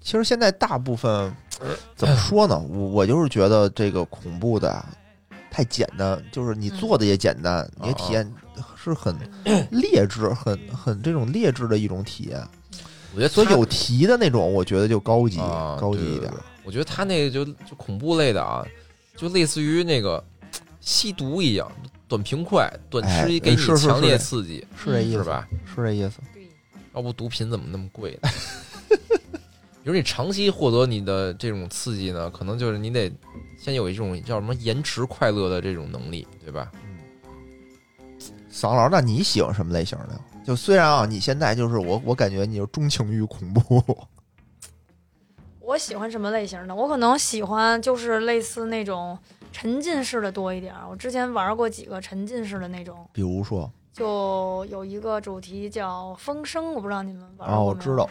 [0.00, 1.34] 其实现在大部分
[1.96, 2.58] 怎么说呢？
[2.58, 4.86] 我我就是觉得这个恐怖的啊
[5.50, 8.32] 太简单，就是你做的也简单，你的体验
[8.76, 9.14] 是很
[9.70, 12.40] 劣质、很很这种劣质的一种体验。
[13.12, 16.32] 我觉得所以有题的那种，我觉得就高级啊高级一点。
[16.62, 18.64] 我觉得他那个就就恐怖类的啊，
[19.16, 20.22] 就类似于那个
[20.80, 21.70] 吸毒一样，
[22.08, 25.24] 短平快，短哎吃给你强烈刺激，是这意思？
[25.24, 25.46] 吧？
[25.66, 26.20] 是这意思。
[26.32, 26.48] 对，
[26.94, 28.28] 要不毒品怎么那么贵呢？
[29.82, 33.12] 比 如你长期获得你的这种刺激呢，可能就是你得
[33.58, 36.70] 先有一种叫什么延迟快乐的这种能力，对吧？
[36.74, 36.90] 嗯
[38.52, 40.20] 桑老，那你喜欢什么类型的？
[40.44, 43.80] 就虽然啊，你现在就是我，我感觉你就钟情于恐怖。
[45.70, 46.74] 我喜欢什么类型的？
[46.74, 49.16] 我可能喜欢就是类似那种
[49.52, 50.80] 沉浸式的多一点儿。
[50.90, 58.10] 我之前玩过几个沉浸式的那种，比如说，就有一个主题叫风声，我不知道你们玩啊，过没有我知道，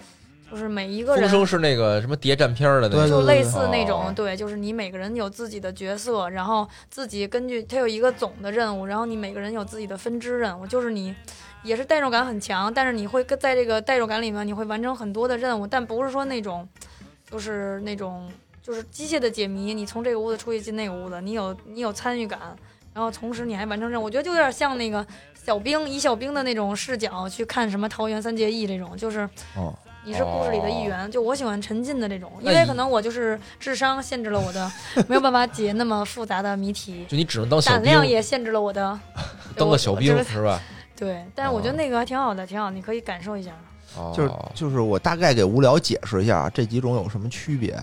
[0.50, 11.14] 就是每一个风人声是那个什么谍战片儿的那对种，就类似那哦种，对，就是你每个人有自己的角色，然后自己根据它有一个总的任务，然后你每个人有自己的分支任务，就是你
[11.64, 16.66] 也是代入感很强，但是你会跟在这个代入感里面，你会完成很多的任务，但不是说那种
[17.30, 18.28] 就是那种
[18.62, 22.40] 就是机械的解谜，你从这个屋子出去进那个屋子，你有你有参与感，
[22.94, 25.06] 然后同时你还完成任务，我觉得就有点像那个
[25.44, 29.74] 小兵以小兵的那种视角去看什么桃园三结义这种，就是哦，
[30.04, 34.72] 你是故事里的一员，就我喜欢沉浸的这种，因为可能我就是智商限制了我的，
[35.08, 39.00] 没有办法解那么复杂的谜题，就你只能当小胆，量也限制了我的，
[39.56, 40.60] 当个小兵是吧？
[40.96, 43.52] 对，但是我觉得那个还挺好的，挺好，你可以感受一下。
[44.00, 47.78] 哦就是就是我大概给无聊解释一下啊这几种有什么区别。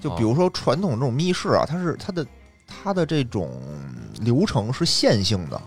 [0.00, 2.26] 就比如说传统这种密室啊，它是它的
[2.66, 3.50] 它的这种
[4.20, 5.60] 流程是线性的，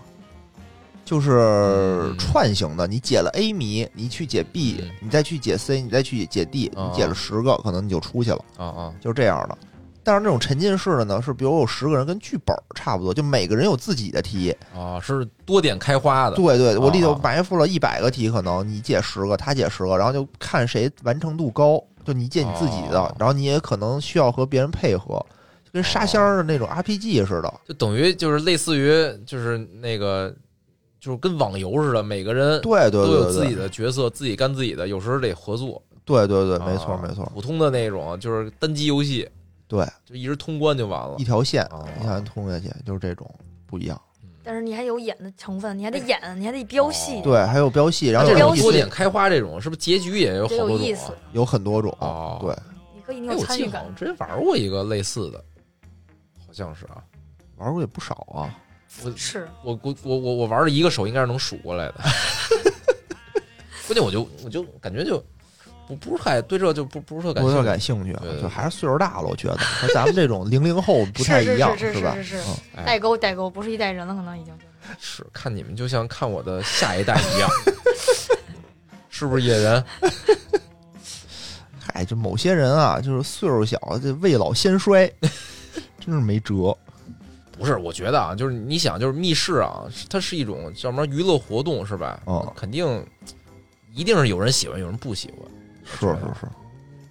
[1.04, 2.86] 就是嗯串行的。
[2.86, 9.58] 你解了 A 谜，你去解 B，、嗯你再去解 C，你再去解 D，、哦你解了十个，可能你就出去了，啊啊就是这样的。
[10.04, 14.54] 但是那种沉浸式的呢，是比如有十个人跟剧本儿差不多，就每个人有自己的题。
[14.74, 25.24] 啊，是多点开花的，对对，我里头哦埋伏了一百个题，可能你解十个，他解十个，然后就看谁完成度高，就你解你自己的，哦然后你也可能需要和别人配合，
[25.64, 27.54] 就跟沙箱儿的那种 RPG 似的。
[27.66, 28.92] 就等于就是类似于
[29.24, 30.34] 就是那个
[31.00, 35.80] 就是跟网游似的，每个人对对对对都有自己的角色，自己干自己的，有时候得合作。
[36.04, 39.28] 对对对，没错啊没错，普通的那种就是单机游戏，
[39.72, 41.24] 对，就一直通关就完了一。
[41.24, 43.26] 条线哦一条线通下去，就是这种
[43.66, 43.98] 不一样。
[44.44, 51.18] 但是你还有演的成分，你还得演，你还得飙戏，哦对，还有飙戏，然后多点开花这种，是不是结局也有好多种意思啊？
[51.32, 52.54] 有很多种哦，对，
[52.94, 54.16] 你可以你哎，有参与感我记得好像。
[54.18, 55.42] 之前玩过一个类似的，
[56.46, 57.02] 好像是啊。
[57.56, 58.54] 玩过也不少啊。
[59.02, 62.00] 我是，我我我我我玩了一个手应该是能数过来的，
[63.88, 65.22] 关键我就我就感觉就
[65.96, 72.14] 不不是太对这就不不是特感不是特感兴趣，对对对就还是岁数大了，我觉得和咱们这种零零后不太一样，是是吧？
[72.16, 72.50] 是是是
[72.84, 74.52] 代沟代沟，不是一代人了，可能已经
[74.98, 75.24] 是。
[75.32, 77.50] 看你们就像看我的下一代一样，
[79.10, 79.84] 是不是野人？
[81.80, 85.10] 嗨，就某些人啊，就是岁数小，这未老先衰，
[86.00, 86.76] 真是没辙。
[87.58, 92.20] 不是，我觉得啊，就是你想，就是密室啊，它是一种叫什么娱乐活动是吧？
[92.24, 93.04] 哦肯定
[93.92, 95.38] 一定是有人喜欢，有人不喜欢，
[95.92, 96.46] 是是是，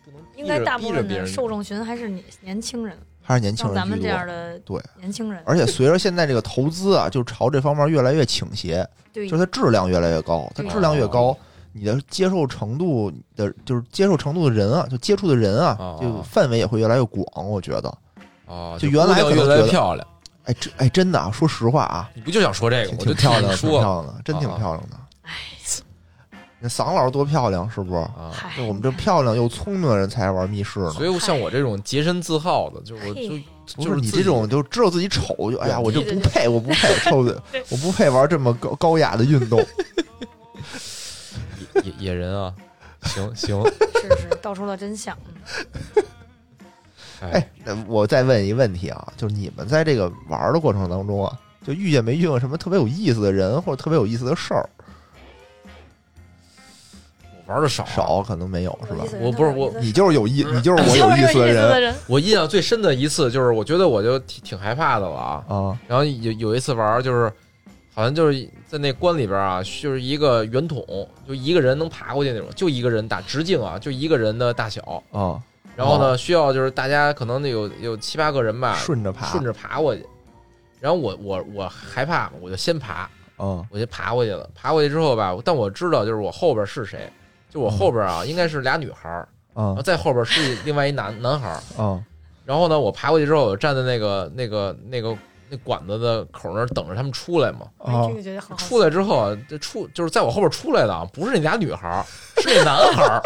[0.05, 4.25] 不能应该大部分的受众群还是年年轻人，还是年轻人像咱们这样。
[4.27, 11.37] 的对，年轻人，而且随着现在这个投资啊，就朝这方面越来越倾斜，对就是它质量越来越高，它质量越高，
[11.71, 17.49] 你的接受程度的，就是接受程度的人啊，就接触的人啊哦，就范围也会越来越广。
[17.49, 17.97] 我觉得，
[18.45, 20.07] 哦，就原来越来可能觉得越漂亮，
[20.45, 22.95] 哎，这哎，真的啊，说实话啊，你不就想说这个？
[22.97, 24.97] 挺漂亮的，挺漂亮的，真挺啊漂亮的。
[26.61, 27.99] 那桑老师多漂亮，是不是？
[27.99, 28.31] 啊。
[28.31, 30.91] 嗨就我们这漂亮又聪明的人才爱玩密室呢。
[30.91, 39.59] 所以像我这种洁身自好的，就我就就是你这种就知道自己丑，就哎呀，我就不配，我不配，臭的，我不配玩这么高高雅的运动。
[41.83, 42.53] 野野人啊，
[43.03, 43.71] 行行，是
[44.21, 45.17] 是，道出了真相。
[45.25, 45.33] 嗯
[47.21, 54.67] 哎，那我再问一个问题啊，就是你们在这个玩的过程当中啊，就遇见没遇见什么特别有意思的人或者特别有意思的事儿？
[57.51, 61.95] 我玩的少，少可能没有是吧我不是我你就是有意，你就是我有意思的的人人。
[62.07, 65.43] 我印象最深的一次就是，我觉得我就挺挺害怕的了啊。
[65.47, 67.31] 啊然后有有一次玩，就是
[67.93, 70.85] 好像就是在那关里边啊，就是一个圆筒，
[71.27, 75.03] 就一个人能爬过去那种，就一个人打直径啊，就一个人的大小。
[75.11, 75.37] 啊，
[75.75, 80.05] 然后呢，需要就是大家可能得有有七八个人吧，顺着爬，顺着爬过去。
[80.79, 84.49] 然后我我我害怕，我就先爬，啊我就爬过去了。
[84.55, 87.11] 爬过去之后吧，但我知道就是我后边是谁，
[87.51, 91.83] 就我后边啊应该是俩女孩儿，然啊后再后边是另外一男男孩儿。
[91.83, 92.03] 啊
[92.43, 95.15] 然后呢，我爬过去之后，我站在那个那个那个
[95.47, 97.59] 那管子的口那儿等着他们出来嘛。
[97.77, 98.65] 啊哎这个觉得很好奇。
[98.65, 102.03] 出来之后啊，这出就是在我后边出来的啊，不是那俩女孩儿，
[102.41, 103.21] 是那男孩儿。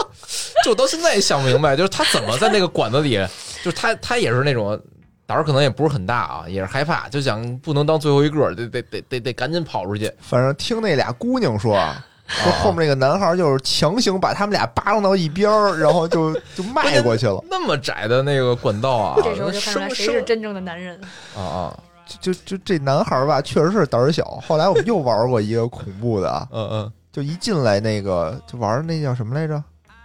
[0.64, 3.14] 就我到现在也想不明白，就是他怎么在那个管子里，
[3.62, 4.78] 就是他他也是那种
[5.26, 10.12] 胆儿可能也不是很大啊，也是害怕，就想不能当最后一个，得得得得得赶紧跑出去。
[10.18, 17.42] 反正听那俩姑娘说啊，说后面那个男孩就是强行把他们俩扒拉到一边儿，然后就 就迈过去了。
[17.50, 21.00] 那么窄的那个管道啊，这时候就看出来谁是真正的男人。
[21.36, 21.78] 啊啊，
[22.20, 24.24] 就就就这男孩吧，确实是胆儿小。
[24.46, 29.62] 后来我们又玩过一个恐怖的啊，嗯嗯，就一进来那个就玩那叫什么来着？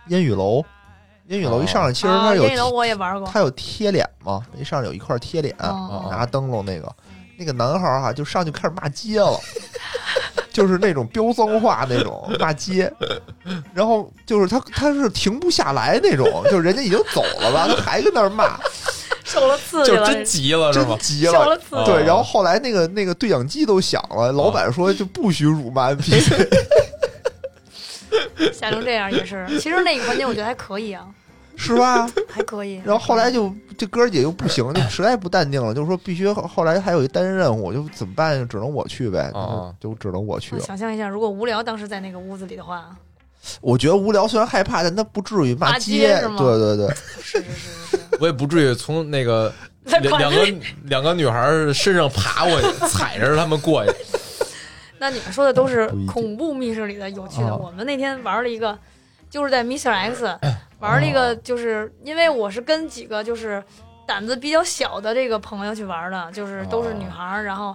[0.07, 0.63] 烟雨楼。
[1.27, 3.29] 烟雨楼哦一上来，其实啊，它有烟雨楼我也玩过。
[3.31, 6.91] 它有贴脸嘛，一上来有一块贴脸，哦拿灯笼那个
[7.37, 9.39] 那个男孩儿哈，就上去开始骂街了。
[10.51, 12.91] 就是那种飙脏话那种 骂街，
[13.73, 18.59] 然后就是他他是停不下来那种，就是人家已经走了吧，他还跟那儿骂，
[19.23, 20.87] 受了刺激了，就真急了是吗？
[20.89, 21.85] 真急受了刺激。
[21.85, 26.47] 对，哦然后后来那个那个对讲机都响了，老板说就不许辱骂 NPC，
[28.53, 29.47] 吓成这样也是。
[29.59, 31.05] 其实那个环节我觉得还可以啊，
[31.61, 32.09] 是吧？
[32.29, 32.81] 还可以。
[32.83, 38.47] 然后后来就这哥儿姐又不行，就 实在不淡定了，就说必须后后来还有一单任务，就怎么办？
[38.47, 42.95] 只能我去呗，啊就只能我去想象一下，如果无聊当时在那个屋子里的话，
[43.61, 49.51] 我觉得无聊，虽然害怕，但他不至于骂骂街对对对， 是是是是是，我也不至于从那个
[50.01, 50.45] 两两个。
[50.85, 53.91] 两个女孩身上爬过去，踩着他们过去。
[54.99, 57.47] 那你们说的都是恐怖密室里的有趣的。
[57.47, 58.77] 啊我们那天玩了一个，
[59.31, 59.89] 就是在 Mr.
[59.89, 60.37] X
[60.81, 63.63] 玩了一哦个，就是因为我是跟几个就是
[64.05, 67.73] 胆子比较小的这个朋友去玩的，就是都是女孩儿，然后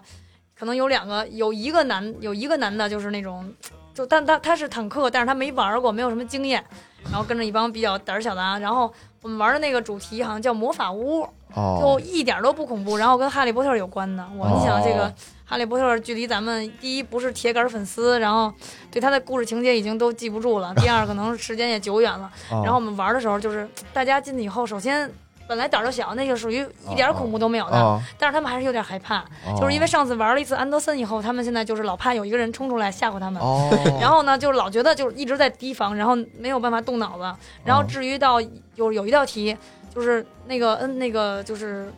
[0.59, 3.51] 可能有两个，有一个男有一个男的，就是那种。
[3.95, 6.63] 就但他他是坦克，但是他没玩过，没有什么经验，
[7.05, 8.59] 然后跟着一帮比较胆儿小的啊。
[8.59, 8.93] 然后
[9.27, 14.25] 我们玩的那个主题好像叫魔法屋，就哦，一点都不恐怖，然后跟哈利波特有关的。
[14.39, 15.13] 我你想这个哦
[15.45, 18.53] 哈利波特距离咱们第一不是铁杆粉丝，然后
[18.89, 22.31] 对他的故事情节已经都记不住了，第二可能时间也久远了。
[22.53, 25.11] 哦然后我们玩的时候就是大家进去以后，首先。
[25.49, 33.71] 本来胆儿就小，那就属于一点恐怖都没有的，哦，但是他们还是有点害怕，哦就是因为上次玩了一次安德森以后，他们现在就是老怕有一个人冲出来吓唬他们，哦，
[34.01, 37.39] 然后呢，就是老觉得就是一直在提防，然后没有办法动脑子。
[37.65, 38.41] 然后至于到
[38.75, 39.57] 有有一道题，
[39.95, 41.93] 就是那个嗯那个就是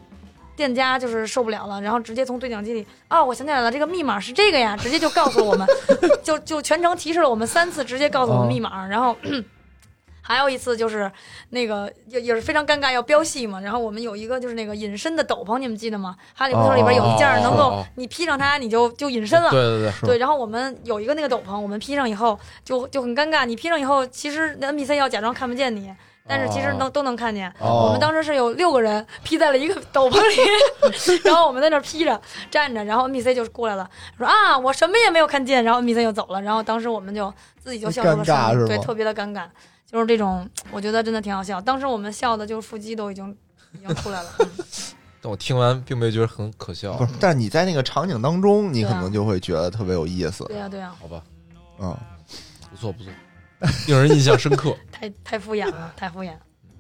[0.55, 5.67] 店家就是受不了了，然后直接从对讲机里啊、我想起来了，这个密码是这个呀，直接就告诉了我们，
[6.23, 9.17] 就就全程提示了我们三次，直接告诉我们密码，然后。
[10.29, 11.11] 还有一次就是
[11.49, 13.59] 那个也也是非常尴尬，要飙戏嘛。
[13.61, 16.15] 然后我们有一个就是那个隐身的斗篷，你们记得吗？
[16.35, 19.51] 哈利波特里边有一件儿能够哦你披上它，你就就隐身了。
[19.51, 23.47] 对对对，对，然后我们有一个那个斗篷，我们披上以后就就很尴尬。
[23.47, 25.91] 你披上以后，其实那 NPC 要假装看不见你，
[26.27, 27.51] 但是其实能、都能看见。
[27.59, 32.21] 哦我们当时是有六个人披在了一个斗篷里， 然后我们在那儿披着
[32.51, 39.45] 站着，然后 NPC 就过来了，说啊我什么也没有看见，然后 NPC 就走了，然后当时我们就自己就笑出了声，对，特别的尴尬，
[39.91, 41.61] 就是这种，我觉得真的挺好笑。
[41.61, 43.37] 当时我们笑的就是腹肌都已经
[43.73, 44.31] 已经出来了。
[44.41, 44.49] 嗯
[45.21, 47.05] 但我听完并没有觉得很可笑不。
[47.05, 51.21] 是，但是你在那个场景当中，你可能就会觉得特别有意思，对呀、对呀、好吧，
[51.81, 51.97] 嗯，
[52.71, 53.13] 不错不错，
[53.89, 54.77] 令人印象深刻。
[54.93, 56.33] 太太敷衍了，太敷衍。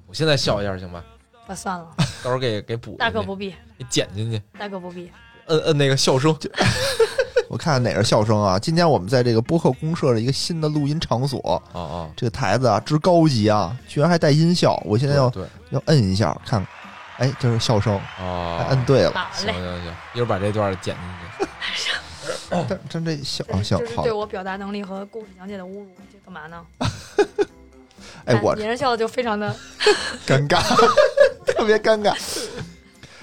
[0.07, 1.05] 我现在笑一下行吧？
[1.49, 5.11] 那算了，到时候给给补，大可不必，给剪进去，大可不必。
[5.47, 6.33] 摁摁那个笑声。
[7.49, 8.59] 我看看哪是笑声啊？
[8.59, 12.11] 今天我们在这个播客公社的一个新的录音场所，啊啊！
[12.15, 16.65] 这个台子啊之高级啊，居然还带音效，我现在要对要摁一下看，
[17.17, 19.13] 哎，这是笑声，啊还，摁对了。
[19.13, 21.53] 好行嘞行行，一会儿把这段剪进去。
[22.69, 26.63] 但真这小这是啊行好这是对，我表达能力和故事讲解的侮辱，这干嘛呢？
[28.27, 29.55] 哎我别人笑的就非常的
[30.27, 30.61] 尴尬，
[31.47, 32.15] 特别尴尬。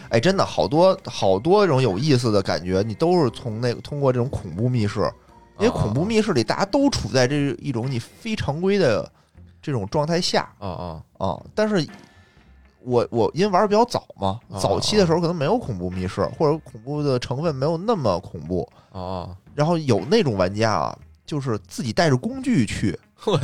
[0.10, 5.02] 哎，真的好多好多这种有意思的感觉，你都是从那个通过这种恐怖密室，
[5.60, 9.10] 因为恐怖密室里大家都处在这一种你非常规的
[9.62, 11.42] 这种状态下啊啊啊。
[11.54, 11.88] 但是
[12.82, 18.62] 我我因为玩的比较早嘛，哦早期的时候可能没有恐怖密室，或者恐怖的成分没有那么恐怖。
[18.92, 23.38] 哦哦，然后有那种玩家啊，就是自己带着工具去， 呵，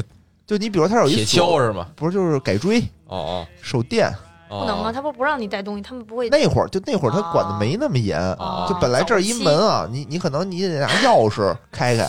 [0.46, 1.90] 就你比如他有一铁锹是吗？
[1.96, 4.16] 不是就是改锥、哦哦手电，哦，
[4.60, 6.30] 不能啊，他不不让你带东西，他们不会。
[6.30, 12.08] 那会儿就那会儿他管的没那么严，哦就本来这儿一门啊，你你可能你得拿钥匙开开，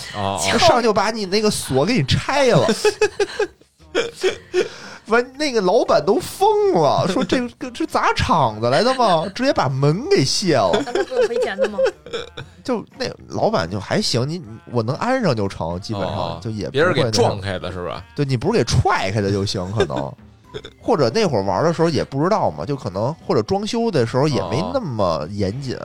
[0.59, 2.67] 上就把你那个锁给你拆了。
[5.07, 9.25] 完，那个老板都疯了，说这 个是砸场子来的吗？
[9.35, 10.71] 直接把门给卸了。
[10.87, 11.79] 那他不用赔钱的吗？
[12.65, 18.03] 就那老板就还行，你你我能安上就成，基本哦上就也不别人给撞开的是吧？
[18.15, 20.11] 对你不是给踹开的就行，可能，
[20.81, 25.77] 或者那会儿玩的时候也不知道嘛，就可能或者装修的时候也没那么严谨，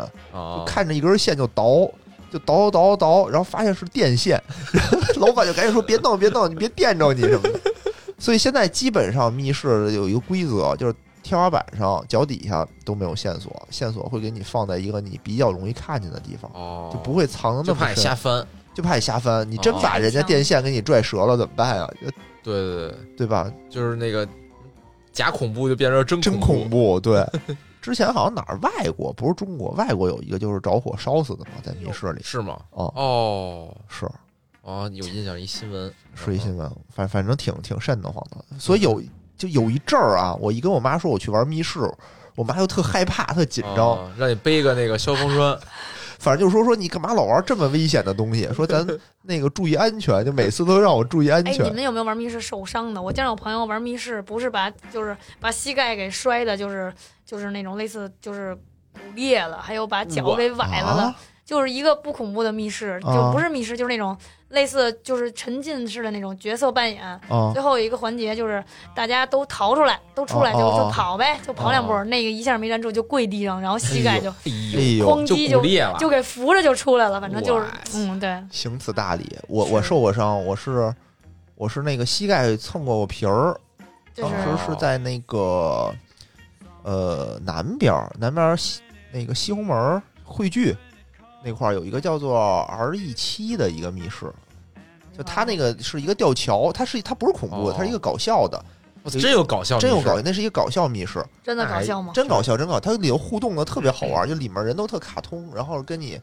[0.66, 1.90] 看着一根线就倒，
[2.32, 4.42] 就倒倒倒，然后发现是电线，
[5.18, 7.60] 老板就赶紧说别弄别弄，你别电着你什么的。
[8.20, 18.46] 所以现在基本上密室有一个规则，就是天花板上、脚底下都没有线索，线索会给你放在一个你比较容易看见的地方，哦，就不会藏的那么深，你瞎翻。
[18.74, 19.50] 就怕你瞎翻。
[19.50, 21.90] 你真哦把人家电线给你拽折了怎么办呀？
[22.44, 23.52] 对对对，对吧？
[23.72, 24.28] 就是那个
[25.18, 27.26] 假恐怖就变成真真恐恐怖，对。
[27.82, 32.22] 之前好像哪儿外国不是中国，外国有一个就是着火烧死的嘛，在密室里。
[32.22, 32.60] 是吗？
[32.72, 34.06] 哦，哦是
[34.62, 38.60] 哦，有印象一新闻，是一新闻，反反正挺挺瘆得慌的。
[38.60, 39.02] 所以有
[39.38, 41.80] 就有一阵儿啊，我一跟我妈说我去玩密室，
[42.36, 43.78] 我妈就特害怕，特紧张。
[43.78, 45.58] 哦让你背个那个消防栓。
[46.20, 48.48] 反正就说说你干嘛老玩这么危险的东西？
[48.54, 48.86] 说咱
[49.24, 51.76] 那个注意安全，就每次都让我注意安全哎，你。
[51.76, 53.02] 们有没有玩密室受伤的？
[53.02, 56.94] 我见着我朋友玩密室，不是把就是把膝盖给摔的，就是
[57.26, 58.56] 就是那种类似就是
[58.94, 61.16] 骨裂了，还有把脚给崴了的，啊
[61.46, 64.18] 就是一个不恐怖的密室，啊就不是密室，就是那种
[64.50, 67.04] 类似就是沉浸式的那种角色扮演。
[67.04, 67.20] 啊
[67.54, 68.64] 最后有一个环节就是
[68.96, 79.38] 大家都逃出来，都出来就哦哦哦就跑呗，就跑两步，哦那个一下没站住就跪地上，然后膝盖就哎哎呦，就哐叽就骨裂了，就给扶着就出来了，反正就是嗯对，行此大礼。
[79.48, 80.94] 我我受过伤，我是
[81.56, 83.60] 我是那个膝盖蹭过我皮儿，
[84.16, 85.94] 当就是时是在那个
[86.84, 88.82] 呃南边儿，南边儿西
[89.12, 90.76] 那个西红门儿汇聚
[91.48, 94.30] 那块儿有一个叫做 R E 七的一个密室，
[95.18, 98.62] 就它那个是一个吊桥，它是它不是恐怖它是一个搞笑的，
[99.10, 102.12] 真有搞笑，真有搞笑，那是一个搞笑密室，真的搞笑吗？
[102.14, 106.20] 真搞笑，真搞笑，它里头互动的特别好玩，就里面人都特卡通，然后跟你。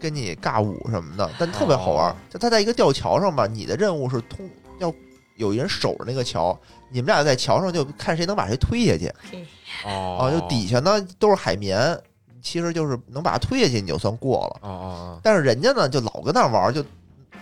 [0.00, 2.16] 跟你尬舞什么的，但特别好玩哦。
[2.28, 4.46] 就它在一个吊桥上吧，你的任务是通
[4.78, 4.92] 要
[5.36, 6.54] 有一人守着那个桥，
[6.90, 9.10] 你们俩在桥上就看谁能把谁推下去。
[9.86, 11.98] 哦啊，就底下呢都是海绵，
[12.44, 14.68] 其实就是能把它推下去，你就算过了。
[14.68, 16.80] 哦哦但是人家呢，就老跟那儿玩，就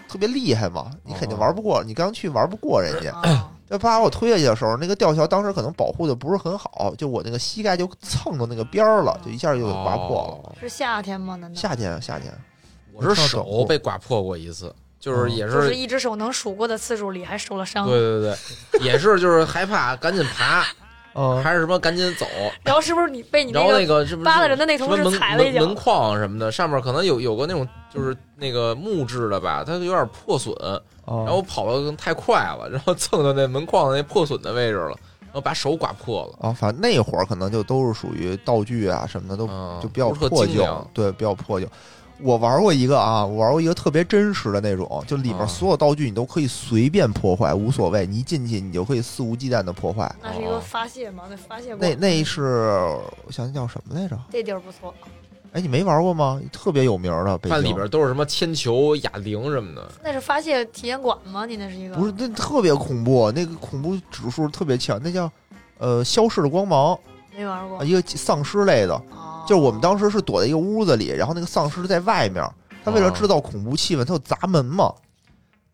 [0.09, 3.11] 特别厉害嘛，你肯定玩不过，你刚去玩不过人家。
[3.11, 10.55] 啊 就把我推下去的时候，那个吊桥当时可能保护的不是很好，就我那个膝盖就蹭到那个边儿了，就一下就给刮破了。
[10.61, 11.37] 是夏天吗？
[11.37, 12.31] 难道夏天，夏天，
[12.93, 18.37] 我是手被刮破过一次，就是也是就是是一只手能数过的次数里还受了伤，对对
[18.73, 20.67] 对，也是就是害怕，赶紧爬，
[21.15, 22.27] 嗯，还是什么赶紧走，
[22.63, 25.61] 然后是不是你被你然后那个个是不是扒拉人的那同事踩了一脚。
[25.61, 30.55] 门门框什么的，上面可能有有个那种就是那个木质的吧，它有点破损，
[31.07, 41.67] 然然后我跑的太快了，然后蹭到那门框的那破损的位置了，然后把手刮破了，啊，反正那会儿可能就都是属于道具啊什么的都嗯就比较破旧对，比较破旧。
[42.23, 50.11] 我玩过一个啊，我玩过一个特别真实的那种，就里面啊所有道具你都可以随便破坏，无所谓，你一进去你就可以肆无忌惮的破坏。
[50.23, 51.25] 那是一个发泄吗？
[51.29, 52.43] 那发泄那那是
[53.27, 54.19] 我想想叫什么来着？
[54.31, 54.95] 这地儿不错，
[55.53, 56.41] 哎，你没玩过吗？
[56.53, 61.45] 特别有名的北京，看里边都是什么铅球、哑铃什么的，那是发泄体验馆吗？
[61.45, 65.31] 你那是一个不是那特别恐怖，那个恐怖指数特别强，那叫
[65.79, 66.99] 呃消逝的光芒，
[67.37, 68.95] 没玩过啊，一个丧尸类的。
[68.95, 72.49] 哦就是我们当时是躲在一个屋子里，然后那个丧尸在外面，
[72.85, 74.95] 他为了制造恐怖气氛，他就砸门嘛。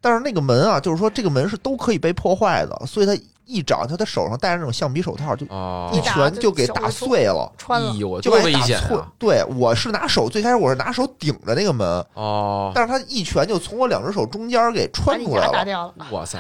[0.00, 7.92] 但是那个门啊，就是说这个门是都可以被破坏的，所以他一掌，他的手上戴着那种橡皮手套，就哦一拳就给打碎了，穿了
[8.22, 9.06] 就打碎险啊！。
[9.18, 16.06] 对，我是拿手，最开始我是拿手顶着那个门，哦，但是他一拳就从我两只手中间给穿出来了，牙打掉了。
[16.10, 16.38] 哇塞，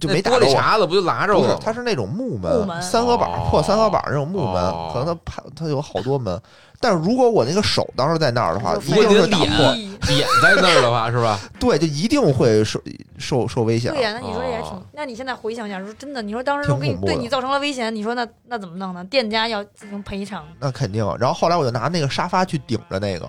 [0.00, 0.60] 就没打那玻璃着我。
[0.60, 6.40] 碴子不就拉着不是了吗？，它是那种木门，木门三合板、哦破三合板那种木门，哦可能它它它有好多门。
[6.80, 11.38] 但是如果我那个手当时在那儿的话，就一定是打飞你的破脸脸在那儿的话是吧？
[11.58, 12.78] 对，就一定会受
[13.16, 14.02] 受受危险对。
[14.02, 19.02] 呀，那你说也挺哦，那你现在回想一下，说真的，你说当时挺我给你对你造成了危险，你说那那怎么弄呢？
[19.04, 21.02] 店家要进行赔偿，那肯定。
[21.18, 23.26] 然后后来我就拿那个沙发去顶着那个，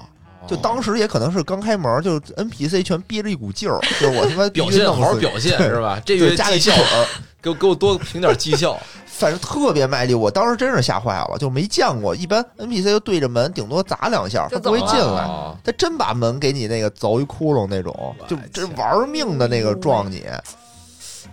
[0.47, 5.99] 就当时也可能是刚开门，就 NPC 全憋着一股劲儿， 就是我他妈表现好好表现 是吧？
[6.05, 6.73] 这对月绩效
[7.41, 8.79] 给我给我多评点绩效。
[9.05, 10.13] 反正特别卖力。
[10.13, 12.13] 我当时真是吓坏了，就没见过。
[12.13, 15.23] 一般 NPC 就对着门，顶多砸两下，他不会进来。
[15.23, 20.25] 哦他真把门给你那个凿一窟窿那种，就我真玩命的那个撞你，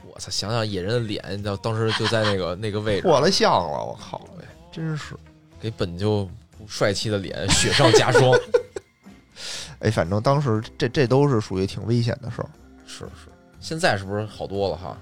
[0.06, 0.30] 我操！
[0.30, 4.20] 想想野人的脸，当当时就在那个那个位置，破了相了，我靠！
[4.70, 5.16] 真是，
[5.60, 6.24] 给本就
[6.56, 8.30] 不帅气的脸雪上加霜。
[9.82, 12.48] 哎，反正当时这这都是属于挺危险的事儿。
[12.86, 13.28] 是是，
[13.60, 14.96] 现在是不是好多了哈？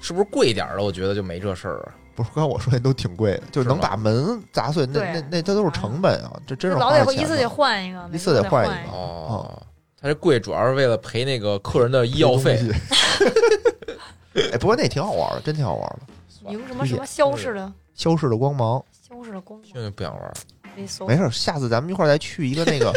[0.00, 0.82] 是不是贵点儿的？
[0.82, 1.94] 我觉得就没这事儿啊。
[2.14, 8.92] 不是，刚才我说那都挺贵的，就是能把门砸碎，那那那这都是成本啊，这真是老得一次得换一个，一次得换一个。
[8.92, 9.62] 哦，
[10.00, 12.60] 他这贵主要是为了赔那个客人的医药费。
[14.52, 16.00] 哎，不过那挺好玩的，真挺好玩的。
[16.52, 20.32] 赢什么什么消逝的消逝的光芒，消逝的光芒现在不想玩儿。
[20.76, 22.92] 没事儿，下次咱们一块儿再去一个那个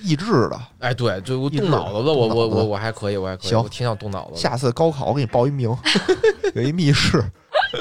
[0.00, 0.60] 益智的。
[0.78, 4.36] 哎，对，就我动脑子的，我我我我还可以，我还可以，行我挺想动脑子。
[4.40, 5.74] 下次高考我给你报一名，
[6.54, 7.22] 有一密室，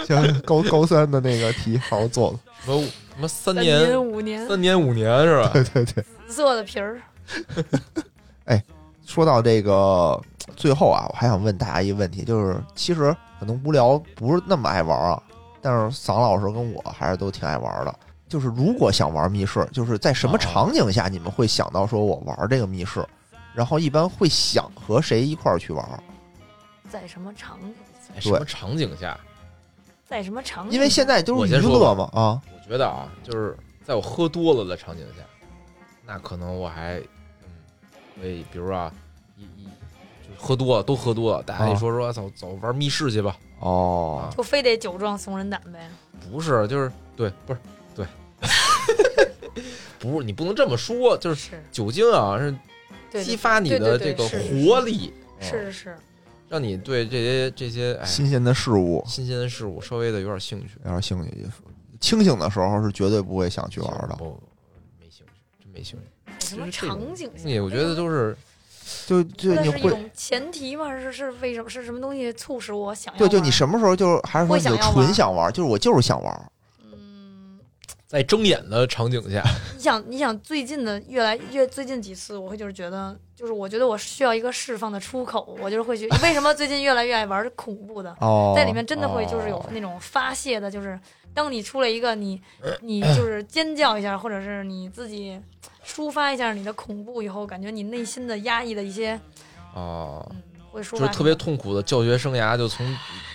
[0.07, 2.75] 像高高三的那个题，好好做做。
[2.75, 5.49] 什么什么三三年、五年三年五年是吧？
[5.53, 6.03] 对 对对。
[6.27, 7.01] 紫色的皮儿，
[9.05, 10.21] 说到这个
[10.57, 15.23] 最后啊，我还想问大家一个问题，就是其实可能无聊不是那么爱玩啊，
[15.61, 17.95] 但是桑老师跟我还是都挺爱玩的。
[18.27, 23.05] 就是如果想玩密室，就是在什么哦场景下你们会想到说我玩这个密室？
[23.53, 26.03] 然后一般会想和谁一块儿去玩？
[26.89, 27.73] 在什么场景？
[28.13, 29.17] 在什么场景下？
[30.05, 30.73] 在什么场景？
[30.73, 35.23] 因为现在都是娱我先说乐嘛啊，我觉得啊，就是在我喝多了的场景下，
[36.05, 36.97] 那可能我还
[37.43, 38.91] 嗯，会比如啊，
[39.35, 39.65] 一一
[40.25, 45.89] 就是喝多了，都喝多了，大家一说说走走玩密室去吧，哦，就非得酒壮怂人胆呗。
[46.31, 47.76] 不是，就是对，不是对，
[49.99, 55.97] 不是你不能这么说，就是是，酒精啊是激发你的这个对对对是活力，是嗯是是，
[56.49, 60.75] 让你对这些这些哎新鲜的事物新鲜的事物稍微的有点兴趣。
[60.83, 61.31] 有点兴趣。
[61.99, 64.39] 清醒的时候是绝对不会想去玩的，不
[64.99, 66.47] 没兴趣，真没兴趣。
[66.47, 67.43] 什么场景下？
[67.43, 68.37] 对，我觉得都是
[69.07, 70.91] 就就你会是一种前提嘛？
[70.91, 71.67] 是是为什么？
[71.67, 76.51] 是什么东西促使我想要对，就你什么时候就是还是说你就纯想玩，就是我就是想玩。
[78.07, 79.43] 嗯，在睁眼的场景下，
[79.75, 86.07] 你想，你想最近的越来越最近几次，我会就是觉得，就是我觉得我需要一个释放的出口，我就是会去。
[86.23, 88.15] 为什么最近越来越爱玩恐怖的？
[88.21, 90.99] 哦，在里面真的会就是有哦那种发泄的，就是
[91.33, 92.41] 当你出了一个你
[92.81, 95.39] 你就是尖叫一下，或者是你自己
[95.85, 99.19] 抒发一下你的恐怖以后，感觉你内心的压抑的一些
[99.75, 100.41] 哦，嗯
[100.83, 102.85] 就是特别痛苦的教学生涯就从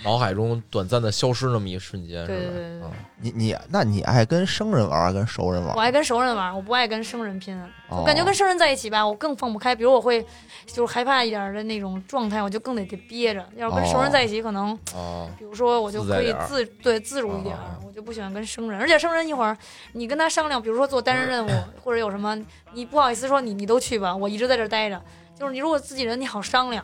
[0.03, 2.27] 脑海中短暂的消失那么一瞬间，是吧？
[2.27, 5.75] 对对对对啊你你那你爱跟生人玩，还跟熟人玩？
[5.75, 7.57] 我爱跟熟人玩，我不爱跟生人拼。
[7.89, 9.75] 哦我感觉跟生人在一起吧，我更放不开。
[9.75, 10.25] 比如我会
[10.65, 13.45] 就是害怕一点的那种状态，我就更得得憋着。
[13.55, 18.79] 要是跟熟人在一起，可能啊，比如说我就可以自对自如一点我就不喜欢跟生人。
[18.79, 19.55] 而且生人一会儿
[19.93, 21.49] 你跟他商量，比如说做单人任务
[21.83, 22.35] 或者有什么，
[22.73, 24.99] 你不好意思说你你都去吧，我一直在这待着。
[25.37, 26.83] 就是你如果自己人，你好商量；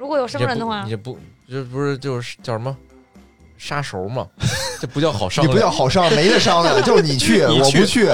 [0.00, 2.74] 如果有生人的话你，这不你这不是就是叫什么
[3.58, 4.26] 杀熟嘛？
[4.80, 8.06] 这不叫好商量，你不叫好商量，没得商量，就是你去，你去我不去。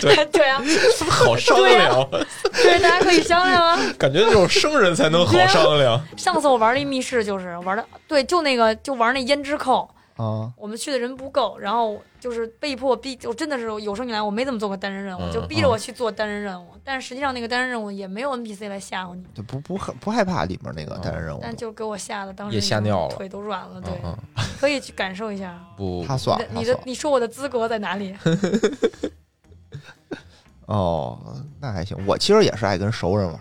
[0.00, 0.60] 对对啊，
[1.08, 2.04] 好商量，
[2.52, 3.78] 对，大家可以商量啊。
[3.96, 6.04] 感觉只有生人才能好商量。
[6.16, 9.88] 上次我玩那密室，就是玩的对，就那个就玩那胭脂扣。
[10.18, 16.68] 啊，我们去的人不够，然后就是被迫逼，我真的是有生以来我没怎么做过单人任务，嗯就逼着我去做单人任务。
[16.82, 23.80] 但实际上那个单人任务也没有 NPC 来吓唬你，就不不不害怕里面那个单人任务，但就给我吓得当时也吓尿了腿都软了。
[23.80, 24.14] 对，嗯
[24.60, 25.56] 可以去感受一下。
[25.76, 26.78] 不，他算你的。
[26.84, 28.16] 你说我的资格在哪里？
[30.66, 31.18] 哦，
[31.60, 31.96] 那还行。
[32.06, 33.40] 我其实也是爱跟熟人玩。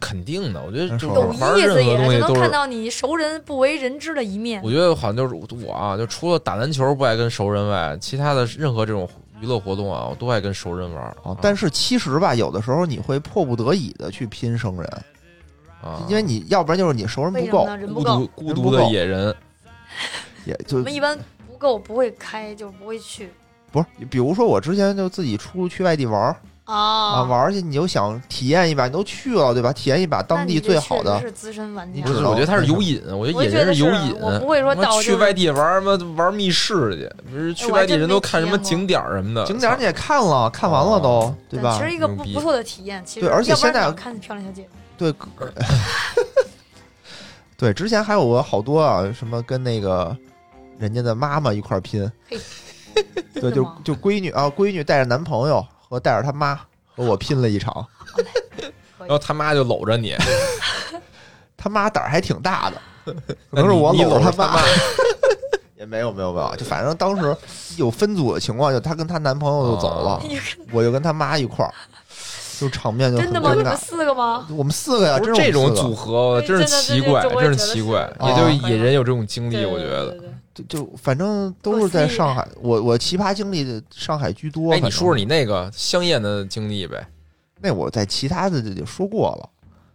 [0.00, 2.28] 肯定的，我觉得就有有玩任意思也，何东西都是。
[2.28, 4.70] 就能看到你熟人不为人知的一面我。
[4.70, 9.08] 觉得好像就是我啊，就除了打篮球不爱跟熟人外，其他的任何这种
[9.40, 11.04] 娱乐活动啊，我都爱跟熟人玩。
[11.22, 15.02] 啊，但是其实吧，有的时候你会迫不得已的去拼生人，
[15.80, 19.34] 啊，因为你要不然就是你熟人不够不孤够独，孤独的野人，
[20.44, 23.30] 也就我们一般不够不会开，就不会去
[23.70, 23.86] 不是。
[24.10, 26.36] 比如说我之前就自己出去外地玩儿
[26.68, 27.22] 啊，啊。
[27.22, 29.72] 玩儿去，你就想体验一把，你都去了对吧？
[29.72, 34.14] 体验一把当地最好的是资深玩家不是，我觉得他是有瘾，我觉得野我也觉得是有瘾。
[34.20, 39.44] 我不会说到就是去外地玩什么玩密室去，不是去外地人都看什么景点什么的。
[39.46, 41.84] 景点你也看了，看完了都哦对吧其？
[41.84, 45.14] 实一个不不错的体验，其实对而且现在看漂亮小姐姐， 对，
[47.56, 50.14] 对，之前还有过好多啊，什么跟那个
[50.78, 52.10] 人家的妈妈一块拼，
[53.34, 56.54] 对，就就闺女啊，闺女带着男朋友和带着他妈
[56.94, 57.86] 和我拼了一场，
[58.98, 60.14] 然后他妈就搂着你，
[61.56, 62.76] 他妈胆儿还挺大的，
[63.50, 64.60] 可能是我搂着他妈。
[65.78, 67.36] 也没有没有没有，就反正当时
[67.76, 70.20] 有分组的情况，就她跟她男朋友就走了，
[70.72, 71.72] 我就跟她妈一块儿，
[72.58, 73.50] 就场面就很真的吗？
[73.50, 73.76] 尴尬你们。
[73.76, 74.44] 四个吗？
[74.50, 80.18] 我们四个呀，不是这种组合，真是奇怪，真是奇怪，也就哦野人有这种经历，我觉得。
[80.58, 84.72] 就就反正都是在上海，我我奇葩经历上海居多。
[84.72, 87.06] 哎，你说说你那个香艳的经历呗？
[87.60, 89.50] 那我在其他的就说过了，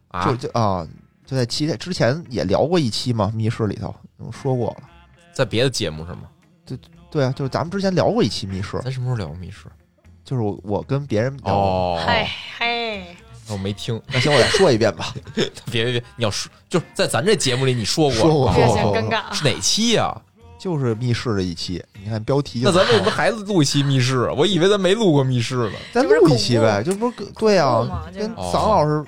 [0.09, 0.87] 啊就，就啊，
[1.25, 4.83] 就在其他之前也聊过一期嘛，密室里头我说过了。
[5.33, 6.23] 在别的节目是吗？
[6.65, 6.77] 对
[7.09, 9.65] 对啊，就是咱们之前聊过一期密室，咱什么时候聊过密室？
[10.23, 11.53] 就是我我跟别人聊过。
[11.53, 13.15] 哦，嗨嗨，
[13.49, 14.01] 我没听。
[14.07, 15.13] 那行，我再说一遍吧。
[15.35, 19.33] 别别别，你要说就是在咱这节目里你说过，说过越啊显尴尬。
[19.33, 20.21] 是哪期呀？
[20.63, 24.31] 就是密室的一期，你看标题就那咱为什么还录一期密室？
[24.37, 25.73] 我以为咱没录过密室呢。
[25.91, 26.81] 咱录一期呗？
[26.81, 29.03] 就不是对啊跟桑老师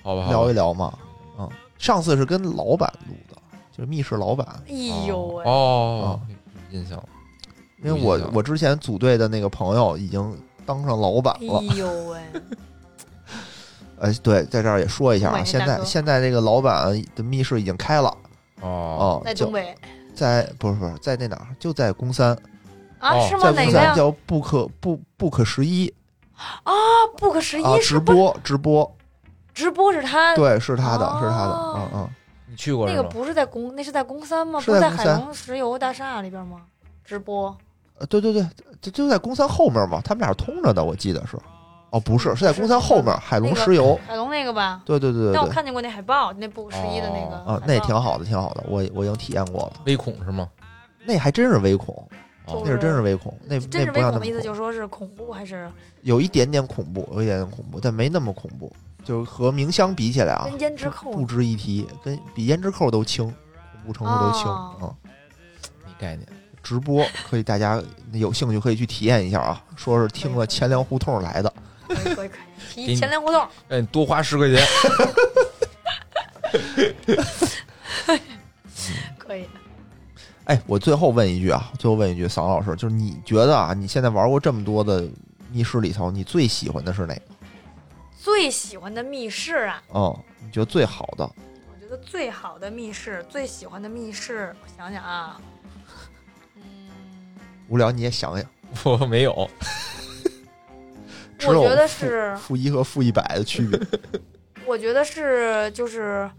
[0.00, 0.96] 好吧，聊一聊嘛。
[1.40, 3.36] 嗯，上次是跟老板录的，
[3.76, 4.46] 就是密室老板。
[4.68, 6.20] 哎呦喂，哦，
[6.70, 7.04] 有印象了。
[7.82, 12.20] 因为我我之前组队的那个朋友已经当上老板了，哎呦喂，
[13.98, 18.16] 呃，对，在这儿也说一下啊，现在现在这个老板的密室已经开了
[18.60, 19.74] 哦，哦，就在东北
[20.22, 22.30] 在不是不是在那哪儿，就在宫三，
[23.00, 23.16] 啊？
[23.16, 23.42] 哦是吗？
[23.42, 23.72] 在哪个呀？
[23.72, 25.92] 宫三叫不可不不可十一
[26.62, 26.72] 啊，
[27.18, 28.96] 不可十啊，一直播直播，
[29.52, 32.08] 直播是他对，是他的，是他的，哦嗯嗯，
[32.46, 32.86] 你去过？
[32.88, 34.60] 那个不是在宫，那是在宫三吗？
[34.60, 36.62] 是不是在海龙石油大厦里边吗？
[37.04, 37.56] 直播
[37.98, 38.46] 呃对对对，
[38.80, 41.36] 就就在宫三后面嘛，他们俩是通着的，我记得是，
[41.92, 44.82] 哦不是，是在公三后面，海龙那个石油，海龙那个吧？
[44.84, 50.48] 对对对对对，但我看见过那海报，那不可十一的那个啊，那挺好的，挺好的，我我已经体验过了，微恐是吗？
[51.04, 51.94] 那还真是微恐，
[52.46, 55.70] 哦那是真是微恐，那真是那不让他们微恐的意思，就是说是恐怖还是
[56.02, 58.72] 有一点点恐怖，有一点点恐怖，但没那么恐怖。
[59.04, 64.96] 就是和明香比起来啊，跟胭脂扣不值一提，跟比胭脂扣都轻，恐怖程度都轻啊、哦
[65.84, 66.26] 没概念。
[66.62, 67.82] 直播可以，大家
[68.12, 69.60] 有兴趣可以去体验一下啊。
[69.74, 71.52] 说是听了钱粮胡同来的，
[71.94, 72.36] 可以可
[72.76, 74.66] 以提前粮胡同，让你多花十块钱。
[79.18, 79.48] 可以。
[80.44, 85.08] 哎，我最后问一句啊，最后问一句，桑老师，就是你觉得啊，你现在玩过这么多的
[85.50, 87.22] 密室里头，你最喜欢的是哪个？
[88.18, 91.24] 最喜欢的密室啊，嗯，你觉得最好的？
[91.24, 95.40] 我觉得最好的密室，最喜欢的密室，我想想啊，
[96.56, 96.62] 嗯，
[97.68, 98.44] 无聊你也想想，
[98.84, 99.48] 我没有，
[101.42, 103.78] 只有我觉得是负一和负一百的区别。
[104.64, 106.30] 我觉得是就是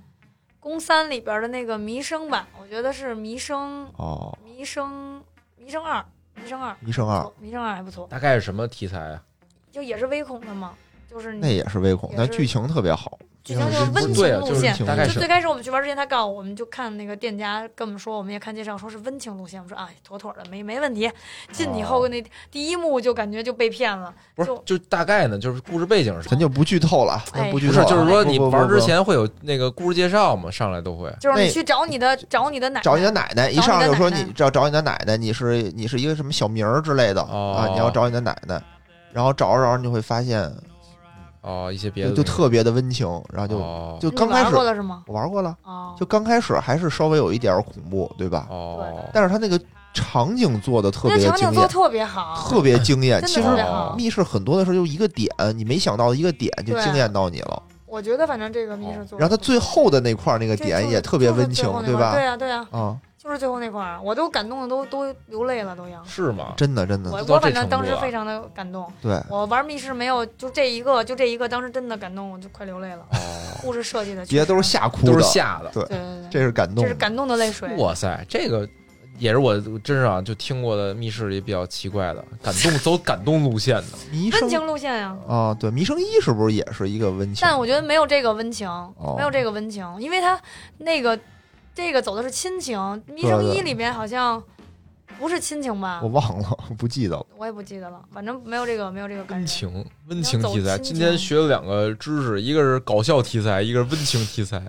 [0.60, 5.22] 宫三里边的那个弥生吧，我觉得是弥生哦，弥生
[5.58, 6.04] 弥生二
[6.36, 9.22] 弥生二，弥生二弥生二还不错，大概是什么题材啊？
[9.72, 10.74] 就也是微恐的嘛，
[11.12, 13.20] 就是那也是微恐，但剧情特别好。
[13.43, 14.85] 剧情就是温情路线就是。
[14.85, 21.11] 大概就最开始我们去玩之前，他告诉我们就看那个店家跟我们说，我们也看介绍说是温情路线，我说哎妥妥的没没问题。
[21.51, 27.89] 进去以后哦那第一幕就感觉就被骗了，就，不是就大概呢，就是故事背景是咱就不剧透了，哎不是，咱不剧透了。
[27.89, 31.13] 就是说你玩之前会有那个故事介绍嘛，上来都会。
[31.19, 38.61] 就是你去找你的找你的奶奶，找你的奶奶，一上来就说你找找你的奶奶，你是你是一个什么小名儿之类的哦啊，你要找你的奶奶，
[39.11, 40.51] 然后找着找着你就会发现
[41.43, 45.03] 哦，一些别的就就特别的温情，然后就哦就刚开始玩过了是吗？
[45.07, 48.47] 我玩过了，哦，就刚开始还是稍微有一点恐怖，对吧？
[48.49, 49.59] 哦，但是他那个
[49.93, 53.21] 场景做的特别惊艳，场景做特别好，特别惊艳。
[53.25, 53.47] 其实。
[53.95, 57.61] 密室很多的时候就一个点，你没想到的一个点就惊艳到你了。
[57.86, 62.24] 我觉得反正这个密室做然后他最后的那块那个点也特别温情对吧对？
[62.24, 66.04] 呀对呀，啊，就是最后那块儿，我都感动的都都流泪了，都要。
[66.04, 66.54] 是吗？
[66.58, 69.17] 真的真的我我反正当时非常的感动，对。
[69.29, 73.05] 我玩密室没有就这一个，就这一个，当时真的感动，我就快流泪了。
[73.12, 73.17] 哦，
[73.62, 75.70] 故事设计的别的都是吓哭的，都是吓的。
[75.74, 76.83] 对对对对，这是感动。
[76.83, 77.74] 这是感动的泪水。
[77.78, 78.67] 哇塞，这个
[79.17, 83.83] 也是我真是啊，就听过的密室里比较奇怪的，感动走感动路线的。
[84.41, 87.47] 温情路线呀，啊，对，迷生一是不是也是一个温情？
[87.47, 90.37] 但我觉得没有这个温情，哦没有这个温情，因为他
[90.79, 91.17] 那个
[91.75, 92.78] 这个走的是亲情，
[93.13, 94.41] 《迷生一》里面好像
[95.20, 96.09] 不是亲情吧我？
[96.09, 97.25] 忘了， 不记得了。
[97.37, 99.45] 我也不记得了，反正没有这个没有这个感。
[99.45, 104.62] 情温情题材，今天学了两个知识，一个是搞笑题材，一个是温情题材，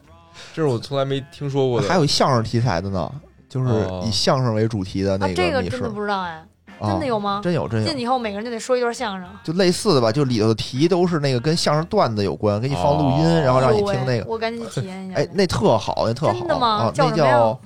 [0.55, 1.89] 这是我从来没听说过的。
[1.89, 3.13] 还有相声题材的呢，
[3.49, 5.91] 就是哦以相声为主题的啊，那个这个真的。
[5.91, 6.45] 不知道哎。
[6.81, 7.41] 啊真的有吗？
[7.43, 15.19] 真有真有，进去以后每个人就得说一段相声，就类似的吧，就里头的题都是那个跟相声段子有关，给你放录音，哦然后让你听那个，我赶紧去体验一下。
[15.19, 16.33] 哎，那特好，那特好。
[16.33, 16.69] 真的吗？
[16.69, 17.61] 啊，那叫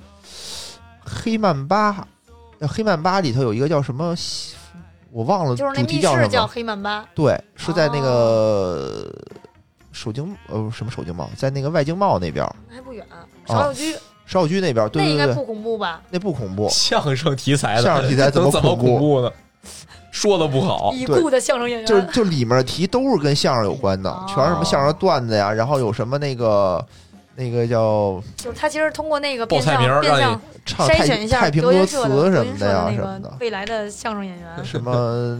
[1.03, 2.07] 黑曼巴，
[2.59, 4.15] 呃黑曼巴里头有一个叫什么，
[5.11, 8.01] 我忘了就是那主题密室叫黑曼巴，对，是在那哦。
[8.01, 9.13] 个
[9.91, 13.95] 首经呃什么首经贸，在那个外经贸那边还不远，啊芍药居
[14.29, 16.01] 芍药居那边儿，对对对，那应该不恐怖吧？
[16.11, 19.21] 那不恐怖，相声题材的，相声题材怎么能怎么恐怖？
[19.21, 19.31] 呢？
[20.11, 24.25] 说的不好，已故的相声演员，就是就里面的题都是跟相声有关的，哦。
[24.27, 26.83] 全是什么相声段子呀，然后有什么那个
[27.35, 34.45] 那个叫就是他其实通过那个报变相菜名让变相唱太筛选一下太平歌词什么的呀什么的，未来的相声演员。
[34.65, 35.39] 什么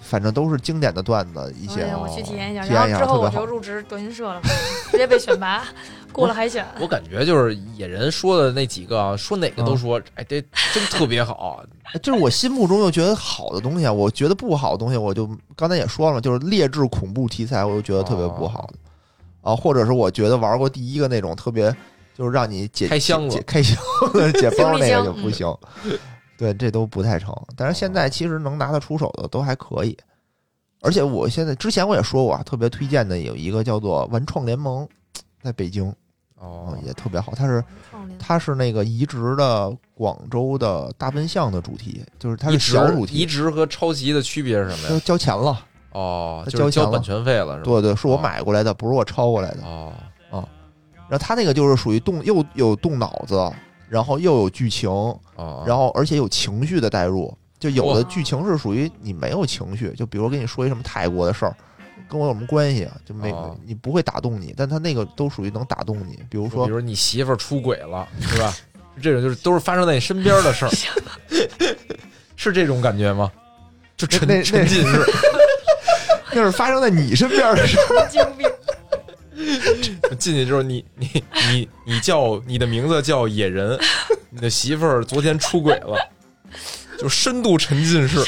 [0.00, 4.40] 反正都是经典的段子一些哎，我去体验一下，体验一下然后之后我就入职德云社了，
[4.90, 5.64] 直接被选拔，
[6.12, 6.66] 过了海选。
[6.80, 10.40] 我感觉就是野人说的那几个啊，说哪个都说，哎，这
[10.72, 11.64] 真特别好。
[12.02, 18.74] 就是我心目中又觉得好的东西啊，我觉得不好的东西，我就刚才也说了，就是劣质恐怖题材，我就觉得特别不好的
[19.42, 21.74] 啊，或者是我觉得玩过第一个那种特别
[22.14, 23.76] 就是让你解开箱子解解开箱
[24.12, 25.46] 子 解包那个就不行，
[26.38, 27.34] 对，这都不太成。
[27.56, 29.96] 但是现在其实能拿得出手的都还可以，
[30.80, 34.88] 而且我现在之前我也说过啊，特别推荐的有一个叫做文创联盟，
[35.42, 35.92] 在北京
[36.36, 37.64] 哦，也特别好，它是
[38.18, 45.00] 它是那个移植的广州的大笨象的主题，就是它是小主题，移植和抄袭的区别是什么交呀？
[45.04, 45.66] 交钱了。
[45.92, 47.64] 哦，他就是交钱了交版权费了，是吧？
[47.64, 49.62] 对对，是我哦买过来的，不是我抄过来的。
[49.62, 49.92] 哦，
[51.08, 53.52] 然后它那个就是属于动又有动脑子，
[53.88, 57.32] 然后又有剧情，哦，然后而且有情绪的代入。
[57.60, 61.54] 就有的剧情是属于你没有情绪，就比如跟你说一什么泰国的事儿，
[62.12, 62.94] 跟我有什么关系啊？
[63.06, 66.18] 就没哦你不会打动你，但他那个都属于能打动你。
[66.28, 68.54] 比如说比如你媳妇儿出轨了，是吧？
[69.00, 70.70] 这种就是都是发生在你身边的事儿，
[72.36, 73.32] 是这种感觉吗？
[73.96, 75.00] 就沉沉浸式，
[76.34, 78.46] 那是发生在你身边的事儿，精病，
[80.18, 83.78] 进去之后，你你你你叫你的名字叫野人，
[84.28, 85.96] 你的媳妇儿昨天出轨了，
[86.98, 88.18] 就深度沉浸式。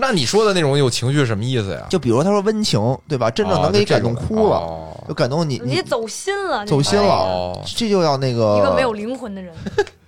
[0.00, 1.86] 那你说的那种有情绪是什么意思呀？
[1.90, 3.30] 就比如他说温情，对吧？
[3.30, 9.54] 真正能给你感动哭了，了就感动你，你你走心了，走心了哦，这就要那个一个没有灵魂的人，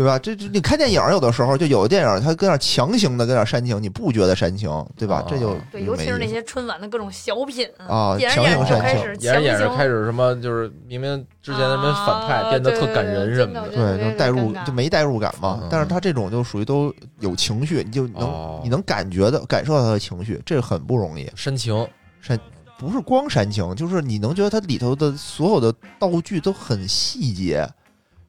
[0.00, 0.18] 对吧？
[0.18, 5.26] 这这你看电影有的时候就有的电影它跟那强行的跟那煽情，你不觉得煽情，对吧哦？
[5.28, 15.68] 这就对，尤其是那些春晚的各种小品啊演着演着就开始演着演着开始什么，就是明明之前的什么反派啊变得特感人什么的对对对，对能代入就没代入感嘛嗯。
[15.70, 21.30] 但是他这种就属于都有情绪，你就能哦你能感觉到感受到他的情绪，这很不容易。
[21.36, 21.86] 煽情
[22.22, 22.40] 煽
[22.78, 27.68] 不是光煽情，就是你能觉得它里头的所有的道具都很细节。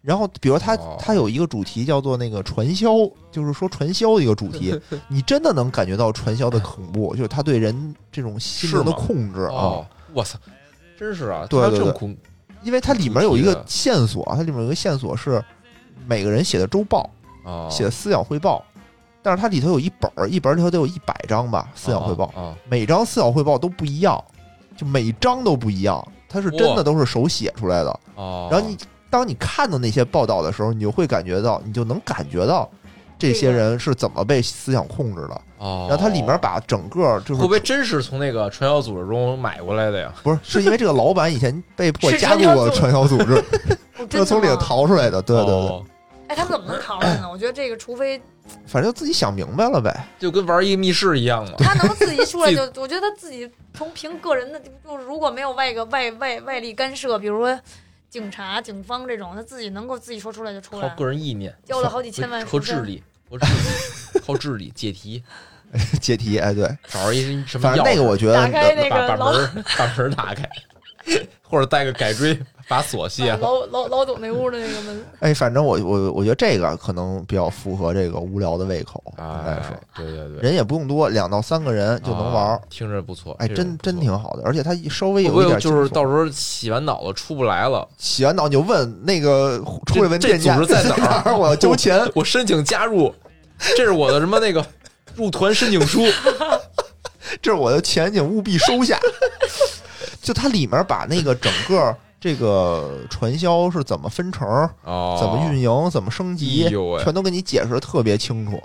[0.01, 2.89] 然后，比如它哦它有一个主题叫做那个传销，
[3.31, 9.53] 就是说传销的一个主题， 你真的能感觉到传销的恐怖，就是他对人这种心灵的控制啊。
[9.53, 10.39] 哦，我操，
[10.97, 11.45] 真是啊！
[11.49, 12.17] 对对对
[12.63, 15.43] 因为它里面有一个线索，它里面有一个线索是
[16.05, 17.09] 每个人写的周报，
[17.43, 18.63] 哦，写的思想汇报，
[19.23, 24.23] 但是它里头有一本儿，一本儿里头得有一百张吧，思想汇报，啊，每张思想汇报都不一样，
[24.77, 27.99] 就每张都不一样，它是真的都是手写出来的。
[28.15, 28.77] 哦，然后你
[29.11, 32.67] 当你看到那些报道的时候，你就会感觉到，你就能感觉到
[33.19, 35.41] 这些人是怎么被思想控制的。
[35.59, 40.11] 哦，然后它里面把整个就是会不会真是从那个传销组织中买过来的呀？
[40.23, 43.43] 不是是因为这个老板以前被迫 加入过传销组织，
[44.09, 45.21] 他 从里头逃出来的。
[45.21, 45.85] 对对对，哦
[46.29, 47.29] 哎，他们怎么能逃出来呢？
[47.29, 48.19] 我觉得这个，除非
[48.65, 50.07] 反正就自己想明白了呗。
[50.17, 51.51] 就跟玩一个密室一样嘛。
[51.57, 57.59] 他能自己出来 自就，我觉得他自己从凭个人的，就是如果没有外个外外外力干涉，比如说
[58.11, 62.59] 警察、警方这种，他自己能够自己说出来就出来靠，个人意念交了好几千万靠。
[62.59, 65.23] 智力，靠智力，靠智力解题，
[66.01, 70.43] 解题，哎，对，找着一什么反正，那个我觉得打开那把把门把门打开，
[71.41, 73.38] 或者带个改锥把锁卸了。
[73.38, 83.35] 老老老董那屋的那个门，哎，反正我我我觉得这个可能比较符合这个无聊的胃口，应该是哎，对对对，人也不用多，两到三个人就能玩听着不错。
[83.39, 87.88] 哎，真真挺好的，而且它稍微有一点就是到时候洗完脑子出不来了？
[87.97, 92.09] 洗完脑你就问那个出来问这店家组织在哪儿 我要交 钱。
[92.13, 93.13] 我申请加入，
[93.75, 94.65] 这是我的什么那个
[95.15, 96.01] 入团申请书。
[97.41, 98.99] 这是我的钱，请务必收下。
[100.21, 104.48] 就它里面把那个整个这个传销是怎么分成、
[104.84, 108.61] 哦，怎么运营、怎么升级哎，全都给你解释的特别清楚，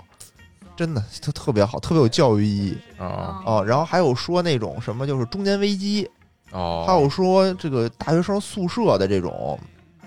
[0.75, 2.77] 真的特特别好，特别有教育意义。
[2.99, 3.65] 啊哦。
[3.65, 6.07] 然后还有说那种什么就是中年危机，
[6.51, 9.59] 哦，还有说这个大学生宿舍的这种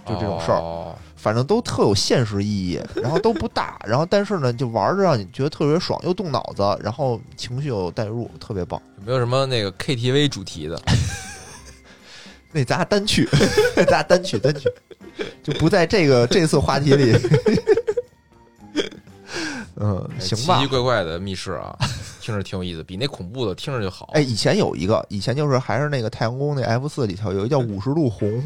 [0.06, 0.94] 就这种事儿，哦。
[1.16, 8.80] 反正都特有现实意义，然后都不大， 然后但是呢，就玩着让你觉得特别爽，又动脑子，然后情绪又带入，特别棒。
[9.00, 10.80] 有没有什么那个 KTV 主题的？
[12.52, 13.28] 那咱俩单去，
[13.76, 14.68] 咱俩单去单去，
[15.42, 17.16] 就不在这个这次话题里。
[19.82, 20.66] 嗯，行吧奇奇。
[20.68, 21.74] 怪怪的密室啊，
[22.20, 24.10] 听着挺有意思，比那恐怖的听着就好。
[24.12, 28.42] 哎，以前有一个，以前就是还是那个太阳宫那 F 四里头有一个叫五十度红，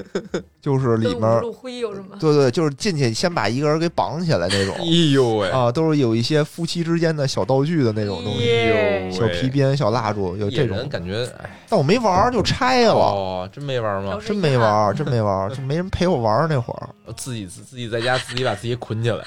[0.62, 2.16] 就是里面跟五十度灰有什么？
[2.20, 10.76] 对对，就是进去先把一个人给绑起来那种哎呦喂，啊，都是有一些夫妻之间的小道具的那种东西，耶小皮鞭、小蜡烛，有这种。
[10.88, 16.88] 感觉哎，但我没玩儿就拆了，哦，真没玩吗真没玩，真没玩，就没人陪我玩那会儿。
[17.16, 19.24] 自己自自己在家自己把自己捆起来。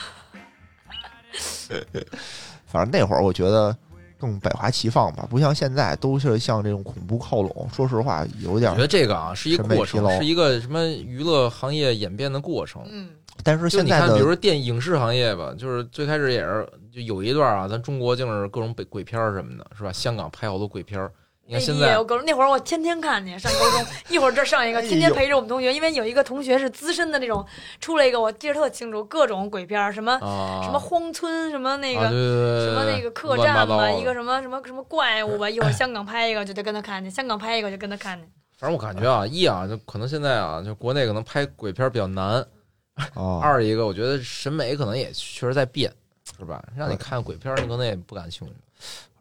[2.66, 3.76] 反正那会儿我觉得
[4.20, 7.70] 更百花齐放吧，不像现在都是像这种恐怖靠拢。
[7.74, 8.82] 说实话，有点儿我觉。
[8.82, 12.84] 得这个啊是一个过程是一个什么娱乐行业演变的过程。
[12.92, 13.10] 嗯，
[13.44, 19.92] 但是就你看，现在比如说电影视行业吧，就是最开始也是就有一段啊，咱中国就是各种鬼鬼片儿什么的，是吧？
[19.94, 21.12] 香港拍好多鬼片儿。
[21.50, 27.44] 你看现在那也有高中那会儿我天天看去，上高中 一会儿这上一个，天天陪着我们同学，因为有一个同学是资深的那种，
[27.82, 32.10] 出了一个我记得特清楚，各种鬼片儿，什么啊，什么荒村，什么那啊对个。
[32.12, 38.28] 对对什么那个客栈吧，一个什么什么什么怪物吧，一会儿香港拍一个就得跟他看去，香港拍一个就跟他看去。
[38.60, 42.46] 反正我感觉啊，一啊，就可能现在啊，就国内可能拍鬼片儿比较难。
[43.16, 45.92] 啊，二一个，我觉得审美可能也确实在变，
[46.38, 46.64] 是吧？
[46.78, 48.54] 让你看鬼片儿，你可能也不感兴趣。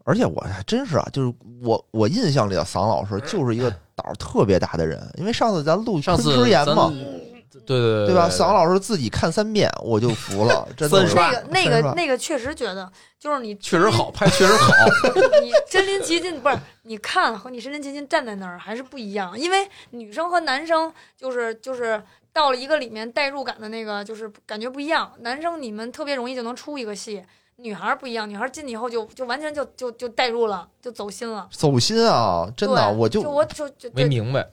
[0.09, 1.31] 而且我还真是啊，就是
[1.61, 6.91] 我我印象里的桑老师就是一个胆儿特别大的人，因为上次咱录上次昆池岩咱嘛，
[7.65, 8.27] 对对对吧？
[8.27, 14.73] 桑老师自己看三遍，我就服了， 真的是那个那个那个确实觉得，就是你确实好，拍确实好。
[15.43, 22.01] 你身临其境不是你看和你身临其境站在那儿还是不一样，因为女生和男生就是就是
[22.33, 25.11] 到了一个里面代入感的那个就是感觉不一样。
[25.19, 27.23] 男生你们特别容易就能出一个戏，
[27.61, 31.47] 女孩不一样，女孩进去以后就就完全就就就代入了，就走心了。
[31.51, 32.49] 走心啊！
[32.55, 34.47] 真的，我就我就就对，没明白，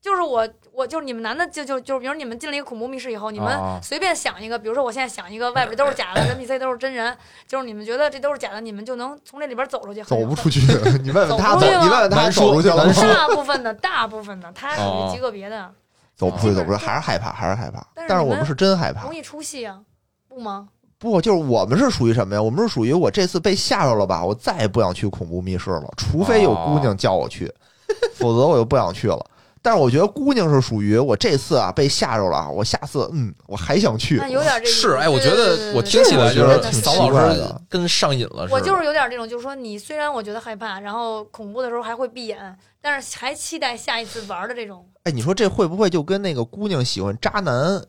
[0.00, 7.16] 就是我我就是你们男的就就就比如你们进了一个恐怖密室以后，你啊们随便想一个，比如说我现在想一个外边都是假的， NPC 都是真人，
[7.46, 10.60] 就是你们觉得这都是假的，你们就能从这里边走出去，走不出去。
[11.02, 15.70] 你问问他走，走不出去吗你问问他走出去大部分的大部分的，他属于极个别的。
[16.16, 17.86] 走不出去，走不出去，还是害怕，还是害怕。
[17.94, 19.80] 但是但是我们是真害怕容，易出戏啊，
[20.28, 20.68] 不吗？
[20.98, 22.42] 不就是我们是属于什么呀？
[22.42, 27.52] 我们是属于我这次被吓着了吧，我再也不想去恐怖密室了，除非有姑娘叫我去，
[28.16, 29.24] 否则我就不想去了。
[29.60, 34.28] 但是我觉得姑娘是属于我这次啊被吓着了，我下次嗯我还想去那。
[34.28, 38.54] 有点这 是哎，我觉得我听起来觉得挺奇怪师的跟上瘾了似的。
[38.54, 44.86] 我就是有点这种，就是说你虽然我觉得害怕，然后恐怖的时候还会闭眼，但是还期待下一次玩的这种。
[45.02, 47.82] 哎，你说这会不会就跟那个姑娘喜欢渣男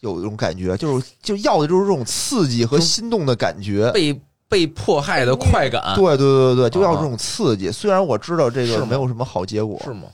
[0.00, 0.76] 有一种感觉？
[0.76, 3.90] 就是就要的就是这种刺激和心动的感觉。
[3.92, 7.70] 被被迫害的快感，对对对对，就要这种刺激。
[7.70, 10.08] 虽然我知道这个是没有什么好结果，是吗？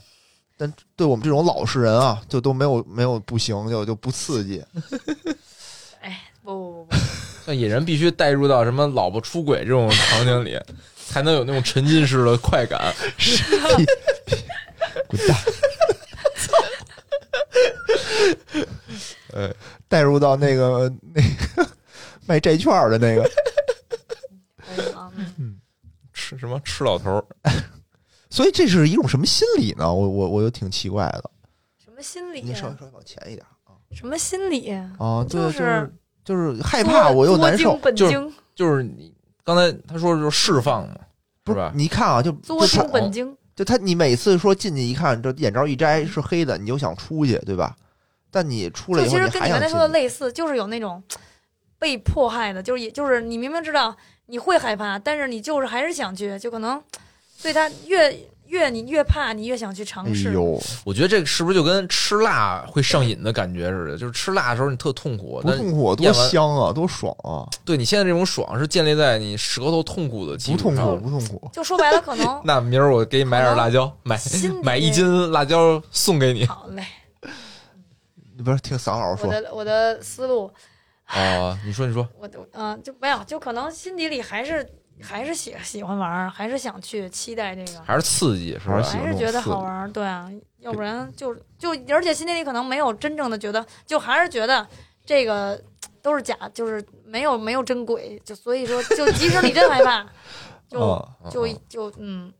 [0.57, 4.63] 但对我们这种老实人啊，就都没有没有不行，就就不刺激。
[6.01, 6.95] 哎，不不不不，
[7.45, 10.59] 像野人必须带入到什么老婆出轨这种场景里，
[11.07, 12.93] 才能有那种沉浸式的快感。
[15.07, 15.37] 滚蛋！
[19.35, 19.53] 呃，
[19.89, 21.69] 带入到那个那个
[22.25, 23.29] 卖债券的那个，
[25.37, 25.59] 嗯
[26.13, 27.25] 吃什么吃老头儿？
[28.29, 29.93] 所以这是一种什么心理呢？
[29.93, 31.29] 我我我就挺奇怪的。
[31.77, 32.77] 什么心理你稍微啊？
[32.79, 34.71] 稍微往前一点啊什么心理？
[34.97, 35.93] 啊，对，就就是
[36.23, 39.13] 就是害怕，我又难受就是，就是你
[39.43, 40.95] 刚才他说的就是释放嘛，
[41.43, 41.73] 不是是吧？
[41.75, 43.37] 你看啊，就作就他精本精。
[43.53, 47.75] 就他，你每次说进去一看，这眼罩一摘是黑的，你就想出去，对吧？
[48.35, 49.87] 但你出来以后，其实跟你刚才说的。
[49.87, 51.01] 类似，就是有那种
[51.79, 53.95] 被迫害的，就是也就是你明明知道
[54.25, 56.81] 你会害怕，但是你就是还是想去，就可能
[57.41, 58.13] 对他越
[58.47, 60.33] 越你越怕，你越想去尝哎试。
[60.33, 63.97] 呦，我觉得这个是不是就跟吃辣会上瘾的感觉似的？
[63.97, 67.47] 就是吃辣的时候你特痛苦，但多痛苦，多香啊，多爽啊！
[67.63, 70.85] 对你现在这种爽是建立在你舌头痛苦的基础上。
[70.99, 71.49] 不痛苦，不痛苦。
[71.53, 74.19] 就说白了，可能 那明儿我给你买点辣椒，买
[74.61, 76.45] 买一斤辣椒送给你。
[76.45, 76.83] 好嘞。
[78.37, 80.51] 你不是听桑老师说，我的我的思路，
[81.15, 84.67] 哦，你说你说，我的嗯、就没有，就可能心底里还是
[85.01, 88.97] 还是喜喜欢玩儿，还是想去期待这个，还是刺激是吧还是？
[88.97, 90.29] 还是觉得好玩儿，对啊，
[90.59, 94.67] 要不然就就而且心底里可能没有真正的觉得，就还是觉得
[95.05, 95.61] 这个
[96.01, 100.05] 都是假，就是没有没有真鬼，就所以说就即使你真害怕，
[100.67, 101.59] 就、啊，就嗯。
[101.69, 102.33] 就嗯，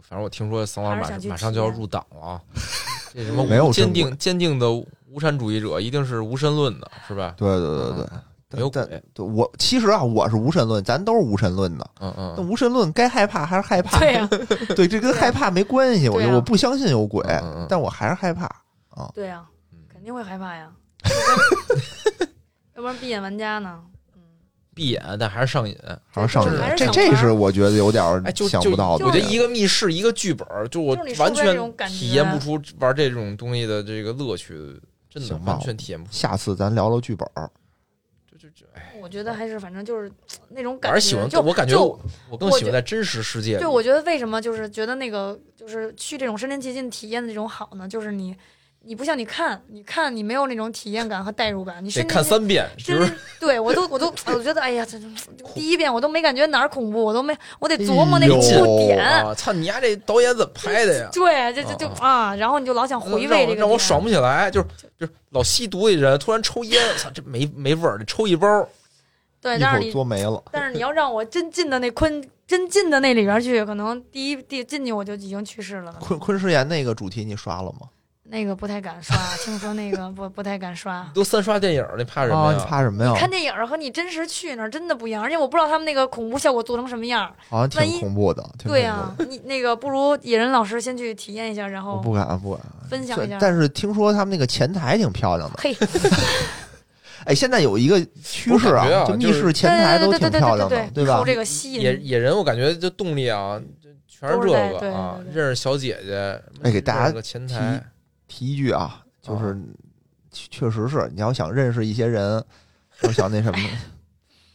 [0.00, 2.40] 反正我听说桑老师马还是想去马上就要入党了啊，
[3.12, 4.66] 这什么没有坚定坚定的
[5.10, 7.34] 无神主义者一定是无神论的，是吧？
[7.36, 8.06] 对对对对。
[8.50, 11.90] 但没有鬼，对我其实啊，我是无神论，咱都是无神论的。
[12.00, 13.98] 嗯嗯那嗯，无神论该害怕还是害怕？
[13.98, 14.28] 对呀、
[14.74, 16.08] 对，这跟害怕没关系。
[16.08, 17.22] 我我不相信有鬼
[17.68, 18.46] 但我还是害怕
[18.88, 19.10] 啊。
[19.14, 20.70] 对呀、嗯肯定会害怕呀。
[22.74, 23.80] 要不然闭眼玩家呢？
[24.14, 24.22] 嗯，
[24.74, 25.76] 闭眼但还是上瘾。
[26.10, 28.02] 还是上瘾这这是我觉得有点
[28.48, 29.04] 想不到的。
[29.04, 31.54] 我觉得一个密室一个剧本，就我完全
[31.86, 34.54] 体验不出玩这种东西的这个乐趣，
[35.08, 36.10] 真的完全体验不。
[36.12, 37.50] 下次咱聊聊剧本儿。
[38.30, 40.10] 就就就哎，我觉得还是反正就是
[40.50, 41.98] 那种感觉，喜欢就就我感觉我
[42.30, 43.58] 我更喜欢在真实世界。
[43.58, 47.88] 对，我觉得为什么就是觉得那个就是去这种身临其境体验的这种好呢？
[47.88, 48.36] 就是你
[48.84, 55.06] 你不像你看，你看你没有那种体验感和代入感，你得看三遍，就真是对我都我都我觉得哎呀，这这
[55.54, 58.98] 第一遍我都没感觉哪儿恐怖，我都没我得琢磨那个哎呦触点。
[59.04, 61.08] 啊，操你丫这导演怎么拍的呀？
[61.12, 64.66] 对，这这就啊，然后你就老想回味这个让我让我爽不起来，就是
[64.98, 68.66] 就是老吸毒的人突然抽烟，操这没没味儿，得抽一包。
[69.40, 70.42] 对，一会儿但是你作没了。
[70.50, 75.94] 但是你要让我真进到那昆真进到那里边去，可能第一第进去我就已经去世了。
[76.00, 77.88] 昆昆师岩那个主题你刷了吗？
[78.30, 81.10] 那个不太敢刷，听说那个不不太敢刷。
[81.14, 82.64] 都三刷电影，你怕什么呀？
[82.68, 83.14] 怕什么呀？
[83.18, 87.32] 看电影和你真实去那儿真的不一样，而且我不知道他们那个恐怖效果做成什么样儿。
[87.48, 88.46] 好像挺恐怖的。
[88.62, 92.60] 对呀、你那个不如野人老师先去体验一下，然后不敢不敢。
[92.88, 93.38] 分享一下。
[93.40, 95.58] 但是听说他们那个前台挺漂亮的。
[95.58, 95.76] 嘿，
[97.24, 101.24] 哎，现在有一个趋势啊就密室前台都对对对对挺漂亮的对，吧受？
[101.24, 107.82] 这个吸野引，野人，我感觉就动力啊，就全是这个啊，认识小姐姐，哎给大家个前台，
[108.28, 109.58] 提一句啊，就是
[110.30, 112.44] 确实是你要想认识一些人，
[113.02, 113.68] 要想那什么，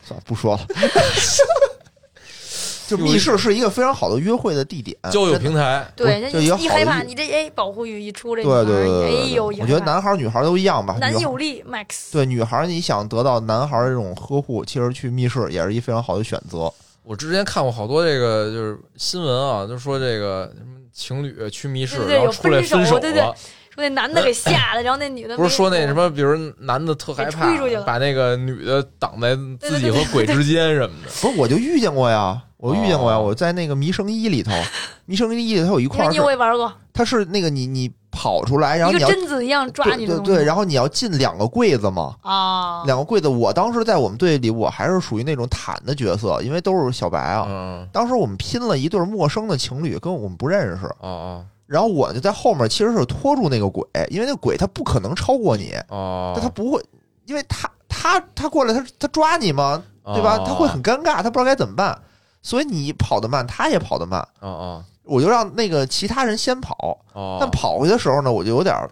[0.02, 0.66] 算了不说了。
[2.86, 10.98] 就密室是一个非常好的约会的地点，交友平台，对，就一个好害怕的你这哎保护欲一出，这对对对对对哎呦，对，我觉得男孩儿女孩儿都一样吧。
[11.00, 12.12] 男友力 max。
[12.12, 16.72] 对女孩儿，你想得到男孩儿这种呵护，其实去密室也是一非常好的选择。
[17.04, 23.36] 我之前看过好多这个就是新闻啊，就说这个什么情侣去密室，对对有然后出来分手了，
[23.76, 27.48] 说那男的给吓的，然后那女的不是说那什么，比如男的特害怕
[27.86, 31.10] 把那个女的挡在自己对对和鬼之间什么的。
[31.22, 33.18] 不是，我就遇见过呀，我遇见过呀。
[33.18, 34.52] 哦我在那个《迷生一》里头，
[35.06, 42.16] 《迷生一》里头有一块儿是，我也玩过，它是那个你你跑出来，然后贞子一样抓对对你的东西对，然后你要进两个柜子嘛。
[42.22, 47.48] 啊，两个柜子，我当时在我们队里，我还是属于那种坦的角色，因为都是小白啊。
[47.50, 56.80] 嗯当时我们拼了一对陌生的情侣，跟我们不认识，哦哦然后我就在后面，其实是拖住那个鬼，因为那个鬼他不可能超过你，哦，但他不会，
[57.26, 60.38] 因为他他他过来，他他抓你嘛，对吧？
[60.38, 62.00] 哦他会很尴尬，他不知道该怎么办，
[62.44, 64.86] 所以你跑得慢，他也跑得慢，哦哦。
[65.06, 68.88] 我就让那个其他人先跑，哦，但跑回去的时候呢，我就有点儿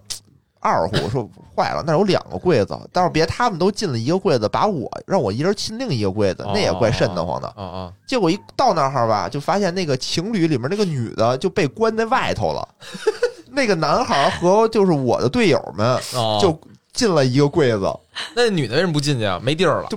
[0.61, 7.47] 二乎，我说坏了，那有两个柜子，待会儿别他们都进了一个柜子，把我让我一人进另一个柜子，那也怪瘆得慌的。
[7.49, 12.67] 啊啊结果一到那儿吧，就发现那个情侣里面那个女的就被关在外头了，
[13.51, 16.57] 那个男孩和就是我的队友们哦，就
[16.93, 17.91] 进了一个柜子，
[18.35, 19.39] 那女的为什么不进去啊？
[19.41, 19.89] 没地儿了。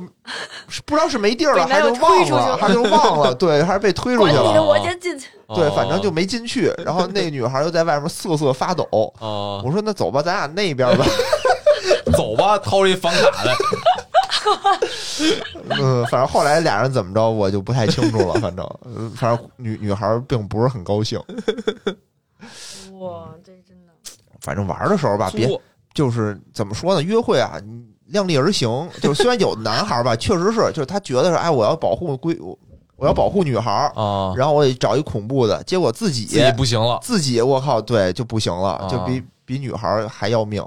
[0.69, 4.62] 是不知道是没地儿了，还是忘了，推出去了还是忘了，对，还是被推出去了。
[4.62, 5.29] 我先进去。
[5.49, 6.73] 对，哦反正就没进去。
[6.85, 8.87] 然后那女孩又在外面瑟瑟发抖。
[8.93, 11.05] 哦，我说那走吧，咱俩那边吧。
[12.16, 13.55] 走吧，掏出一房卡来。
[15.81, 18.35] 嗯，反正后来俩人怎么着，我就不太清楚了。
[18.41, 21.19] 反正，呃反正女女孩并不是很高兴。
[22.99, 23.93] 哇，这真的
[24.41, 25.61] 反正玩的时候吧，别作
[25.95, 27.03] 就是怎么说呢？
[27.03, 28.69] 约会啊，你量力而行。
[29.01, 32.37] 就是虽然有的男孩吧， 确实是，就是他觉得是，哎，我要保护闺，
[32.97, 36.99] 我要保护女孩，啊，然后我得找一恐怖的，结果自己自己不行了。
[37.03, 40.65] 自己我靠，对就不行了，啊就比比女孩还要命，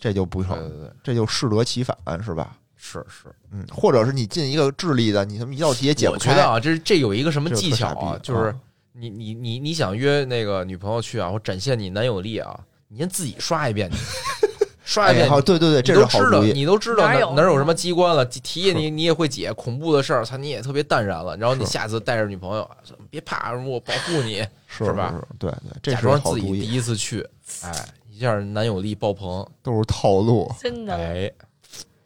[0.00, 2.56] 这就不成，对对对，这就适得其反，是吧？
[2.76, 3.26] 是是。
[3.50, 6.30] 嗯，或者是你进一个智力的，你他妈一道题也解不开。
[6.30, 8.54] 我觉得啊，这这有一个什么技巧啊就是
[8.92, 12.58] 你你你你想约那个女朋友去啊，或展现你男友力啊，
[12.88, 13.96] 你先自己刷一遍去，
[14.88, 16.52] 刷一遍哎，好，对对对，你这都知道，是好主意。
[16.52, 21.36] 你都知道哪有哪哪有什么机关了，题也你你也会解，恐怖的事儿，操你也特别淡然了。
[21.36, 22.66] 然后你下次带着女朋友，
[23.10, 24.36] 别怕，我保护你，
[24.66, 27.20] 是是吧是对对，这假是好主装自己第，一次去，
[27.62, 27.70] 哎，
[28.10, 30.50] 一下男友力爆棚，都是套路。
[30.58, 31.30] 真的哎，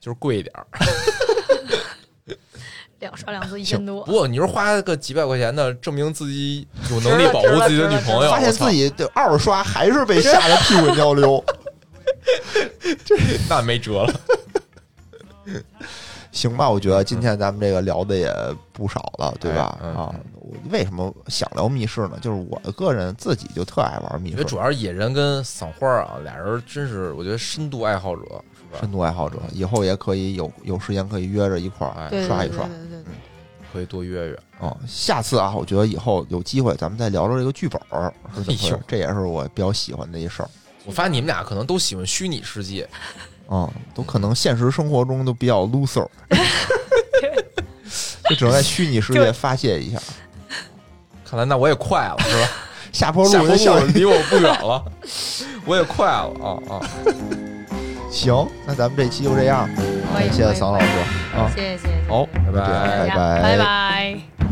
[0.00, 0.66] 就是贵一点儿。
[2.98, 11.44] 两刷两次一千多不，过你说花个几百块钱的，证明自己有能力保护自己的女朋友，发现自己的二刷还是被吓得屁滚尿流。
[13.49, 14.20] 那没辙了。
[16.32, 18.32] 行吧，我觉得今天咱们这个聊的也
[18.73, 19.78] 不少了，对吧？
[19.82, 22.19] 哎嗯啊，我为什么想聊密室呢？
[22.23, 28.23] 就是我个人自己就特爱玩密室因为，主要是野人跟赏花啊，俩人真是我觉得深度爱好者，
[28.55, 28.78] 是吧？
[28.81, 32.65] 深度爱好者，以后也可以有有时间可以约着一块儿哎，对刷一刷。
[32.66, 33.12] 对对对对对
[33.70, 34.39] 可以多约约。
[34.59, 40.49] 哦，下次啊，我觉得以后有机会咱们再聊聊这个剧本儿是怎么回哎呦，事这也是我比较喜欢的一事儿。
[40.84, 42.88] 我发现你们俩可能都喜欢虚拟世界，
[43.50, 46.06] 嗯，都可能现实生活中都比较 loser，
[48.28, 49.98] 就只能在虚拟世界发泄一下。
[51.24, 52.48] 看来那我也快了，是吧？
[52.92, 54.84] 下坡下坡路就小路离我不远了，
[55.64, 56.80] 我也快了啊啊！
[58.10, 59.66] 行，那咱们这期就这样，
[60.12, 60.86] 感谢桑老师
[61.34, 61.50] 啊。
[61.54, 64.51] 谢谢谢谢，好，拜拜拜拜拜拜。